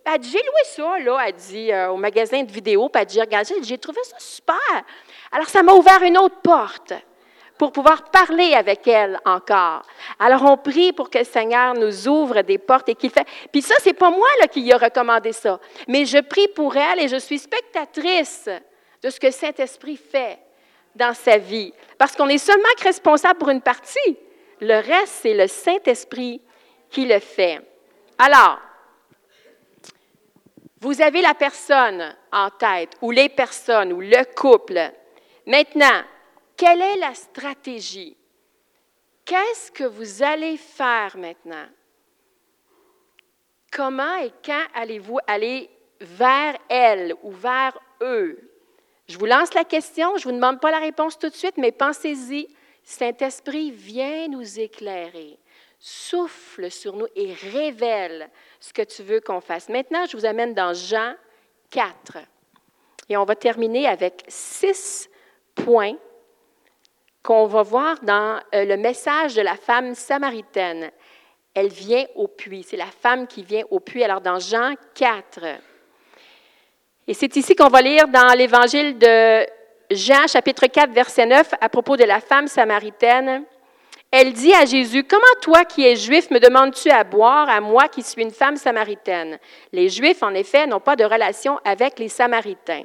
elle 0.04 0.18
dit, 0.18 0.30
j'ai 0.30 0.42
loué 0.42 0.64
ça, 0.64 0.98
là, 0.98 1.24
elle 1.26 1.34
dit, 1.34 1.70
au 1.88 1.96
magasin 1.96 2.42
de 2.42 2.50
vidéos, 2.50 2.88
puis 2.88 3.00
elle 3.00 3.06
dit, 3.06 3.20
regarde, 3.20 3.46
j'ai 3.62 3.78
trouvé 3.78 4.00
ça 4.02 4.16
super. 4.18 4.84
Alors, 5.32 5.48
ça 5.48 5.62
m'a 5.62 5.72
ouvert 5.72 6.02
une 6.02 6.18
autre 6.18 6.40
porte 6.42 6.92
pour 7.58 7.72
pouvoir 7.72 8.04
parler 8.10 8.54
avec 8.54 8.86
elle 8.86 9.18
encore. 9.24 9.82
Alors, 10.18 10.42
on 10.44 10.56
prie 10.56 10.92
pour 10.92 11.10
que 11.10 11.18
le 11.18 11.24
Seigneur 11.24 11.74
nous 11.74 12.08
ouvre 12.08 12.42
des 12.42 12.58
portes 12.58 12.88
et 12.88 12.94
qu'il 12.94 13.10
fait. 13.10 13.26
Puis 13.50 13.62
ça, 13.62 13.74
c'est 13.80 13.94
pas 13.94 14.10
moi 14.10 14.28
là, 14.40 14.48
qui 14.48 14.62
lui 14.62 14.72
a 14.72 14.78
recommandé 14.78 15.32
ça, 15.32 15.58
mais 15.88 16.04
je 16.04 16.18
prie 16.18 16.48
pour 16.48 16.76
elle 16.76 17.00
et 17.00 17.08
je 17.08 17.16
suis 17.16 17.38
spectatrice 17.38 18.48
de 19.02 19.10
ce 19.10 19.20
que 19.20 19.30
Saint-Esprit 19.30 19.96
fait 19.96 20.38
dans 20.94 21.14
sa 21.14 21.38
vie. 21.38 21.72
Parce 21.98 22.14
qu'on 22.14 22.28
est 22.28 22.38
seulement 22.38 22.64
responsable 22.82 23.38
pour 23.38 23.50
une 23.50 23.62
partie. 23.62 24.18
Le 24.60 24.76
reste, 24.76 25.20
c'est 25.22 25.34
le 25.34 25.46
Saint-Esprit 25.46 26.40
qui 26.90 27.06
le 27.06 27.18
fait. 27.18 27.60
Alors, 28.18 28.58
vous 30.80 31.00
avez 31.00 31.20
la 31.20 31.34
personne 31.34 32.14
en 32.32 32.50
tête, 32.50 32.92
ou 33.00 33.10
les 33.10 33.28
personnes, 33.28 33.92
ou 33.92 34.00
le 34.00 34.24
couple. 34.34 34.92
Maintenant, 35.46 36.02
quelle 36.56 36.82
est 36.82 36.96
la 36.96 37.14
stratégie? 37.14 38.16
Qu'est-ce 39.24 39.70
que 39.70 39.84
vous 39.84 40.22
allez 40.22 40.56
faire 40.56 41.16
maintenant? 41.16 41.66
Comment 43.70 44.16
et 44.16 44.32
quand 44.44 44.64
allez-vous 44.74 45.18
aller 45.26 45.70
vers 46.00 46.56
elle 46.68 47.14
ou 47.22 47.30
vers 47.30 47.78
eux? 48.00 48.50
Je 49.08 49.18
vous 49.18 49.26
lance 49.26 49.54
la 49.54 49.64
question, 49.64 50.16
je 50.16 50.26
ne 50.26 50.32
vous 50.32 50.36
demande 50.36 50.60
pas 50.60 50.72
la 50.72 50.80
réponse 50.80 51.18
tout 51.18 51.28
de 51.28 51.34
suite, 51.34 51.58
mais 51.58 51.72
pensez-y. 51.72 52.48
Saint-Esprit 52.82 53.70
viens 53.70 54.28
nous 54.28 54.60
éclairer, 54.60 55.38
souffle 55.78 56.70
sur 56.70 56.96
nous 56.96 57.08
et 57.14 57.32
révèle 57.52 58.30
ce 58.60 58.72
que 58.72 58.82
tu 58.82 59.02
veux 59.02 59.20
qu'on 59.20 59.40
fasse. 59.40 59.68
Maintenant, 59.68 60.06
je 60.06 60.16
vous 60.16 60.24
amène 60.24 60.54
dans 60.54 60.72
Jean 60.72 61.14
4. 61.70 62.18
Et 63.08 63.16
on 63.16 63.24
va 63.24 63.34
terminer 63.34 63.86
avec 63.86 64.24
6 64.28 65.08
point 65.56 65.94
qu'on 67.22 67.46
va 67.46 67.62
voir 67.62 67.96
dans 68.02 68.40
euh, 68.54 68.64
le 68.64 68.76
message 68.76 69.34
de 69.34 69.42
la 69.42 69.56
femme 69.56 69.94
samaritaine. 69.94 70.90
Elle 71.54 71.68
vient 71.68 72.04
au 72.14 72.28
puits. 72.28 72.62
C'est 72.62 72.76
la 72.76 72.86
femme 72.86 73.26
qui 73.26 73.42
vient 73.42 73.64
au 73.70 73.80
puits. 73.80 74.04
Alors 74.04 74.20
dans 74.20 74.38
Jean 74.38 74.74
4. 74.94 75.40
Et 77.08 77.14
c'est 77.14 77.34
ici 77.36 77.56
qu'on 77.56 77.68
va 77.68 77.82
lire 77.82 78.06
dans 78.08 78.36
l'évangile 78.36 78.98
de 78.98 79.44
Jean 79.90 80.26
chapitre 80.28 80.66
4 80.66 80.90
verset 80.92 81.26
9 81.26 81.54
à 81.60 81.68
propos 81.68 81.96
de 81.96 82.04
la 82.04 82.20
femme 82.20 82.46
samaritaine. 82.46 83.44
Elle 84.10 84.32
dit 84.32 84.54
à 84.54 84.64
Jésus, 84.64 85.04
Comment 85.04 85.24
toi 85.42 85.64
qui 85.64 85.84
es 85.84 85.96
juif 85.96 86.30
me 86.30 86.38
demandes-tu 86.38 86.90
à 86.90 87.04
boire 87.04 87.48
à 87.48 87.60
moi 87.60 87.88
qui 87.88 88.02
suis 88.02 88.22
une 88.22 88.30
femme 88.30 88.56
samaritaine 88.56 89.38
Les 89.72 89.88
juifs, 89.88 90.22
en 90.22 90.32
effet, 90.34 90.66
n'ont 90.66 90.80
pas 90.80 90.96
de 90.96 91.04
relation 91.04 91.58
avec 91.64 91.98
les 91.98 92.08
samaritains. 92.08 92.84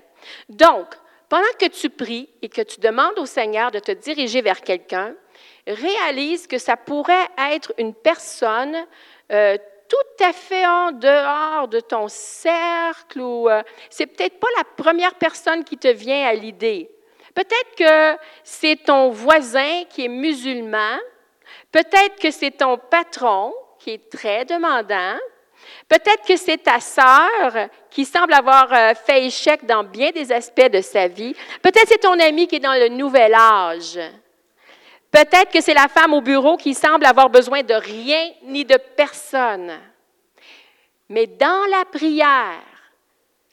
Donc, 0.49 0.87
pendant 1.31 1.53
que 1.57 1.67
tu 1.67 1.89
pries 1.89 2.27
et 2.41 2.49
que 2.49 2.61
tu 2.61 2.81
demandes 2.81 3.17
au 3.17 3.25
Seigneur 3.25 3.71
de 3.71 3.79
te 3.79 3.93
diriger 3.93 4.41
vers 4.41 4.59
quelqu'un, 4.59 5.15
réalise 5.65 6.45
que 6.45 6.57
ça 6.57 6.75
pourrait 6.75 7.29
être 7.53 7.71
une 7.77 7.93
personne 7.93 8.75
euh, 9.31 9.55
tout 9.87 10.25
à 10.25 10.33
fait 10.33 10.65
en 10.65 10.91
dehors 10.91 11.69
de 11.69 11.79
ton 11.79 12.09
cercle 12.09 13.21
ou 13.21 13.47
euh, 13.47 13.63
c'est 13.89 14.07
peut-être 14.07 14.41
pas 14.41 14.49
la 14.57 14.65
première 14.75 15.15
personne 15.15 15.63
qui 15.63 15.77
te 15.77 15.87
vient 15.87 16.27
à 16.27 16.33
l'idée. 16.33 16.91
Peut-être 17.33 17.75
que 17.77 18.21
c'est 18.43 18.83
ton 18.83 19.09
voisin 19.11 19.85
qui 19.89 20.03
est 20.03 20.09
musulman, 20.09 20.97
peut-être 21.71 22.19
que 22.19 22.29
c'est 22.29 22.51
ton 22.51 22.77
patron 22.77 23.53
qui 23.79 23.91
est 23.91 24.09
très 24.09 24.43
demandant, 24.43 25.15
peut-être 25.91 26.25
que 26.25 26.37
c'est 26.37 26.63
ta 26.63 26.79
sœur 26.79 27.67
qui 27.89 28.05
semble 28.05 28.33
avoir 28.33 28.71
euh, 28.71 28.93
fait 28.93 29.25
échec 29.25 29.65
dans 29.65 29.83
bien 29.83 30.11
des 30.11 30.31
aspects 30.31 30.71
de 30.71 30.79
sa 30.79 31.09
vie, 31.09 31.35
peut-être 31.61 31.89
c'est 31.89 31.97
ton 31.97 32.17
ami 32.17 32.47
qui 32.47 32.55
est 32.55 32.59
dans 32.59 32.79
le 32.79 32.87
nouvel 32.87 33.33
âge. 33.33 33.99
Peut-être 35.11 35.51
que 35.51 35.59
c'est 35.59 35.73
la 35.73 35.89
femme 35.89 36.13
au 36.13 36.21
bureau 36.21 36.55
qui 36.55 36.73
semble 36.73 37.05
avoir 37.05 37.29
besoin 37.29 37.61
de 37.63 37.73
rien 37.73 38.31
ni 38.43 38.63
de 38.63 38.77
personne. 38.95 39.73
Mais 41.09 41.27
dans 41.27 41.65
la 41.69 41.83
prière, 41.83 42.61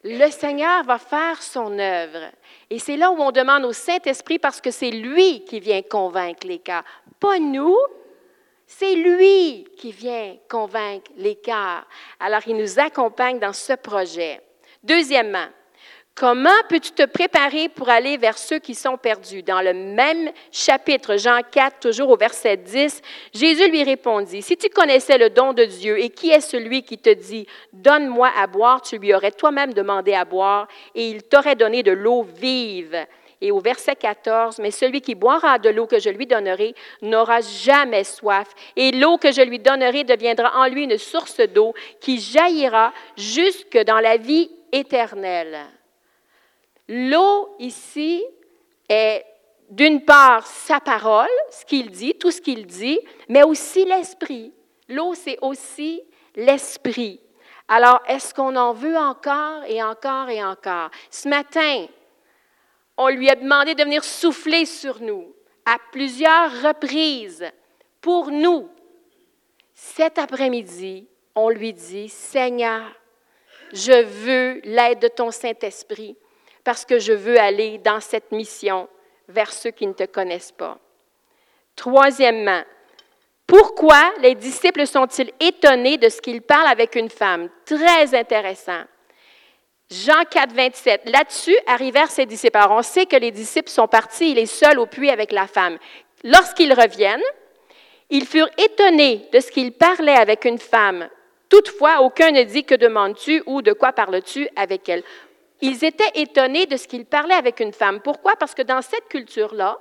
le 0.04 0.30
Seigneur 0.30 0.84
va 0.84 0.98
faire 0.98 1.42
son 1.42 1.76
œuvre. 1.76 2.30
Et 2.70 2.78
c'est 2.78 2.96
là 2.96 3.10
où 3.10 3.20
on 3.20 3.32
demande 3.32 3.64
au 3.64 3.72
Saint-Esprit 3.72 4.38
parce 4.38 4.60
que 4.60 4.70
c'est 4.70 4.92
lui 4.92 5.44
qui 5.44 5.58
vient 5.58 5.82
convaincre 5.82 6.46
les 6.46 6.60
cœurs. 6.60 6.84
Pas 7.18 7.40
nous, 7.40 7.76
c'est 8.68 8.94
lui 8.94 9.66
qui 9.78 9.92
vient 9.92 10.36
convaincre 10.48 11.10
les 11.16 11.36
cœurs. 11.36 11.86
Alors 12.20 12.42
il 12.46 12.56
nous 12.56 12.78
accompagne 12.78 13.38
dans 13.38 13.54
ce 13.54 13.72
projet. 13.72 14.40
Deuxièmement, 14.84 15.48
Comment 16.20 16.50
peux-tu 16.68 16.90
te 16.90 17.06
préparer 17.06 17.68
pour 17.68 17.88
aller 17.88 18.16
vers 18.16 18.36
ceux 18.36 18.58
qui 18.58 18.74
sont 18.74 18.96
perdus? 18.96 19.44
Dans 19.44 19.60
le 19.60 19.72
même 19.72 20.32
chapitre, 20.50 21.16
Jean 21.16 21.42
4, 21.48 21.78
toujours 21.78 22.10
au 22.10 22.16
verset 22.16 22.56
10, 22.56 23.02
Jésus 23.32 23.70
lui 23.70 23.84
répondit, 23.84 24.42
Si 24.42 24.56
tu 24.56 24.68
connaissais 24.68 25.16
le 25.16 25.30
don 25.30 25.52
de 25.52 25.62
Dieu 25.64 25.96
et 25.96 26.10
qui 26.10 26.30
est 26.30 26.40
celui 26.40 26.82
qui 26.82 26.98
te 26.98 27.10
dit, 27.10 27.46
Donne-moi 27.72 28.32
à 28.36 28.48
boire, 28.48 28.82
tu 28.82 28.98
lui 28.98 29.14
aurais 29.14 29.30
toi-même 29.30 29.72
demandé 29.72 30.12
à 30.12 30.24
boire 30.24 30.66
et 30.96 31.08
il 31.08 31.22
t'aurait 31.22 31.54
donné 31.54 31.84
de 31.84 31.92
l'eau 31.92 32.24
vive. 32.24 33.06
Et 33.40 33.52
au 33.52 33.60
verset 33.60 33.94
14, 33.94 34.58
Mais 34.58 34.70
celui 34.70 35.00
qui 35.00 35.14
boira 35.14 35.58
de 35.58 35.70
l'eau 35.70 35.86
que 35.86 35.98
je 35.98 36.10
lui 36.10 36.26
donnerai 36.26 36.74
n'aura 37.02 37.40
jamais 37.40 38.04
soif, 38.04 38.48
et 38.76 38.90
l'eau 38.92 39.16
que 39.18 39.32
je 39.32 39.42
lui 39.42 39.58
donnerai 39.58 40.04
deviendra 40.04 40.58
en 40.58 40.66
lui 40.66 40.84
une 40.84 40.98
source 40.98 41.40
d'eau 41.40 41.74
qui 42.00 42.18
jaillira 42.18 42.92
jusque 43.16 43.78
dans 43.78 44.00
la 44.00 44.16
vie 44.16 44.50
éternelle. 44.72 45.58
L'eau 46.88 47.54
ici 47.58 48.24
est 48.88 49.24
d'une 49.70 50.04
part 50.04 50.46
sa 50.46 50.80
parole, 50.80 51.28
ce 51.50 51.64
qu'il 51.64 51.90
dit, 51.90 52.14
tout 52.14 52.30
ce 52.30 52.40
qu'il 52.40 52.66
dit, 52.66 52.98
mais 53.28 53.42
aussi 53.42 53.84
l'esprit. 53.84 54.52
L'eau, 54.88 55.14
c'est 55.14 55.38
aussi 55.42 56.02
l'esprit. 56.34 57.20
Alors, 57.68 58.00
est-ce 58.06 58.32
qu'on 58.32 58.56
en 58.56 58.72
veut 58.72 58.96
encore 58.96 59.62
et 59.68 59.82
encore 59.82 60.30
et 60.30 60.42
encore? 60.42 60.90
Ce 61.10 61.28
matin, 61.28 61.86
on 62.98 63.08
lui 63.08 63.30
a 63.30 63.36
demandé 63.36 63.74
de 63.74 63.84
venir 63.84 64.04
souffler 64.04 64.66
sur 64.66 65.00
nous 65.00 65.32
à 65.64 65.76
plusieurs 65.92 66.50
reprises 66.62 67.46
pour 68.00 68.30
nous. 68.30 68.68
Cet 69.72 70.18
après-midi, 70.18 71.06
on 71.34 71.48
lui 71.48 71.72
dit, 71.72 72.08
Seigneur, 72.08 72.82
je 73.72 74.02
veux 74.02 74.60
l'aide 74.64 74.98
de 74.98 75.08
ton 75.08 75.30
Saint-Esprit 75.30 76.16
parce 76.64 76.84
que 76.84 76.98
je 76.98 77.12
veux 77.12 77.38
aller 77.38 77.78
dans 77.78 78.00
cette 78.00 78.32
mission 78.32 78.88
vers 79.28 79.52
ceux 79.52 79.70
qui 79.70 79.86
ne 79.86 79.92
te 79.92 80.04
connaissent 80.04 80.52
pas. 80.52 80.78
Troisièmement, 81.76 82.62
pourquoi 83.46 84.12
les 84.20 84.34
disciples 84.34 84.86
sont-ils 84.86 85.32
étonnés 85.38 85.98
de 85.98 86.08
ce 86.08 86.20
qu'il 86.20 86.42
parle 86.42 86.66
avec 86.66 86.96
une 86.96 87.10
femme? 87.10 87.48
Très 87.64 88.14
intéressant. 88.14 88.82
Jean 89.90 90.24
4, 90.30 90.52
27. 90.52 91.08
Là-dessus 91.10 91.56
arrivèrent 91.66 92.10
ses 92.10 92.26
disciples. 92.26 92.58
Alors, 92.58 92.78
on 92.78 92.82
sait 92.82 93.06
que 93.06 93.16
les 93.16 93.30
disciples 93.30 93.70
sont 93.70 93.88
partis, 93.88 94.32
il 94.32 94.38
est 94.38 94.46
seul 94.46 94.78
au 94.78 94.86
puits 94.86 95.10
avec 95.10 95.32
la 95.32 95.46
femme. 95.46 95.78
Lorsqu'ils 96.24 96.72
reviennent, 96.72 97.22
ils 98.10 98.26
furent 98.26 98.50
étonnés 98.58 99.28
de 99.32 99.40
ce 99.40 99.50
qu'il 99.50 99.72
parlait 99.72 100.16
avec 100.16 100.44
une 100.44 100.58
femme. 100.58 101.08
Toutefois, 101.48 102.02
aucun 102.02 102.30
ne 102.30 102.42
dit 102.42 102.64
que 102.64 102.74
demandes-tu 102.74 103.42
ou 103.46 103.62
de 103.62 103.72
quoi 103.72 103.92
parles-tu 103.92 104.48
avec 104.56 104.88
elle 104.88 105.02
ils 105.60 105.84
étaient 105.84 106.10
étonnés 106.14 106.66
de 106.66 106.76
ce 106.76 106.86
qu'il 106.86 107.04
parlait 107.04 107.34
avec 107.34 107.60
une 107.60 107.72
femme. 107.72 108.00
Pourquoi? 108.00 108.36
Parce 108.36 108.54
que 108.54 108.62
dans 108.62 108.82
cette 108.82 109.08
culture-là, 109.08 109.78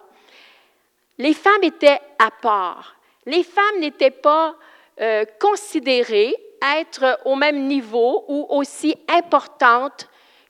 les 1.18 1.34
femmes 1.34 1.64
étaient 1.64 2.00
à 2.20 2.32
part. 2.32 2.96
Les 3.26 3.44
femmes 3.44 3.80
n'étaient 3.80 4.12
pas 4.12 4.56
euh, 5.02 5.26
considérées 5.40 6.36
être 6.80 7.20
au 7.26 7.36
même 7.36 7.68
niveau 7.68 8.26
ou 8.28 8.46
aussi 8.50 8.96
importantes 9.08 10.08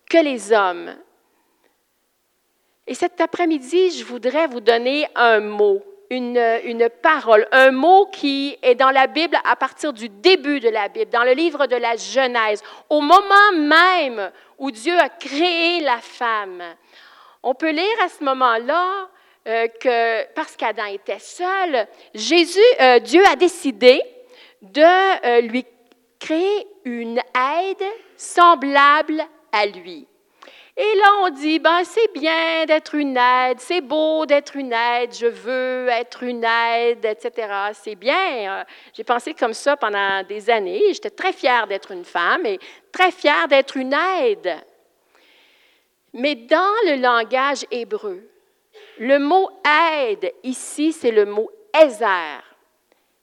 que 0.09 0.17
les 0.17 0.51
hommes. 0.51 0.95
Et 2.85 2.93
cet 2.93 3.19
après-midi, 3.19 3.91
je 3.91 4.05
voudrais 4.05 4.47
vous 4.47 4.61
donner 4.61 5.07
un 5.15 5.39
mot 5.39 5.83
une, 6.09 6.89
parole, 7.01 7.47
un 7.51 7.71
mot 7.71 8.05
qui 8.05 8.57
est 8.61 8.75
dans 8.75 8.91
la 8.91 9.07
Bible 9.07 9.37
à 9.43 9.55
partir 9.55 9.93
du 9.93 10.09
début 10.09 10.59
de 10.59 10.69
la 10.69 10.87
Bible, 10.87 11.11
dans 11.11 11.23
le 11.23 11.33
livre 11.33 11.67
de 11.67 11.75
la 11.75 11.95
Genèse, 11.95 12.63
au 12.89 13.01
moment 13.01 13.51
même 13.53 14.31
où 14.57 14.71
Dieu 14.71 14.97
a 14.97 15.09
créé 15.09 15.81
la 15.81 15.97
femme. 15.97 16.63
On 17.43 17.53
peut 17.53 17.71
lire 17.71 18.03
à 18.03 18.09
ce 18.09 18.23
moment-là 18.23 19.09
euh, 19.47 19.67
que 19.67 20.33
parce 20.33 20.55
qu'Adam 20.55 20.85
était 20.85 21.19
seul, 21.19 21.87
Jésus, 22.13 22.59
euh, 22.81 22.99
Dieu 22.99 23.23
a 23.31 23.35
décidé 23.35 24.01
de 24.61 24.81
euh, 25.25 25.41
lui 25.41 25.65
créer 26.19 26.67
une 26.85 27.19
aide 27.19 27.83
semblable 28.15 29.23
à 29.51 29.65
lui. 29.65 30.07
Et 30.79 30.95
là, 30.95 31.11
on 31.21 31.29
dit, 31.29 31.57
ben, 31.57 31.83
c'est 31.83 32.13
bien 32.13 32.65
d'être 32.67 32.93
une 32.93 33.17
aide, 33.17 33.59
c'est 33.59 33.81
beau 33.81 34.27
d'être 34.27 34.55
une 34.55 34.71
aide, 34.71 35.11
je 35.11 35.25
veux 35.25 35.87
être 35.89 36.21
une 36.21 36.43
aide, 36.43 37.03
etc. 37.03 37.51
C'est 37.73 37.95
bien. 37.95 38.63
J'ai 38.93 39.03
pensé 39.03 39.33
comme 39.33 39.53
ça 39.53 39.75
pendant 39.75 40.21
des 40.21 40.51
années. 40.51 40.93
J'étais 40.93 41.09
très 41.09 41.33
fière 41.33 41.65
d'être 41.65 41.89
une 41.89 42.05
femme 42.05 42.45
et 42.45 42.59
très 42.91 43.09
fière 43.09 43.47
d'être 43.47 43.75
une 43.75 43.93
aide. 44.21 44.55
Mais 46.13 46.35
dans 46.35 46.75
le 46.85 47.01
langage 47.01 47.65
hébreu, 47.71 48.21
le 48.99 49.17
mot 49.17 49.49
aide 49.99 50.31
ici, 50.43 50.93
c'est 50.93 51.11
le 51.11 51.25
mot 51.25 51.49
Ezer. 51.73 52.43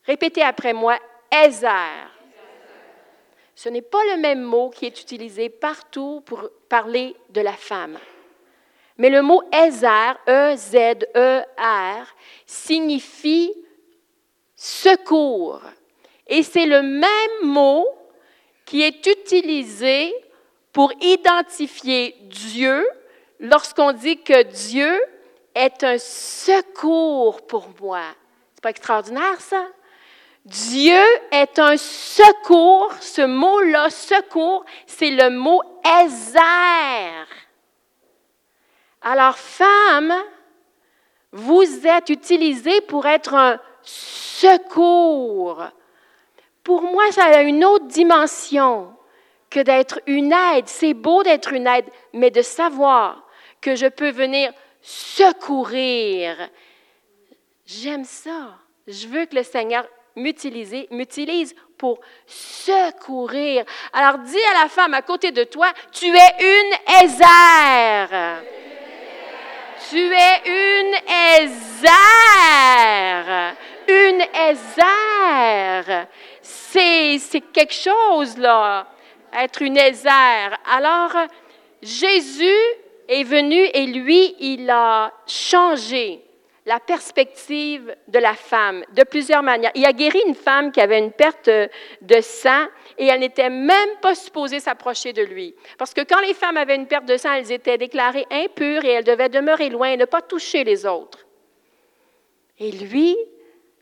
Répétez 0.05 0.43
après 0.43 0.73
moi, 0.73 0.99
Ezer. 1.31 2.14
Ce 3.55 3.69
n'est 3.69 3.83
pas 3.83 4.03
le 4.13 4.21
même 4.21 4.43
mot 4.43 4.71
qui 4.71 4.87
est 4.87 5.01
utilisé 5.01 5.49
partout 5.49 6.23
pour 6.27 6.49
parler 6.69 7.15
de 7.31 7.41
la 7.41 7.53
femme. 7.53 7.99
Mais 8.99 9.11
le 9.11 9.23
mot 9.23 9.43
Ezer, 9.53 10.19
E-Z-E-R, 10.29 12.07
signifie 12.47 13.53
secours. 14.55 15.61
Et 16.27 16.43
c'est 16.43 16.67
le 16.67 16.83
même 16.83 17.51
mot 17.51 17.87
qui 18.65 18.83
est 18.83 19.07
utilisé 19.07 20.15
pour 20.73 20.93
identifier 21.01 22.17
Dieu 22.23 22.87
lorsqu'on 23.41 23.93
dit 23.93 24.21
que 24.23 24.43
Dieu 24.43 25.01
est 25.55 25.85
un 25.85 25.99
secours 25.99 27.47
pour 27.47 27.69
moi. 27.81 28.03
C'est 28.55 28.63
pas 28.63 28.71
extraordinaire, 28.71 29.41
ça? 29.41 29.67
Dieu 30.45 31.03
est 31.31 31.59
un 31.59 31.77
secours. 31.77 32.93
Ce 33.01 33.23
mot-là, 33.23 33.89
secours, 33.91 34.65
c'est 34.87 35.11
le 35.11 35.31
mot 35.31 35.63
Ezer. 35.85 37.27
Alors, 39.01 39.39
femme, 39.39 40.15
vous 41.33 41.87
êtes 41.87 42.11
utilisée 42.11 42.81
pour 42.83 43.07
être 43.07 43.35
un 43.35 43.59
secours. 43.83 45.65
Pour 46.63 46.83
moi, 46.83 47.11
ça 47.11 47.25
a 47.25 47.43
une 47.43 47.65
autre 47.65 47.87
dimension 47.87 48.95
que 49.51 49.61
d'être 49.61 50.01
une 50.07 50.33
aide. 50.33 50.69
C'est 50.69 50.95
beau 50.95 51.23
d'être 51.23 51.53
une 51.53 51.67
aide, 51.67 51.89
mais 52.13 52.31
de 52.31 52.43
savoir 52.43 53.27
que 53.61 53.77
je 53.77 53.87
peux 53.87 54.11
venir 54.11 54.53
secourir. 54.83 56.37
J'aime 57.67 58.05
ça. 58.05 58.59
Je 58.87 59.07
veux 59.07 59.25
que 59.27 59.37
le 59.37 59.43
Seigneur 59.43 59.87
m'utilise 60.17 61.55
pour 61.77 62.01
secourir. 62.27 63.65
Alors 63.93 64.19
dis 64.19 64.45
à 64.53 64.63
la 64.63 64.69
femme 64.69 64.95
à 64.95 65.03
côté 65.03 65.33
de 65.33 65.45
toi, 65.45 65.73
tu 65.93 66.07
es 66.07 66.35
une 66.41 66.75
Ézère. 67.05 68.43
Tu 69.91 70.13
es 70.13 70.43
une 70.47 70.95
Ézère. 71.43 71.93
Une 73.87 74.25
Ézère. 74.51 76.07
C'est, 76.41 77.19
c'est 77.19 77.41
quelque 77.53 77.75
chose, 77.75 78.39
là, 78.39 78.87
être 79.33 79.63
une 79.63 79.77
Ézère. 79.77 80.59
Alors, 80.73 81.15
Jésus 81.83 82.49
est 83.09 83.25
venu 83.25 83.63
et 83.75 83.87
lui, 83.87 84.35
il 84.41 84.71
a 84.71 85.13
changé 85.27 86.24
la 86.67 86.81
perspective 86.81 87.95
de 88.09 88.19
la 88.19 88.35
femme 88.35 88.85
de 88.95 89.03
plusieurs 89.03 89.43
manières. 89.43 89.73
Il 89.75 89.85
a 89.85 89.93
guéri 89.93 90.19
une 90.27 90.35
femme 90.35 90.73
qui 90.73 90.81
avait 90.81 90.99
une 90.99 91.13
perte 91.13 91.49
de 91.49 92.21
sang 92.21 92.67
et 92.97 93.07
elle 93.07 93.21
n'était 93.21 93.51
même 93.51 93.91
pas 94.01 94.15
supposée 94.15 94.61
s'approcher 94.61 95.13
de 95.13 95.23
lui. 95.23 95.55
Parce 95.77 95.93
que 95.93 96.01
quand 96.01 96.21
les 96.21 96.33
femmes 96.33 96.57
avaient 96.57 96.77
une 96.77 96.87
perte 96.87 97.05
de 97.05 97.19
sang, 97.19 97.33
elles 97.35 97.53
étaient 97.53 97.77
déclarées 97.77 98.27
impures 98.31 98.85
et 98.85 98.93
elles 98.93 99.05
devaient 99.05 99.29
demeurer 99.29 99.69
loin 99.69 99.91
et 99.91 99.97
ne 99.99 100.07
pas 100.07 100.23
toucher 100.23 100.65
les 100.65 100.87
autres. 100.87 101.27
Et 102.59 102.73
lui, 102.73 103.15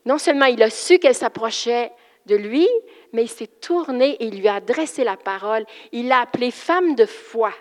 non 0.05 0.19
seulement 0.19 0.47
il 0.47 0.63
a 0.63 0.71
su 0.71 0.99
qu'elle 0.99 1.15
s'approchait 1.15 1.93
de 2.27 2.35
lui, 2.35 2.69
mais 3.13 3.23
il 3.25 3.29
s'est 3.29 3.47
tourné 3.47 4.11
et 4.15 4.25
il 4.25 4.41
lui 4.41 4.49
a 4.49 4.57
adressé 4.57 5.05
la 5.05 5.17
parole. 5.17 5.65
Il 5.93 6.09
l'a 6.09 6.21
appelée 6.21 6.51
femme 6.51 6.97
de 6.97 7.07
foi. 7.07 7.53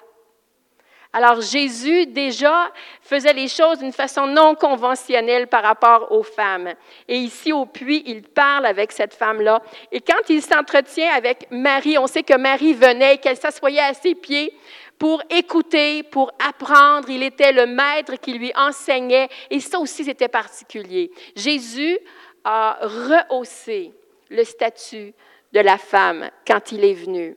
Alors 1.13 1.41
Jésus 1.41 2.05
déjà 2.05 2.71
faisait 3.01 3.33
les 3.33 3.49
choses 3.49 3.79
d'une 3.79 3.91
façon 3.91 4.27
non 4.27 4.55
conventionnelle 4.55 5.47
par 5.47 5.63
rapport 5.63 6.11
aux 6.11 6.23
femmes. 6.23 6.73
Et 7.07 7.17
ici 7.17 7.51
au 7.51 7.65
puits, 7.65 8.03
il 8.05 8.23
parle 8.23 8.65
avec 8.65 8.93
cette 8.93 9.13
femme-là. 9.13 9.61
Et 9.91 9.99
quand 9.99 10.29
il 10.29 10.41
s'entretient 10.41 11.11
avec 11.13 11.47
Marie, 11.51 11.97
on 11.97 12.07
sait 12.07 12.23
que 12.23 12.37
Marie 12.37 12.73
venait, 12.73 13.17
qu'elle 13.17 13.35
s'assoyait 13.35 13.81
à 13.81 13.93
ses 13.93 14.15
pieds 14.15 14.53
pour 14.97 15.21
écouter, 15.29 16.03
pour 16.03 16.31
apprendre. 16.47 17.09
Il 17.09 17.23
était 17.23 17.51
le 17.51 17.65
maître 17.65 18.15
qui 18.15 18.33
lui 18.33 18.53
enseignait. 18.55 19.27
Et 19.49 19.59
ça 19.59 19.79
aussi, 19.79 20.05
c'était 20.05 20.29
particulier. 20.29 21.11
Jésus 21.35 21.97
a 22.45 22.77
rehaussé 22.81 23.91
le 24.29 24.45
statut 24.45 25.13
de 25.51 25.59
la 25.59 25.77
femme 25.77 26.29
quand 26.47 26.71
il 26.71 26.85
est 26.85 26.93
venu. 26.93 27.35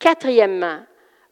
Quatrièmement, 0.00 0.80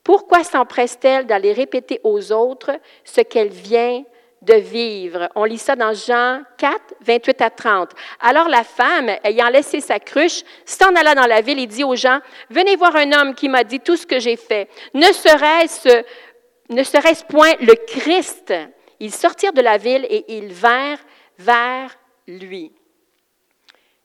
pourquoi 0.07 0.45
s'empresse-t-elle 0.45 1.27
d'aller 1.27 1.53
répéter 1.53 2.01
aux 2.05 2.31
autres 2.31 2.71
ce 3.03 3.23
qu'elle 3.23 3.49
vient 3.49 4.05
de 4.41 4.55
vivre? 4.55 5.29
On 5.35 5.43
lit 5.43 5.59
ça 5.59 5.75
dans 5.75 5.93
Jean 5.95 6.43
4, 6.59 6.95
28 7.01 7.43
à 7.43 7.51
30. 7.51 7.91
Alors 8.21 8.49
la 8.49 8.63
femme, 8.63 9.11
ayant 9.25 9.49
laissé 9.49 9.81
sa 9.81 9.99
cruche, 9.99 10.45
s'en 10.65 10.95
alla 10.95 11.17
dans 11.17 11.27
la 11.27 11.41
ville 11.41 11.59
et 11.59 11.67
dit 11.67 11.83
aux 11.83 11.97
gens, 11.97 12.21
Venez 12.51 12.77
voir 12.77 12.95
un 12.95 13.11
homme 13.11 13.35
qui 13.35 13.49
m'a 13.49 13.65
dit 13.65 13.81
tout 13.81 13.97
ce 13.97 14.07
que 14.07 14.21
j'ai 14.21 14.37
fait. 14.37 14.69
Ne 14.95 15.07
serait-ce, 15.13 16.05
ne 16.69 16.85
serait-ce 16.85 17.25
point 17.25 17.55
le 17.59 17.75
Christ? 17.75 18.55
Ils 19.01 19.13
sortirent 19.13 19.55
de 19.55 19.61
la 19.61 19.77
ville 19.77 20.07
et 20.09 20.37
ils 20.37 20.53
vinrent 20.53 21.01
vers 21.37 21.91
lui. 22.29 22.71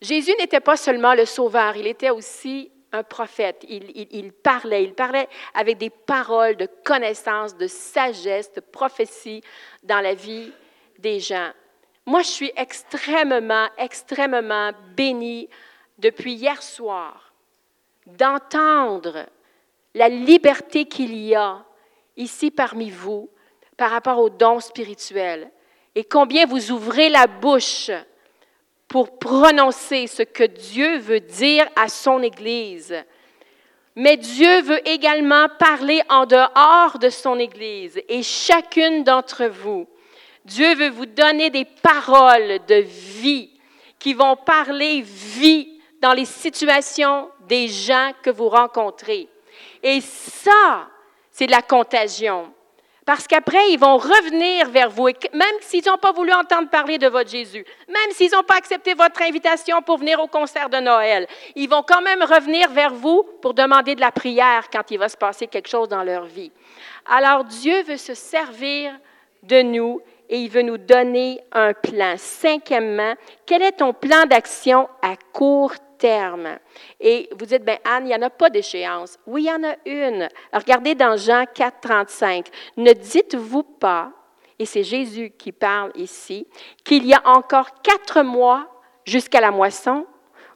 Jésus 0.02 0.34
n'était 0.40 0.62
pas 0.62 0.78
seulement 0.78 1.14
le 1.14 1.26
sauveur, 1.26 1.78
il 1.78 1.86
était 1.86 2.10
aussi 2.10 2.72
un 2.92 3.04
prophète. 3.04 3.66
Il, 3.68 4.32
parlait, 4.32 4.84
il 4.84 4.94
parlait 4.94 5.30
avec 5.54 5.78
des 5.78 5.90
paroles 5.90 6.56
de 6.56 6.68
connaissance, 6.84 7.56
de 7.56 7.68
sagesse, 7.68 8.52
de 8.54 8.60
prophétie 8.60 9.42
dans 9.84 10.02
la 10.02 10.14
vie 10.14 10.52
des 11.00 11.20
gens. 11.20 11.52
Moi, 12.06 12.22
je 12.22 12.30
suis 12.30 12.52
extrêmement, 12.56 13.68
extrêmement 13.78 14.72
bénie 14.96 15.50
depuis 15.98 16.34
hier 16.34 16.62
soir 16.62 17.34
d'entendre 18.06 19.26
la 19.94 20.10
liberté 20.10 20.86
qu'il 20.86 21.16
y 21.16 21.36
a 21.36 21.64
ici 22.18 22.52
parmi 22.52 22.90
vous 22.90 23.30
par 23.78 23.92
rapport 23.92 24.20
aux 24.20 24.30
dons 24.30 24.60
spirituels 24.60 25.50
et 25.96 26.04
combien 26.04 26.46
vous 26.46 26.72
ouvrez 26.72 27.10
la 27.10 27.28
bouche 27.28 27.92
pour 28.92 29.18
prononcer 29.18 30.06
ce 30.06 30.22
que 30.22 30.44
Dieu 30.44 30.98
veut 30.98 31.22
dire 31.22 31.66
à 31.78 31.88
son 31.88 32.22
Église. 32.22 32.94
Mais 33.96 34.18
Dieu 34.18 34.62
veut 34.64 34.86
également 34.86 35.48
parler 35.58 36.02
en 36.10 36.26
dehors 36.26 37.00
de 37.00 37.10
son 37.10 37.40
Église 37.40 38.02
et 38.10 38.22
chacune 38.22 39.06
d'entre 39.06 39.46
vous. 39.46 39.88
Dieu 40.44 40.76
veut 40.76 40.90
vous 40.90 41.06
donner 41.06 41.50
des 41.50 41.64
paroles 41.64 42.60
de 42.68 42.84
vie 42.84 43.52
qui 43.98 44.14
vont 44.14 44.36
parler 44.36 45.02
vie 45.06 45.80
dans 46.02 46.12
les 46.12 46.26
situations 46.26 47.30
des 47.48 47.70
gens 47.70 48.12
que 48.22 48.30
vous 48.30 48.50
rencontrez. 48.50 49.30
Et 49.84 50.02
ça, 50.02 50.90
c'est 51.32 51.48
de 51.48 51.52
la 51.52 51.62
contagion. 51.62 52.52
Parce 53.12 53.28
qu'après, 53.28 53.72
ils 53.72 53.78
vont 53.78 53.98
revenir 53.98 54.70
vers 54.70 54.90
vous, 54.90 55.08
même 55.34 55.60
s'ils 55.60 55.84
n'ont 55.86 55.98
pas 55.98 56.14
voulu 56.14 56.32
entendre 56.32 56.70
parler 56.70 56.98
de 56.98 57.08
votre 57.08 57.30
Jésus, 57.30 57.66
même 57.90 58.12
s'ils 58.12 58.32
n'ont 58.32 58.42
pas 58.42 58.56
accepté 58.56 58.94
votre 58.94 59.22
invitation 59.22 59.82
pour 59.82 59.98
venir 59.98 60.18
au 60.22 60.28
concert 60.28 60.70
de 60.70 60.78
Noël, 60.78 61.28
ils 61.58 61.68
vont 61.68 61.84
quand 61.86 62.02
même 62.02 62.24
revenir 62.24 62.70
vers 62.70 62.94
vous 62.94 63.26
pour 63.42 63.54
demander 63.54 63.96
de 63.96 64.00
la 64.00 64.14
prière 64.14 64.70
quand 64.72 64.90
il 64.92 64.98
va 64.98 65.10
se 65.10 65.18
passer 65.18 65.48
quelque 65.48 65.68
chose 65.68 65.90
dans 65.90 66.04
leur 66.04 66.24
vie. 66.24 66.54
Alors 67.06 67.44
Dieu 67.44 67.84
veut 67.84 67.98
se 67.98 68.14
servir 68.14 68.94
de 69.44 69.62
nous 69.62 70.00
et 70.30 70.38
il 70.38 70.50
veut 70.50 70.62
nous 70.62 70.78
donner 70.78 71.42
un 71.52 71.74
plan. 71.74 72.14
Cinquièmement, 72.16 73.16
quel 73.46 73.62
est 73.62 73.74
ton 73.74 73.92
plan 73.92 74.26
d'action 74.26 74.88
à 75.02 75.16
court 75.34 75.74
terme? 75.74 75.91
Et 77.00 77.30
vous 77.38 77.46
dites, 77.46 77.64
ben 77.64 77.78
Anne, 77.84 78.06
il 78.06 78.08
n'y 78.08 78.16
en 78.16 78.22
a 78.22 78.30
pas 78.30 78.50
d'échéance. 78.50 79.18
Oui, 79.26 79.44
il 79.44 79.48
y 79.48 79.52
en 79.52 79.64
a 79.64 79.76
une. 79.86 80.28
regardez 80.54 80.96
dans 80.96 81.18
Jean 81.18 81.46
4, 81.54 81.80
35. 81.82 82.48
Ne 82.78 82.94
dites-vous 82.94 83.64
pas, 83.64 84.12
et 84.60 84.66
c'est 84.66 84.84
Jésus 84.84 85.32
qui 85.38 85.52
parle 85.52 85.92
ici, 85.96 86.48
qu'il 86.84 87.06
y 87.06 87.14
a 87.14 87.22
encore 87.26 87.82
quatre 87.82 88.22
mois 88.22 88.68
jusqu'à 89.06 89.42
la 89.42 89.52
moisson? 89.52 90.06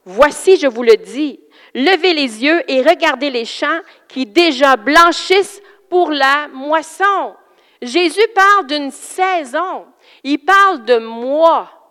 Voici, 0.08 0.58
je 0.58 0.68
vous 0.68 0.84
le 0.84 0.98
dis, 0.98 1.40
levez 1.74 2.14
les 2.14 2.44
yeux 2.44 2.62
et 2.70 2.82
regardez 2.84 3.32
les 3.32 3.46
champs 3.46 3.82
qui 4.08 4.28
déjà 4.28 4.76
blanchissent 4.76 5.62
pour 5.90 6.12
la 6.12 6.48
moisson. 6.50 7.36
Jésus 7.82 8.28
parle 8.34 8.68
d'une 8.68 8.92
saison. 8.92 9.86
Il 10.24 10.40
parle 10.40 10.86
de 10.86 10.98
mois. 10.98 11.85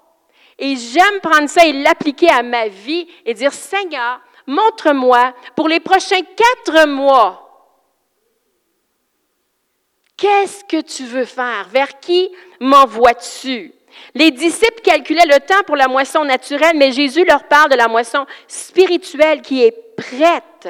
Et 0.59 0.77
j'aime 0.77 1.21
prendre 1.21 1.49
ça 1.49 1.67
et 1.67 1.73
l'appliquer 1.73 2.29
à 2.29 2.43
ma 2.43 2.69
vie 2.69 3.09
et 3.25 3.35
dire, 3.35 3.53
Seigneur, 3.53 4.21
montre-moi 4.47 5.35
pour 5.57 5.69
les 5.69 5.81
prochains 5.81 6.21
quatre 6.21 6.87
mois, 6.87 7.41
qu'est-ce 10.17 10.65
que 10.65 10.81
tu 10.81 11.05
veux 11.05 11.25
faire? 11.25 11.69
Vers 11.71 11.99
qui 12.01 12.31
m'envoies-tu? 12.61 13.73
Les 14.15 14.31
disciples 14.31 14.81
calculaient 14.83 15.27
le 15.27 15.41
temps 15.41 15.63
pour 15.67 15.77
la 15.77 15.89
moisson 15.89 16.25
naturelle, 16.25 16.77
mais 16.77 16.93
Jésus 16.93 17.25
leur 17.25 17.45
parle 17.45 17.71
de 17.71 17.77
la 17.77 17.89
moisson 17.89 18.27
spirituelle 18.47 19.41
qui 19.43 19.63
est 19.63 19.97
prête. 19.97 20.69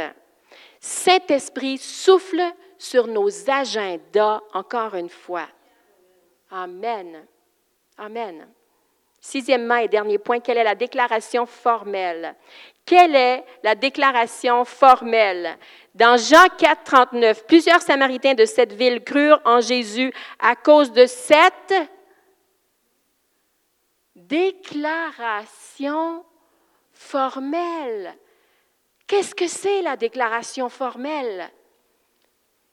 Saint-Esprit 0.81 1.79
souffle 1.79 2.43
sur 2.79 3.07
nos 3.07 3.29
agendas 3.51 4.41
encore 4.53 4.95
une 4.95 5.09
fois. 5.09 5.47
Amen. 6.51 7.27
Amen. 7.97 8.47
Sixièmement 9.25 9.77
et 9.77 9.89
dernier 9.89 10.19
point, 10.19 10.39
quelle 10.39 10.59
est 10.59 10.65
la 10.65 10.75
déclaration 10.75 11.47
formelle? 11.47 12.35
Quelle 12.85 13.17
est 13.17 13.43
la 13.63 13.75
déclaration 13.75 14.67
formelle? 14.67 15.57
Dans 15.95 16.19
Jean 16.19 16.47
4, 16.59 16.85
39, 16.85 17.47
plusieurs 17.47 17.81
Samaritains 17.81 18.35
de 18.35 18.45
cette 18.45 18.75
ville 18.75 19.03
crurent 19.03 19.41
en 19.47 19.63
Jésus 19.63 20.13
à 20.39 20.55
cause 20.55 20.93
de 20.93 21.07
cette 21.07 21.73
déclaration 24.15 25.43
formelle. 26.93 28.15
Qu'est-ce 29.07 29.35
que 29.35 29.47
c'est 29.47 29.81
la 29.81 29.97
déclaration 29.97 30.69
formelle? 30.69 31.51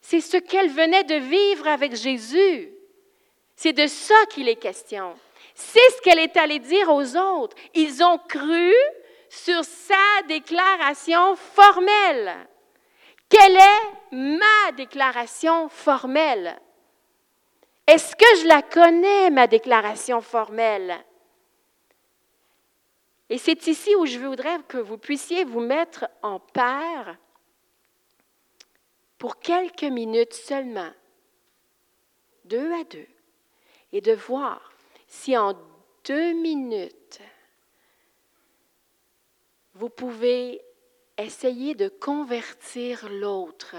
C'est 0.02 0.20
ce 0.20 0.36
qu'elle 0.36 0.70
venait 0.70 1.06
de 1.06 1.16
vivre 1.16 1.70
avec 1.70 1.96
Jésus. 1.96 2.74
C'est 3.56 3.72
de 3.72 3.88
ça 3.88 4.26
qu'il 4.30 4.50
est 4.50 4.58
question. 4.58 5.16
C'est 5.54 5.92
ce 5.98 6.02
qu'elle 6.02 6.20
est 6.20 6.38
allée 6.38 6.60
dire 6.60 6.90
aux 6.90 7.16
autres. 7.16 7.56
Ils 7.74 8.04
ont 8.04 8.18
cru 8.18 8.74
sur 9.30 9.64
sa 9.64 10.22
déclaration 10.28 11.36
formelle. 11.36 12.48
Quelle 13.30 13.56
est 13.56 14.16
ma 14.16 14.72
déclaration 14.76 15.70
formelle? 15.70 16.60
Est-ce 17.88 18.16
que 18.16 18.42
je 18.42 18.48
la 18.48 18.62
connais, 18.62 19.30
ma 19.30 19.48
déclaration 19.48 20.22
formelle? 20.22 21.04
Et 23.30 23.38
c'est 23.38 23.68
ici 23.68 23.96
où 23.96 24.06
je 24.06 24.20
voudrais 24.20 24.60
que 24.68 24.78
vous 24.78 24.98
puissiez 24.98 25.46
vous 25.46 25.62
mettre 25.62 26.06
en 26.22 26.40
paire 26.40 27.18
pour 29.18 29.40
quelques 29.40 29.84
minutes 29.84 30.34
seulement, 30.34 30.92
deux 32.44 32.74
à 32.74 32.84
deux, 32.84 33.08
et 33.94 34.02
de 34.02 34.14
voir 34.14 34.71
si 35.12 35.38
en 35.38 35.54
deux 36.06 36.32
minutes, 36.32 37.20
vous 39.74 39.90
pouvez 39.90 40.62
essayer 41.18 41.76
de 41.76 41.90
convertir 41.90 43.10
l'autre 43.10 43.76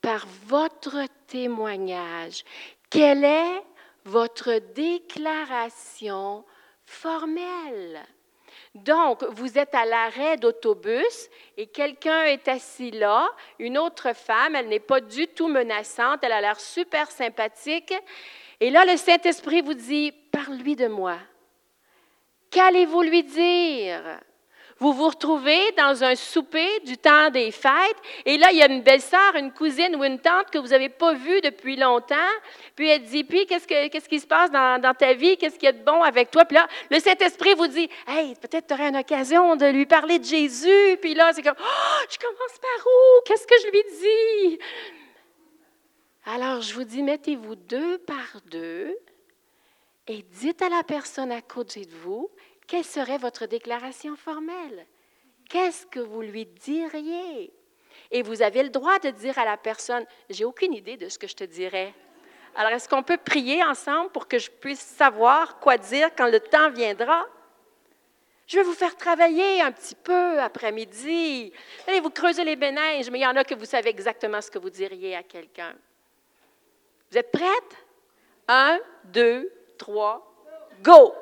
par 0.00 0.26
votre 0.46 1.04
témoignage, 1.26 2.42
quelle 2.88 3.24
est 3.24 3.62
votre 4.06 4.58
déclaration 4.74 6.42
formelle? 6.86 8.00
Donc, 8.74 9.24
vous 9.24 9.58
êtes 9.58 9.74
à 9.74 9.84
l'arrêt 9.84 10.38
d'autobus 10.38 11.28
et 11.58 11.66
quelqu'un 11.66 12.24
est 12.24 12.48
assis 12.48 12.92
là, 12.92 13.28
une 13.58 13.76
autre 13.76 14.14
femme, 14.14 14.56
elle 14.56 14.68
n'est 14.68 14.80
pas 14.80 15.02
du 15.02 15.28
tout 15.28 15.48
menaçante, 15.48 16.20
elle 16.22 16.32
a 16.32 16.40
l'air 16.40 16.58
super 16.58 17.10
sympathique 17.10 17.92
et 18.60 18.70
là, 18.70 18.84
le 18.86 18.96
Saint-Esprit 18.96 19.60
vous 19.60 19.74
dit, 19.74 20.12
parle-lui 20.46 20.76
de 20.76 20.86
moi. 20.86 21.18
Qu'allez-vous 22.50 23.02
lui 23.02 23.22
dire? 23.24 24.20
Vous 24.78 24.92
vous 24.92 25.08
retrouvez 25.08 25.72
dans 25.72 26.04
un 26.04 26.14
souper 26.14 26.80
du 26.80 26.98
temps 26.98 27.30
des 27.30 27.50
fêtes, 27.50 27.96
et 28.26 28.36
là, 28.36 28.52
il 28.52 28.58
y 28.58 28.62
a 28.62 28.70
une 28.70 28.82
belle-sœur, 28.82 29.34
une 29.34 29.50
cousine 29.50 29.96
ou 29.96 30.04
une 30.04 30.18
tante 30.18 30.50
que 30.50 30.58
vous 30.58 30.68
n'avez 30.68 30.90
pas 30.90 31.14
vue 31.14 31.40
depuis 31.40 31.76
longtemps. 31.76 32.14
Puis 32.74 32.86
elle 32.88 33.02
dit, 33.02 33.24
puis 33.24 33.46
qu'est-ce, 33.46 33.66
qu'est-ce 33.66 34.08
qui 34.08 34.20
se 34.20 34.26
passe 34.26 34.50
dans, 34.50 34.78
dans 34.78 34.92
ta 34.92 35.14
vie? 35.14 35.38
Qu'est-ce 35.38 35.58
qu'il 35.58 35.64
y 35.64 35.68
a 35.68 35.72
de 35.72 35.82
bon 35.82 36.02
avec 36.02 36.30
toi? 36.30 36.44
Puis 36.44 36.56
là, 36.56 36.68
le 36.90 37.00
Saint-Esprit 37.00 37.54
vous 37.54 37.68
dit, 37.68 37.88
hey, 38.06 38.34
peut-être 38.34 38.66
tu 38.66 38.74
aurais 38.74 38.90
une 38.90 38.98
occasion 38.98 39.56
de 39.56 39.66
lui 39.66 39.86
parler 39.86 40.18
de 40.18 40.24
Jésus. 40.24 40.98
Puis 41.00 41.14
là, 41.14 41.32
c'est 41.32 41.42
comme, 41.42 41.56
oh, 41.58 42.04
je 42.10 42.18
commence 42.18 42.58
par 42.60 42.86
où? 42.86 43.22
Qu'est-ce 43.24 43.46
que 43.46 43.54
je 43.64 43.70
lui 43.70 43.82
dis? 44.00 44.58
Alors, 46.26 46.60
je 46.60 46.74
vous 46.74 46.84
dis, 46.84 47.02
mettez-vous 47.02 47.54
deux 47.54 47.96
par 47.98 48.42
deux 48.44 48.94
et 50.08 50.22
dites 50.22 50.62
à 50.62 50.68
la 50.68 50.82
personne 50.82 51.32
à 51.32 51.42
côté 51.42 51.84
de 51.84 51.94
vous, 51.96 52.30
quelle 52.66 52.84
serait 52.84 53.18
votre 53.18 53.46
déclaration 53.46 54.16
formelle? 54.16 54.86
Qu'est-ce 55.48 55.86
que 55.86 56.00
vous 56.00 56.22
lui 56.22 56.46
diriez? 56.46 57.52
Et 58.10 58.22
vous 58.22 58.42
avez 58.42 58.62
le 58.62 58.68
droit 58.68 58.98
de 58.98 59.10
dire 59.10 59.38
à 59.38 59.44
la 59.44 59.56
personne, 59.56 60.04
j'ai 60.30 60.44
aucune 60.44 60.74
idée 60.74 60.96
de 60.96 61.08
ce 61.08 61.18
que 61.18 61.26
je 61.26 61.34
te 61.34 61.44
dirais. 61.44 61.94
Alors, 62.54 62.72
est-ce 62.72 62.88
qu'on 62.88 63.02
peut 63.02 63.18
prier 63.18 63.62
ensemble 63.62 64.10
pour 64.10 64.28
que 64.28 64.38
je 64.38 64.50
puisse 64.50 64.80
savoir 64.80 65.58
quoi 65.58 65.76
dire 65.76 66.10
quand 66.16 66.28
le 66.28 66.40
temps 66.40 66.70
viendra? 66.70 67.26
Je 68.46 68.56
vais 68.56 68.62
vous 68.62 68.74
faire 68.74 68.96
travailler 68.96 69.60
un 69.60 69.72
petit 69.72 69.96
peu 69.96 70.40
après-midi. 70.40 71.52
Allez 71.86 72.00
vous 72.00 72.10
creuser 72.10 72.44
les 72.44 72.56
béneiges, 72.56 73.10
mais 73.10 73.18
il 73.18 73.22
y 73.22 73.26
en 73.26 73.36
a 73.36 73.44
que 73.44 73.54
vous 73.54 73.64
savez 73.64 73.90
exactement 73.90 74.40
ce 74.40 74.50
que 74.50 74.58
vous 74.58 74.70
diriez 74.70 75.16
à 75.16 75.22
quelqu'un. 75.22 75.74
Vous 77.10 77.18
êtes 77.18 77.30
prête? 77.30 77.86
Un, 78.48 78.78
deux, 79.04 79.52
3, 79.78 80.20
go! 80.82 81.14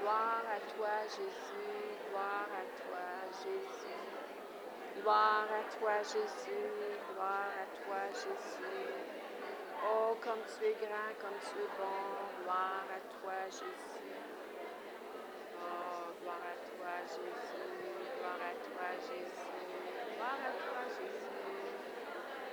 Gloire 0.00 0.44
à 0.48 0.60
toi 0.60 1.02
Jésus, 1.04 1.98
gloire 2.10 2.50
à 2.52 2.64
toi 2.78 3.08
Jésus. 3.32 4.00
Gloire 4.96 5.48
à 5.52 5.64
toi 5.78 6.02
Jésus, 6.02 7.00
gloire 7.12 7.52
à 7.62 7.66
toi 7.84 8.02
Jésus. 8.12 9.06
Oh, 9.82 10.16
comme 10.20 10.44
tu 10.44 10.64
es 10.66 10.74
grand, 10.74 11.14
comme 11.20 11.38
tu 11.40 11.58
es 11.62 11.68
bon, 11.78 12.42
gloire 12.42 12.86
à 12.90 13.00
toi 13.20 13.34
Jésus. 13.50 13.97
Jésus. 17.08 17.32
Gloire 18.18 18.42
à 18.44 18.54
toi, 18.68 18.88
Jésus. 19.08 19.48
Gloire 20.14 20.42
à 20.44 20.52
toi, 20.60 20.82
Jésus. 20.92 21.72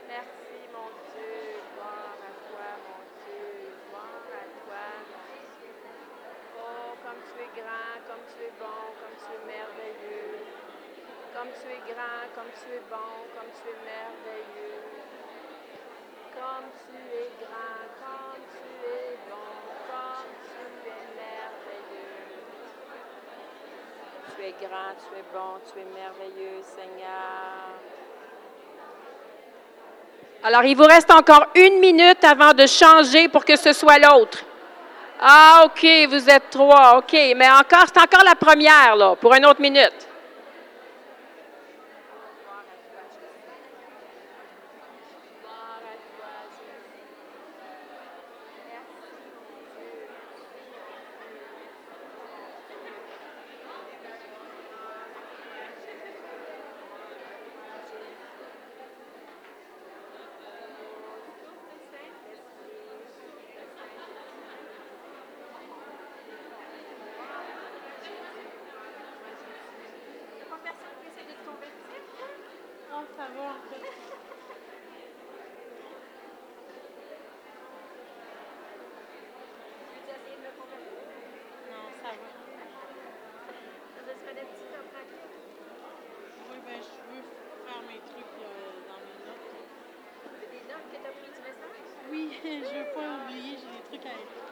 Merci, 0.08 0.60
mon 0.72 0.90
Dieu. 1.12 1.60
Gloire 1.76 2.16
à 2.24 2.32
toi, 2.48 2.70
mon 2.88 3.02
Dieu. 3.24 3.76
Gloire 3.90 4.28
à 4.32 4.46
toi. 4.64 4.88
Oh, 6.56 6.96
comme 7.04 7.22
tu 7.28 7.36
es 7.44 7.52
grand, 7.60 8.00
comme 8.08 8.24
tu 8.32 8.44
es 8.48 8.54
bon, 8.60 8.84
comme 9.02 9.18
tu 9.20 9.30
es 9.36 9.44
merveilleux. 9.44 10.40
Comme 11.36 11.52
tu 11.52 11.68
es 11.68 11.82
grand, 11.92 12.24
comme 12.36 12.52
tu 12.56 12.68
es 12.72 12.84
bon, 12.88 13.14
comme 13.36 13.52
tu 13.52 13.68
es 13.68 13.80
merveilleux. 13.84 14.84
Comme 16.32 16.70
tu 16.80 16.96
es 16.96 17.30
grand, 17.44 17.84
comme 18.00 18.44
tu 18.56 18.70
es 18.88 19.18
bon, 19.28 19.56
comme 19.92 20.32
tu 20.48 20.88
es 20.88 21.04
merveilleux. 21.20 22.46
Tu 24.35 24.35
es 24.46 24.54
grand, 24.62 24.94
tu 25.00 25.18
es 25.18 25.24
bon, 25.34 25.60
tu 25.72 25.80
es 25.80 25.86
merveilleux, 25.86 26.62
Seigneur. 26.62 27.74
Alors, 30.44 30.64
il 30.64 30.76
vous 30.76 30.84
reste 30.84 31.10
encore 31.12 31.48
une 31.56 31.80
minute 31.80 32.24
avant 32.24 32.54
de 32.54 32.68
changer 32.68 33.28
pour 33.28 33.44
que 33.44 33.56
ce 33.56 33.74
soit 33.74 33.98
l'autre. 33.98 34.40
Ah, 35.20 35.64
OK, 35.66 35.88
vous 36.10 36.30
êtes 36.30 36.50
trois, 36.52 37.00
OK. 37.00 37.14
Mais 37.36 37.50
encore, 37.50 37.86
c'est 37.88 38.00
encore 38.00 38.24
la 38.24 38.36
première, 38.36 38.96
là, 38.96 39.16
pour 39.16 39.34
une 39.34 39.46
autre 39.46 39.62
minute. 39.62 40.05
Ça 73.16 73.24
va. 73.24 73.50
Non, 81.72 81.86
ça 82.02 82.10
va. 82.12 82.28
Ça 83.96 84.02
doit 84.04 84.34
des 84.34 84.42
petits 84.42 84.68
temps 84.68 84.84
Oui, 86.52 86.58
ben 86.66 86.80
je 86.82 86.96
veux 87.08 87.24
faire 87.64 87.82
mes 87.88 88.00
trucs 88.00 88.36
euh, 88.42 88.84
dans 88.90 89.00
mes 89.00 89.18
notes. 89.24 89.48
Des 90.52 90.64
notes 90.68 90.88
que 90.92 90.98
t'as 90.98 91.16
pris 91.16 91.32
du 91.32 91.40
message? 91.40 91.88
Oui, 92.12 92.24
je 92.44 92.74
veux 92.80 92.92
pas 92.94 93.08
oublier, 93.24 93.56
j'ai 93.56 93.72
des 93.72 93.84
trucs 93.88 94.06
à 94.06 94.14
écrire. 94.20 94.45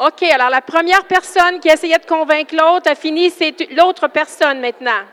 OK, 0.00 0.22
alors 0.22 0.50
la 0.50 0.62
première 0.62 1.04
personne 1.04 1.60
qui 1.60 1.68
essayait 1.68 1.98
de 1.98 2.06
convaincre 2.06 2.54
l'autre 2.56 2.90
a 2.90 2.94
fini, 2.94 3.30
c'est 3.30 3.54
l'autre 3.72 4.08
personne 4.08 4.60
maintenant. 4.60 5.04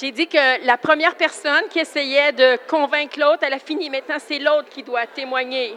J'ai 0.00 0.10
dit 0.10 0.26
que 0.26 0.66
la 0.66 0.76
première 0.76 1.14
personne 1.14 1.68
qui 1.70 1.78
essayait 1.78 2.32
de 2.32 2.58
convaincre 2.66 3.16
l'autre, 3.20 3.44
elle 3.44 3.52
a 3.52 3.60
fini. 3.60 3.88
Maintenant, 3.88 4.16
c'est 4.18 4.40
l'autre 4.40 4.68
qui 4.68 4.82
doit 4.82 5.06
témoigner. 5.06 5.76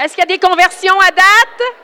Est-ce 0.00 0.14
qu'il 0.14 0.20
y 0.20 0.32
a 0.32 0.34
des 0.34 0.38
conversions 0.38 0.98
à 0.98 1.10
date? 1.10 1.80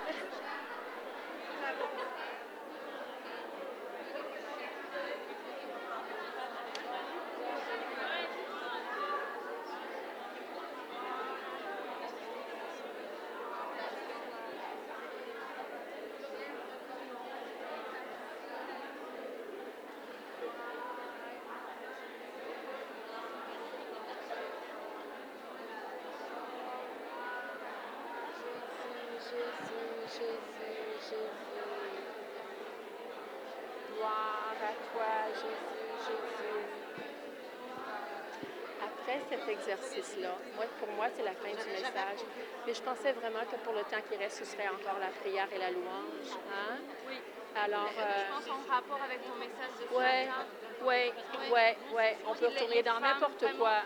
je 42.76 42.82
pensais 42.82 43.12
vraiment 43.12 43.40
que 43.50 43.56
pour 43.64 43.72
le 43.72 43.80
temps 43.82 44.02
qui 44.10 44.16
reste, 44.16 44.25
ce 44.36 44.44
serait 44.44 44.68
encore 44.68 44.98
la 45.00 45.08
prière 45.08 45.48
et 45.54 45.58
la 45.58 45.70
louange. 45.70 46.28
Hein? 46.52 46.76
Oui. 47.08 47.16
Alors, 47.56 47.88
je 47.88 48.02
euh, 48.02 48.36
pense 48.36 48.48
en 48.52 48.70
rapport 48.70 49.00
avec 49.02 49.24
ton 49.24 49.36
message 49.40 49.72
de 49.80 49.88
ce 49.88 49.94
ouais, 49.96 50.28
Oui, 50.84 51.12
oui, 51.50 51.68
oui. 51.96 52.08
On 52.28 52.34
peut 52.34 52.48
retourner 52.48 52.82
dans 52.82 53.00
n'importe 53.00 53.46
quoi. 53.56 53.80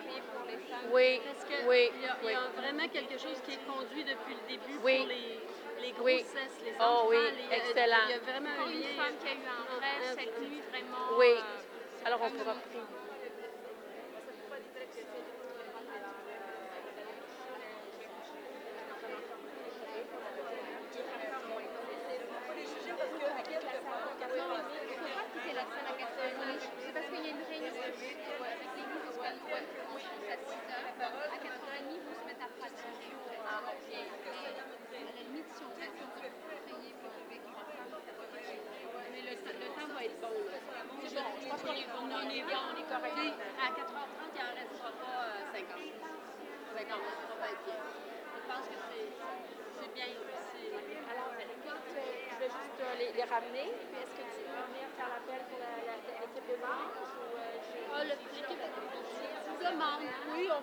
Oui, 0.93 1.21
Parce 1.25 1.45
que 1.45 1.69
oui, 1.69 1.91
il 1.95 2.03
y, 2.03 2.07
a, 2.07 2.17
il 2.25 2.31
y 2.31 2.35
a 2.35 2.49
vraiment 2.61 2.89
quelque 2.89 3.17
chose 3.17 3.39
qui 3.47 3.55
est 3.55 3.65
conduit 3.65 4.03
depuis 4.03 4.35
le 4.35 4.49
début 4.49 4.75
pour 4.75 5.07
les, 5.07 5.39
les 5.87 5.93
grossesses, 5.93 6.59
les 6.65 6.75
enfants. 6.75 7.05
Oh 7.05 7.11
oui, 7.11 7.23
excellent. 7.53 8.07
Il 8.09 8.11
y 8.11 8.15
a 8.15 8.19
vraiment 8.19 8.67
une 8.67 8.83
femme 8.99 9.15
qui 9.23 9.29
a 9.29 9.35
eu 9.35 9.47
un 9.47 9.79
rêve 9.79 10.19
cette 10.19 10.41
nuit, 10.41 10.63
vraiment. 10.69 11.15
Oui. 11.17 11.35
Euh, 11.39 12.07
Alors, 12.07 12.21
on 12.25 12.31
pourra 12.31 12.55
prier. 12.55 12.83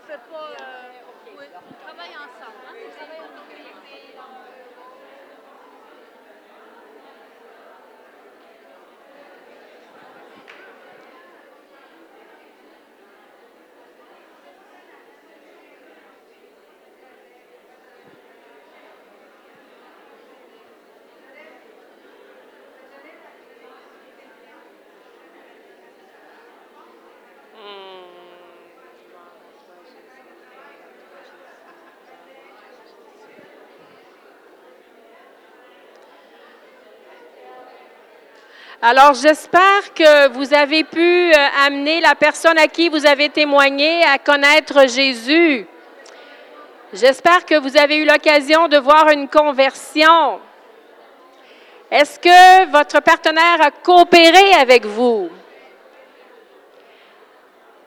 fait 0.08 0.24
pas. 0.32 0.56
Euh, 0.56 1.36
oui, 1.38 1.46
on 1.54 1.74
travaille 1.84 2.16
ensemble. 2.16 2.64
Hein, 2.68 2.76
Alors, 38.80 39.16
j'espère 39.16 39.92
que 39.96 40.30
vous 40.34 40.54
avez 40.54 40.84
pu 40.84 41.32
euh, 41.34 41.66
amener 41.66 42.00
la 42.00 42.14
personne 42.14 42.60
à 42.60 42.68
qui 42.68 42.90
vous 42.90 43.08
avez 43.08 43.30
témoigné 43.30 44.04
à 44.04 44.20
connaître 44.20 44.88
Jésus. 44.88 45.66
J'espère 46.94 47.44
que 47.44 47.56
vous 47.56 47.76
avez 47.76 47.98
eu 47.98 48.06
l'occasion 48.06 48.68
de 48.68 48.78
voir 48.78 49.10
une 49.10 49.28
conversion. 49.30 50.40
Est-ce 51.90 52.20
que 52.20 52.72
votre 52.72 53.02
partenaire 53.02 53.62
a 53.62 53.72
coopéré 53.72 54.54
avec 54.54 54.86
vous? 54.86 55.28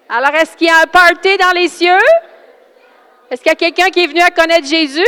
Alors, 0.09 0.35
est-ce 0.35 0.57
qu'il 0.57 0.67
y 0.67 0.71
a 0.71 0.81
un 0.83 0.87
party 0.87 1.37
dans 1.37 1.53
les 1.53 1.69
cieux? 1.69 2.07
Est-ce 3.31 3.43
qu'il 3.43 3.53
y 3.53 3.53
a 3.53 3.55
quelqu'un 3.55 3.91
qui 3.91 4.03
est 4.03 4.09
venu 4.09 4.23
à 4.23 4.31
connaître 4.31 4.67
Jésus? 4.67 5.05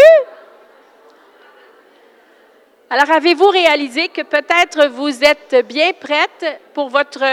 Alors, 2.95 3.11
avez-vous 3.11 3.49
réalisé 3.49 4.09
que 4.09 4.21
peut-être 4.21 4.89
vous 4.89 5.25
êtes 5.25 5.67
bien 5.67 5.93
prête 5.95 6.61
pour 6.75 6.91
votre 6.91 7.25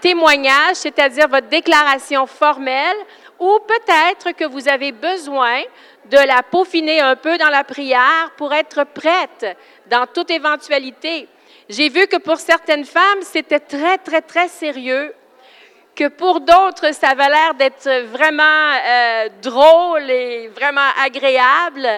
témoignage, 0.00 0.74
c'est-à-dire 0.74 1.28
votre 1.28 1.46
déclaration 1.46 2.26
formelle, 2.26 2.96
ou 3.38 3.60
peut-être 3.68 4.32
que 4.32 4.44
vous 4.46 4.68
avez 4.68 4.90
besoin 4.90 5.60
de 6.06 6.16
la 6.16 6.42
peaufiner 6.42 6.98
un 6.98 7.14
peu 7.14 7.38
dans 7.38 7.50
la 7.50 7.62
prière 7.62 8.32
pour 8.36 8.52
être 8.52 8.82
prête 8.82 9.56
dans 9.88 10.08
toute 10.08 10.32
éventualité? 10.32 11.28
J'ai 11.68 11.88
vu 11.88 12.08
que 12.08 12.16
pour 12.16 12.38
certaines 12.38 12.84
femmes, 12.84 13.22
c'était 13.22 13.60
très, 13.60 13.96
très, 13.98 14.22
très 14.22 14.48
sérieux, 14.48 15.14
que 15.94 16.08
pour 16.08 16.40
d'autres, 16.40 16.92
ça 16.92 17.10
avait 17.10 17.28
l'air 17.28 17.54
d'être 17.54 18.06
vraiment 18.06 18.72
euh, 18.84 19.28
drôle 19.40 20.10
et 20.10 20.48
vraiment 20.48 20.90
agréable, 21.00 21.88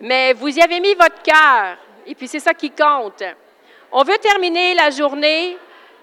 mais 0.00 0.32
vous 0.32 0.48
y 0.48 0.62
avez 0.62 0.80
mis 0.80 0.94
votre 0.94 1.20
cœur. 1.20 1.76
Et 2.10 2.16
puis 2.16 2.26
c'est 2.26 2.40
ça 2.40 2.52
qui 2.52 2.70
compte. 2.70 3.22
On 3.92 4.02
veut 4.02 4.18
terminer 4.18 4.74
la 4.74 4.90
journée 4.90 5.56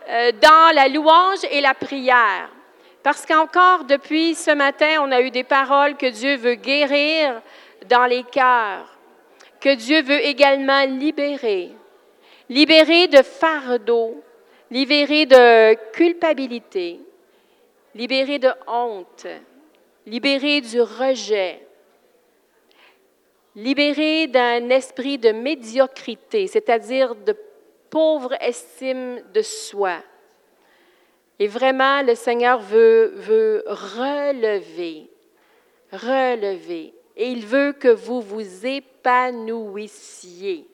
euh, 0.08 0.32
dans 0.41 0.74
la 0.74 0.88
louange 0.88 1.43
et 1.51 1.60
la 1.60 1.74
prière. 1.74 2.49
Parce 3.03 3.26
qu'encore 3.26 3.84
depuis 3.84 4.34
ce 4.34 4.51
matin, 4.51 5.01
on 5.01 5.12
a 5.12 5.20
eu 5.20 5.32
des 5.32 5.43
paroles 5.43 5.97
que 5.97 6.05
Dieu 6.05 6.38
veut 6.38 6.55
guérir 6.55 7.41
dans 7.89 8.05
les 8.05 8.24
cœurs, 8.24 8.88
que 9.60 9.76
Dieu 9.76 10.01
veut 10.01 10.24
également 10.26 10.86
libérer. 10.86 11.74
Libérer 12.47 13.08
de 13.08 13.22
fardeau, 13.22 14.24
libérer 14.72 15.26
de 15.26 15.74
culpabilité, 15.91 17.01
libérer 17.93 18.39
de 18.39 18.51
honte, 18.66 19.28
libérer 20.05 20.62
du 20.62 20.80
rejet, 20.80 21.66
libéré 23.58 24.28
d'un 24.28 24.70
esprit 24.70 25.18
de 25.18 25.32
médiocrité, 25.32 26.45
c'est-à-dire 26.45 27.16
de 27.16 27.36
pauvre 27.89 28.36
estime 28.39 29.20
de 29.34 29.41
soi. 29.41 29.97
Et 31.39 31.47
vraiment, 31.47 32.03
le 32.03 32.14
Seigneur 32.14 32.60
veut, 32.60 33.64
relever, 33.66 35.10
relever. 35.91 36.93
Et 37.16 37.32
il 37.32 37.45
veut 37.45 37.74
que 37.74 37.88
vous 37.88 38.22
vous 38.22 38.66
épanouissiez. 38.66 40.68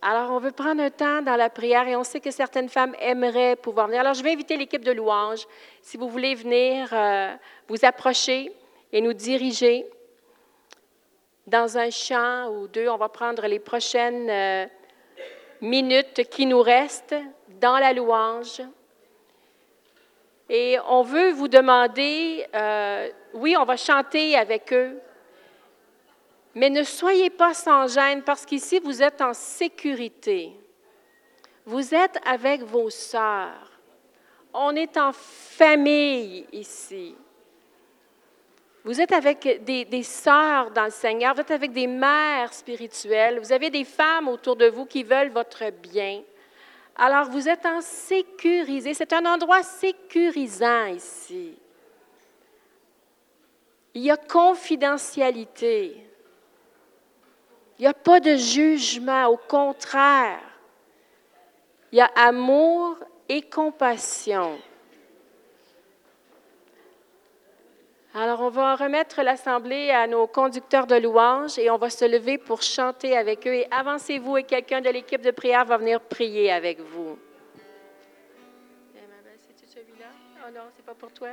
Alors, 0.00 0.30
on 0.30 0.38
veut 0.38 0.52
prendre 0.52 0.82
un 0.82 0.90
temps 0.90 1.22
dans 1.22 1.36
la 1.36 1.50
prière 1.50 1.88
et 1.88 1.96
on 1.96 2.04
sait 2.04 2.20
que 2.20 2.30
certaines 2.30 2.68
femmes 2.68 2.94
aimeraient 3.00 3.56
pouvoir 3.56 3.88
venir. 3.88 4.00
Alors, 4.00 4.14
je 4.14 4.22
vais 4.22 4.32
inviter 4.32 4.56
l'équipe 4.56 4.84
de 4.84 4.92
louange, 4.92 5.46
si 5.80 5.96
vous 5.96 6.08
voulez 6.08 6.36
venir 6.36 6.88
euh, 6.92 7.34
vous 7.66 7.84
approcher 7.84 8.52
et 8.92 9.00
nous 9.00 9.14
diriger. 9.14 9.86
Dans 11.46 11.78
un 11.78 11.90
chant 11.90 12.48
ou 12.48 12.68
deux. 12.68 12.88
On 12.88 12.96
va 12.96 13.08
prendre 13.08 13.46
les 13.46 13.58
prochaines 13.58 14.28
euh, 14.30 14.66
minutes 15.60 16.28
qui 16.30 16.46
nous 16.46 16.62
restent 16.62 17.16
dans 17.60 17.78
la 17.78 17.92
louange. 17.92 18.62
Et 20.48 20.76
on 20.88 21.02
veut 21.02 21.30
vous 21.32 21.48
demander, 21.48 22.46
euh, 22.54 23.08
oui, 23.34 23.56
on 23.56 23.64
va 23.64 23.76
chanter 23.76 24.36
avec 24.36 24.72
eux, 24.72 25.00
mais 26.54 26.68
ne 26.68 26.82
soyez 26.82 27.30
pas 27.30 27.54
sans 27.54 27.86
gêne 27.86 28.22
parce 28.22 28.44
qu'ici, 28.44 28.78
vous 28.80 29.02
êtes 29.02 29.22
en 29.22 29.32
sécurité. 29.32 30.52
Vous 31.64 31.94
êtes 31.94 32.18
avec 32.26 32.62
vos 32.62 32.90
sœurs. 32.90 33.70
On 34.52 34.76
est 34.76 34.96
en 34.98 35.12
famille 35.12 36.46
ici. 36.52 37.16
Vous 38.84 39.00
êtes 39.00 39.12
avec 39.12 39.64
des, 39.64 39.84
des 39.84 40.02
sœurs 40.02 40.70
dans 40.72 40.84
le 40.84 40.90
Seigneur, 40.90 41.34
vous 41.34 41.40
êtes 41.40 41.52
avec 41.52 41.72
des 41.72 41.86
mères 41.86 42.52
spirituelles, 42.52 43.38
vous 43.38 43.52
avez 43.52 43.70
des 43.70 43.84
femmes 43.84 44.28
autour 44.28 44.56
de 44.56 44.66
vous 44.66 44.86
qui 44.86 45.04
veulent 45.04 45.30
votre 45.30 45.70
bien. 45.70 46.22
Alors 46.96 47.30
vous 47.30 47.48
êtes 47.48 47.64
en 47.64 47.80
sécurisé. 47.80 48.94
C'est 48.94 49.12
un 49.12 49.24
endroit 49.24 49.62
sécurisant 49.62 50.86
ici. 50.86 51.54
Il 53.94 54.02
y 54.02 54.10
a 54.10 54.16
confidentialité. 54.16 56.06
Il 57.78 57.82
n'y 57.82 57.86
a 57.86 57.94
pas 57.94 58.20
de 58.20 58.36
jugement, 58.36 59.26
au 59.26 59.36
contraire. 59.36 60.40
Il 61.90 61.98
y 61.98 62.00
a 62.00 62.10
amour 62.16 62.96
et 63.28 63.42
compassion. 63.42 64.58
Alors, 68.14 68.42
on 68.42 68.50
va 68.50 68.76
remettre 68.76 69.22
l'assemblée 69.22 69.88
à 69.90 70.06
nos 70.06 70.26
conducteurs 70.26 70.86
de 70.86 70.96
louanges 70.96 71.58
et 71.58 71.70
on 71.70 71.78
va 71.78 71.88
se 71.88 72.04
lever 72.04 72.36
pour 72.36 72.60
chanter 72.60 73.16
avec 73.16 73.46
eux. 73.46 73.62
Avancez-vous 73.70 74.36
et 74.36 74.42
quelqu'un 74.42 74.82
de 74.82 74.90
l'équipe 74.90 75.22
de 75.22 75.30
prière 75.30 75.64
va 75.64 75.78
venir 75.78 75.98
prier 75.98 76.52
avec 76.52 76.78
vous. 76.80 77.18
C'est-tu 79.46 79.66
celui-là? 79.66 80.08
Oh 80.46 80.50
non, 80.54 80.64
c'est 80.76 80.84
pas 80.84 80.92
pour 80.92 81.10
toi? 81.12 81.28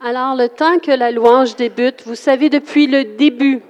Alors, 0.00 0.36
le 0.36 0.48
temps 0.48 0.78
que 0.78 0.92
la 0.92 1.10
louange 1.10 1.54
débute, 1.56 2.02
vous 2.06 2.14
savez, 2.14 2.48
depuis 2.48 2.86
le 2.86 3.04
début 3.04 3.60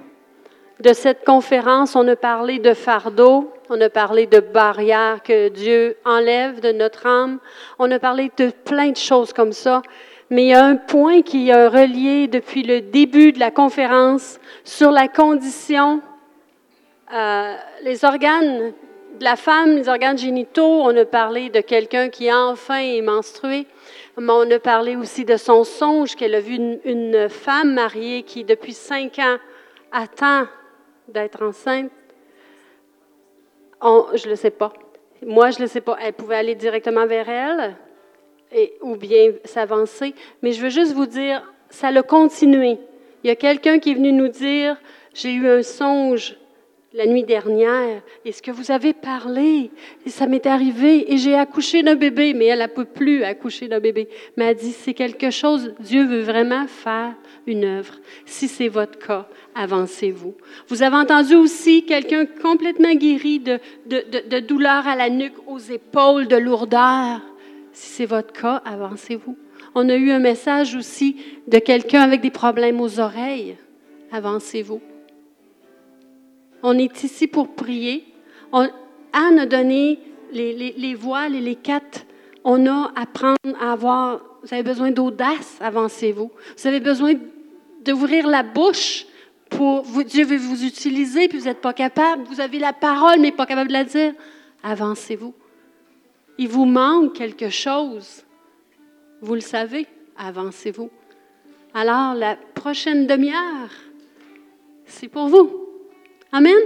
de 0.79 0.93
cette 0.93 1.25
conférence, 1.25 1.95
on 1.95 2.07
a 2.07 2.15
parlé 2.15 2.59
de 2.59 2.73
fardeau, 2.73 3.51
on 3.69 3.79
a 3.81 3.89
parlé 3.89 4.27
de 4.27 4.39
barrières 4.39 5.21
que 5.23 5.49
Dieu 5.49 5.97
enlève 6.05 6.61
de 6.61 6.71
notre 6.71 7.05
âme, 7.05 7.39
on 7.79 7.91
a 7.91 7.99
parlé 7.99 8.31
de 8.37 8.49
plein 8.49 8.91
de 8.91 8.97
choses 8.97 9.33
comme 9.33 9.51
ça. 9.51 9.81
Mais 10.29 10.43
il 10.43 10.47
y 10.49 10.53
a 10.53 10.63
un 10.63 10.75
point 10.75 11.21
qui 11.21 11.51
a 11.51 11.69
relié 11.69 12.27
depuis 12.27 12.63
le 12.63 12.81
début 12.81 13.31
de 13.31 13.39
la 13.39 13.51
conférence 13.51 14.39
sur 14.63 14.91
la 14.91 15.07
condition, 15.07 16.01
euh, 17.13 17.55
les 17.83 18.05
organes 18.05 18.73
de 19.19 19.23
la 19.23 19.35
femme, 19.35 19.75
les 19.75 19.89
organes 19.89 20.17
génitaux. 20.17 20.81
On 20.83 20.95
a 20.95 21.05
parlé 21.05 21.49
de 21.49 21.61
quelqu'un 21.61 22.09
qui 22.09 22.31
enfin 22.31 22.77
est 22.77 23.01
menstrué. 23.01 23.65
Mais 24.17 24.31
on 24.31 24.49
a 24.51 24.59
parlé 24.59 24.95
aussi 24.95 25.25
de 25.25 25.35
son 25.35 25.63
songe, 25.63 26.15
qu'elle 26.15 26.35
a 26.35 26.41
vu 26.41 26.59
une, 26.85 27.27
femme 27.29 27.73
mariée 27.73 28.23
qui, 28.23 28.43
depuis 28.43 28.73
cinq 28.73 29.17
ans, 29.17 29.37
attend 29.91 30.45
d'être 31.09 31.43
enceinte. 31.43 31.91
je 33.81 34.25
ne 34.25 34.29
le 34.29 34.35
sais 34.35 34.51
pas. 34.51 34.73
Moi, 35.25 35.51
je 35.51 35.57
ne 35.57 35.63
le 35.63 35.67
sais 35.67 35.81
pas. 35.81 35.97
Elle 36.01 36.13
pouvait 36.13 36.35
aller 36.35 36.55
directement 36.55 37.05
vers 37.05 37.29
elle 37.29 37.75
et, 38.51 38.73
ou 38.81 38.95
bien 38.95 39.33
s'avancer. 39.43 40.13
Mais 40.41 40.51
je 40.51 40.61
veux 40.61 40.69
juste 40.69 40.93
vous 40.93 41.05
dire, 41.05 41.41
ça 41.69 41.91
l'a 41.91 42.03
continué. 42.03 42.77
Il 43.23 43.27
y 43.27 43.31
a 43.31 43.35
quelqu'un 43.35 43.79
qui 43.79 43.91
est 43.91 43.95
venu 43.95 44.11
nous 44.11 44.29
dire, 44.29 44.77
j'ai 45.13 45.33
eu 45.33 45.47
un 45.47 45.61
songe 45.61 46.37
la 46.93 47.05
nuit 47.05 47.23
dernière, 47.23 48.01
est 48.25 48.31
ce 48.31 48.41
que 48.41 48.51
vous 48.51 48.71
avez 48.71 48.93
parlé, 48.93 49.69
ça 50.07 50.25
m'est 50.25 50.45
arrivé, 50.47 51.13
et 51.13 51.17
j'ai 51.17 51.35
accouché 51.35 51.83
d'un 51.83 51.95
bébé, 51.95 52.33
mais 52.33 52.45
elle 52.45 52.61
ne 52.61 52.67
peut 52.67 52.85
plus 52.85 53.23
accoucher 53.23 53.67
d'un 53.67 53.79
bébé. 53.79 54.09
Mais 54.35 54.45
elle 54.45 54.55
dit, 54.55 54.71
c'est 54.71 54.95
quelque 54.95 55.29
chose, 55.29 55.73
Dieu 55.79 56.05
veut 56.05 56.21
vraiment 56.21 56.65
faire 56.67 57.13
une 57.45 57.63
œuvre. 57.63 57.95
Si 58.25 58.47
c'est 58.47 58.69
votre 58.69 58.97
cas, 58.97 59.27
avancez-vous. 59.59 60.35
Vous 60.69 60.83
avez 60.83 60.95
entendu 60.95 61.35
aussi 61.35 61.85
quelqu'un 61.85 62.25
complètement 62.25 62.93
guéri 62.95 63.39
de, 63.39 63.59
de, 63.87 64.03
de, 64.29 64.39
douleur 64.39 64.87
à 64.87 64.95
la 64.95 65.09
nuque, 65.09 65.35
aux 65.47 65.59
épaules, 65.59 66.27
de 66.27 66.37
lourdeur. 66.37 67.21
Si 67.73 67.89
c'est 67.89 68.05
votre 68.05 68.31
cas, 68.31 68.61
avancez-vous. 68.65 69.37
On 69.75 69.89
a 69.89 69.95
eu 69.95 70.11
un 70.11 70.19
message 70.19 70.75
aussi 70.75 71.17
de 71.47 71.59
quelqu'un 71.59 72.01
avec 72.01 72.21
des 72.21 72.31
problèmes 72.31 72.79
aux 72.79 72.99
oreilles. 72.99 73.57
Avancez-vous. 74.11 74.81
On 76.63 76.77
est 76.77 77.03
ici 77.03 77.27
pour 77.27 77.53
prier. 77.53 78.05
Anne 78.53 79.39
a 79.39 79.45
donné 79.45 79.99
les, 80.31 80.95
voiles 80.95 81.35
et 81.35 81.41
les 81.41 81.55
quatre. 81.55 82.05
On 82.45 82.65
a 82.65 82.91
à 82.95 83.01
apprendre 83.01 83.37
à 83.59 83.73
avoir, 83.73 84.21
vous 84.41 84.53
avez 84.53 84.63
besoin 84.63 84.91
d'audace, 84.91 85.57
avancez-vous. 85.59 86.31
Vous 86.57 86.67
avez 86.67 86.79
besoin 86.79 87.13
d'ouvrir 87.83 88.25
la 88.27 88.43
bouche 88.43 89.05
Dieu 90.05 90.25
veut 90.25 90.37
vous 90.37 90.63
utiliser, 90.63 91.27
puis 91.27 91.37
vous 91.37 91.45
n'êtes 91.45 91.61
pas 91.61 91.73
capable. 91.73 92.23
Vous 92.23 92.41
avez 92.41 92.59
la 92.59 92.73
parole, 92.73 93.19
mais 93.19 93.31
pas 93.31 93.45
capable 93.45 93.69
de 93.69 93.73
la 93.73 93.83
dire. 93.83 94.13
Avancez-vous. 94.63 95.33
Il 96.37 96.47
vous 96.47 96.65
manque 96.65 97.13
quelque 97.13 97.49
chose. 97.49 98.23
Vous 99.21 99.35
le 99.35 99.41
savez. 99.41 99.87
Avancez-vous. 100.17 100.89
Alors, 101.73 102.15
la 102.15 102.35
prochaine 102.35 103.07
demi-heure, 103.07 103.69
c'est 104.85 105.07
pour 105.07 105.27
vous. 105.27 105.67
Amen 106.31 106.57